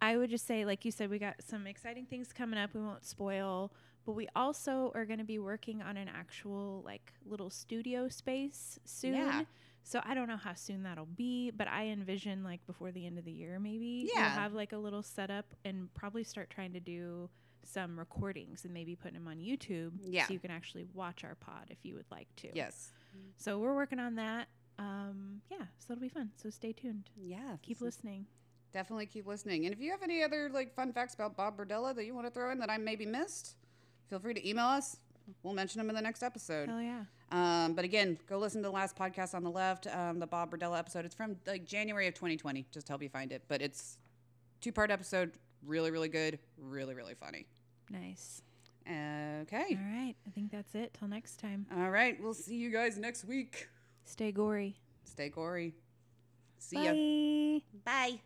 [0.00, 2.74] I would just say, like you said, we got some exciting things coming up.
[2.74, 3.72] We won't spoil,
[4.06, 8.78] but we also are going to be working on an actual like little studio space
[8.84, 9.14] soon.
[9.14, 9.42] Yeah.
[9.86, 13.18] So I don't know how soon that'll be, but I envision like before the end
[13.18, 14.22] of the year, maybe Yeah.
[14.22, 17.28] we'll have like a little setup and probably start trying to do
[17.62, 20.26] some recordings and maybe putting them on YouTube, Yeah.
[20.26, 22.48] so you can actually watch our pod if you would like to.
[22.54, 22.92] Yes.
[23.36, 24.48] So we're working on that.
[24.78, 26.30] Um, yeah, so it'll be fun.
[26.36, 27.10] So stay tuned.
[27.16, 27.56] Yeah.
[27.62, 28.26] Keep listening.
[28.72, 29.66] Definitely keep listening.
[29.66, 32.26] And if you have any other like fun facts about Bob Berdella that you want
[32.26, 33.54] to throw in that I maybe missed,
[34.08, 34.96] feel free to email us.
[35.42, 36.68] We'll mention them in the next episode.
[36.68, 37.04] Hell yeah.
[37.34, 40.52] Um, but again, go listen to the last podcast on the left, um, the Bob
[40.52, 41.04] Berdella episode.
[41.04, 43.42] It's from like January of 2020, just to help you find it.
[43.48, 43.98] But it's
[44.60, 45.32] two part episode,
[45.66, 47.46] really, really good, really, really funny.
[47.90, 48.42] Nice.
[48.86, 49.76] Okay.
[49.76, 50.14] All right.
[50.26, 50.94] I think that's it.
[50.96, 51.66] Till next time.
[51.76, 52.16] All right.
[52.22, 53.68] We'll see you guys next week.
[54.04, 54.76] Stay gory.
[55.02, 55.74] Stay gory.
[56.58, 57.60] See ya.
[57.84, 58.10] Bye.
[58.12, 58.20] Bye.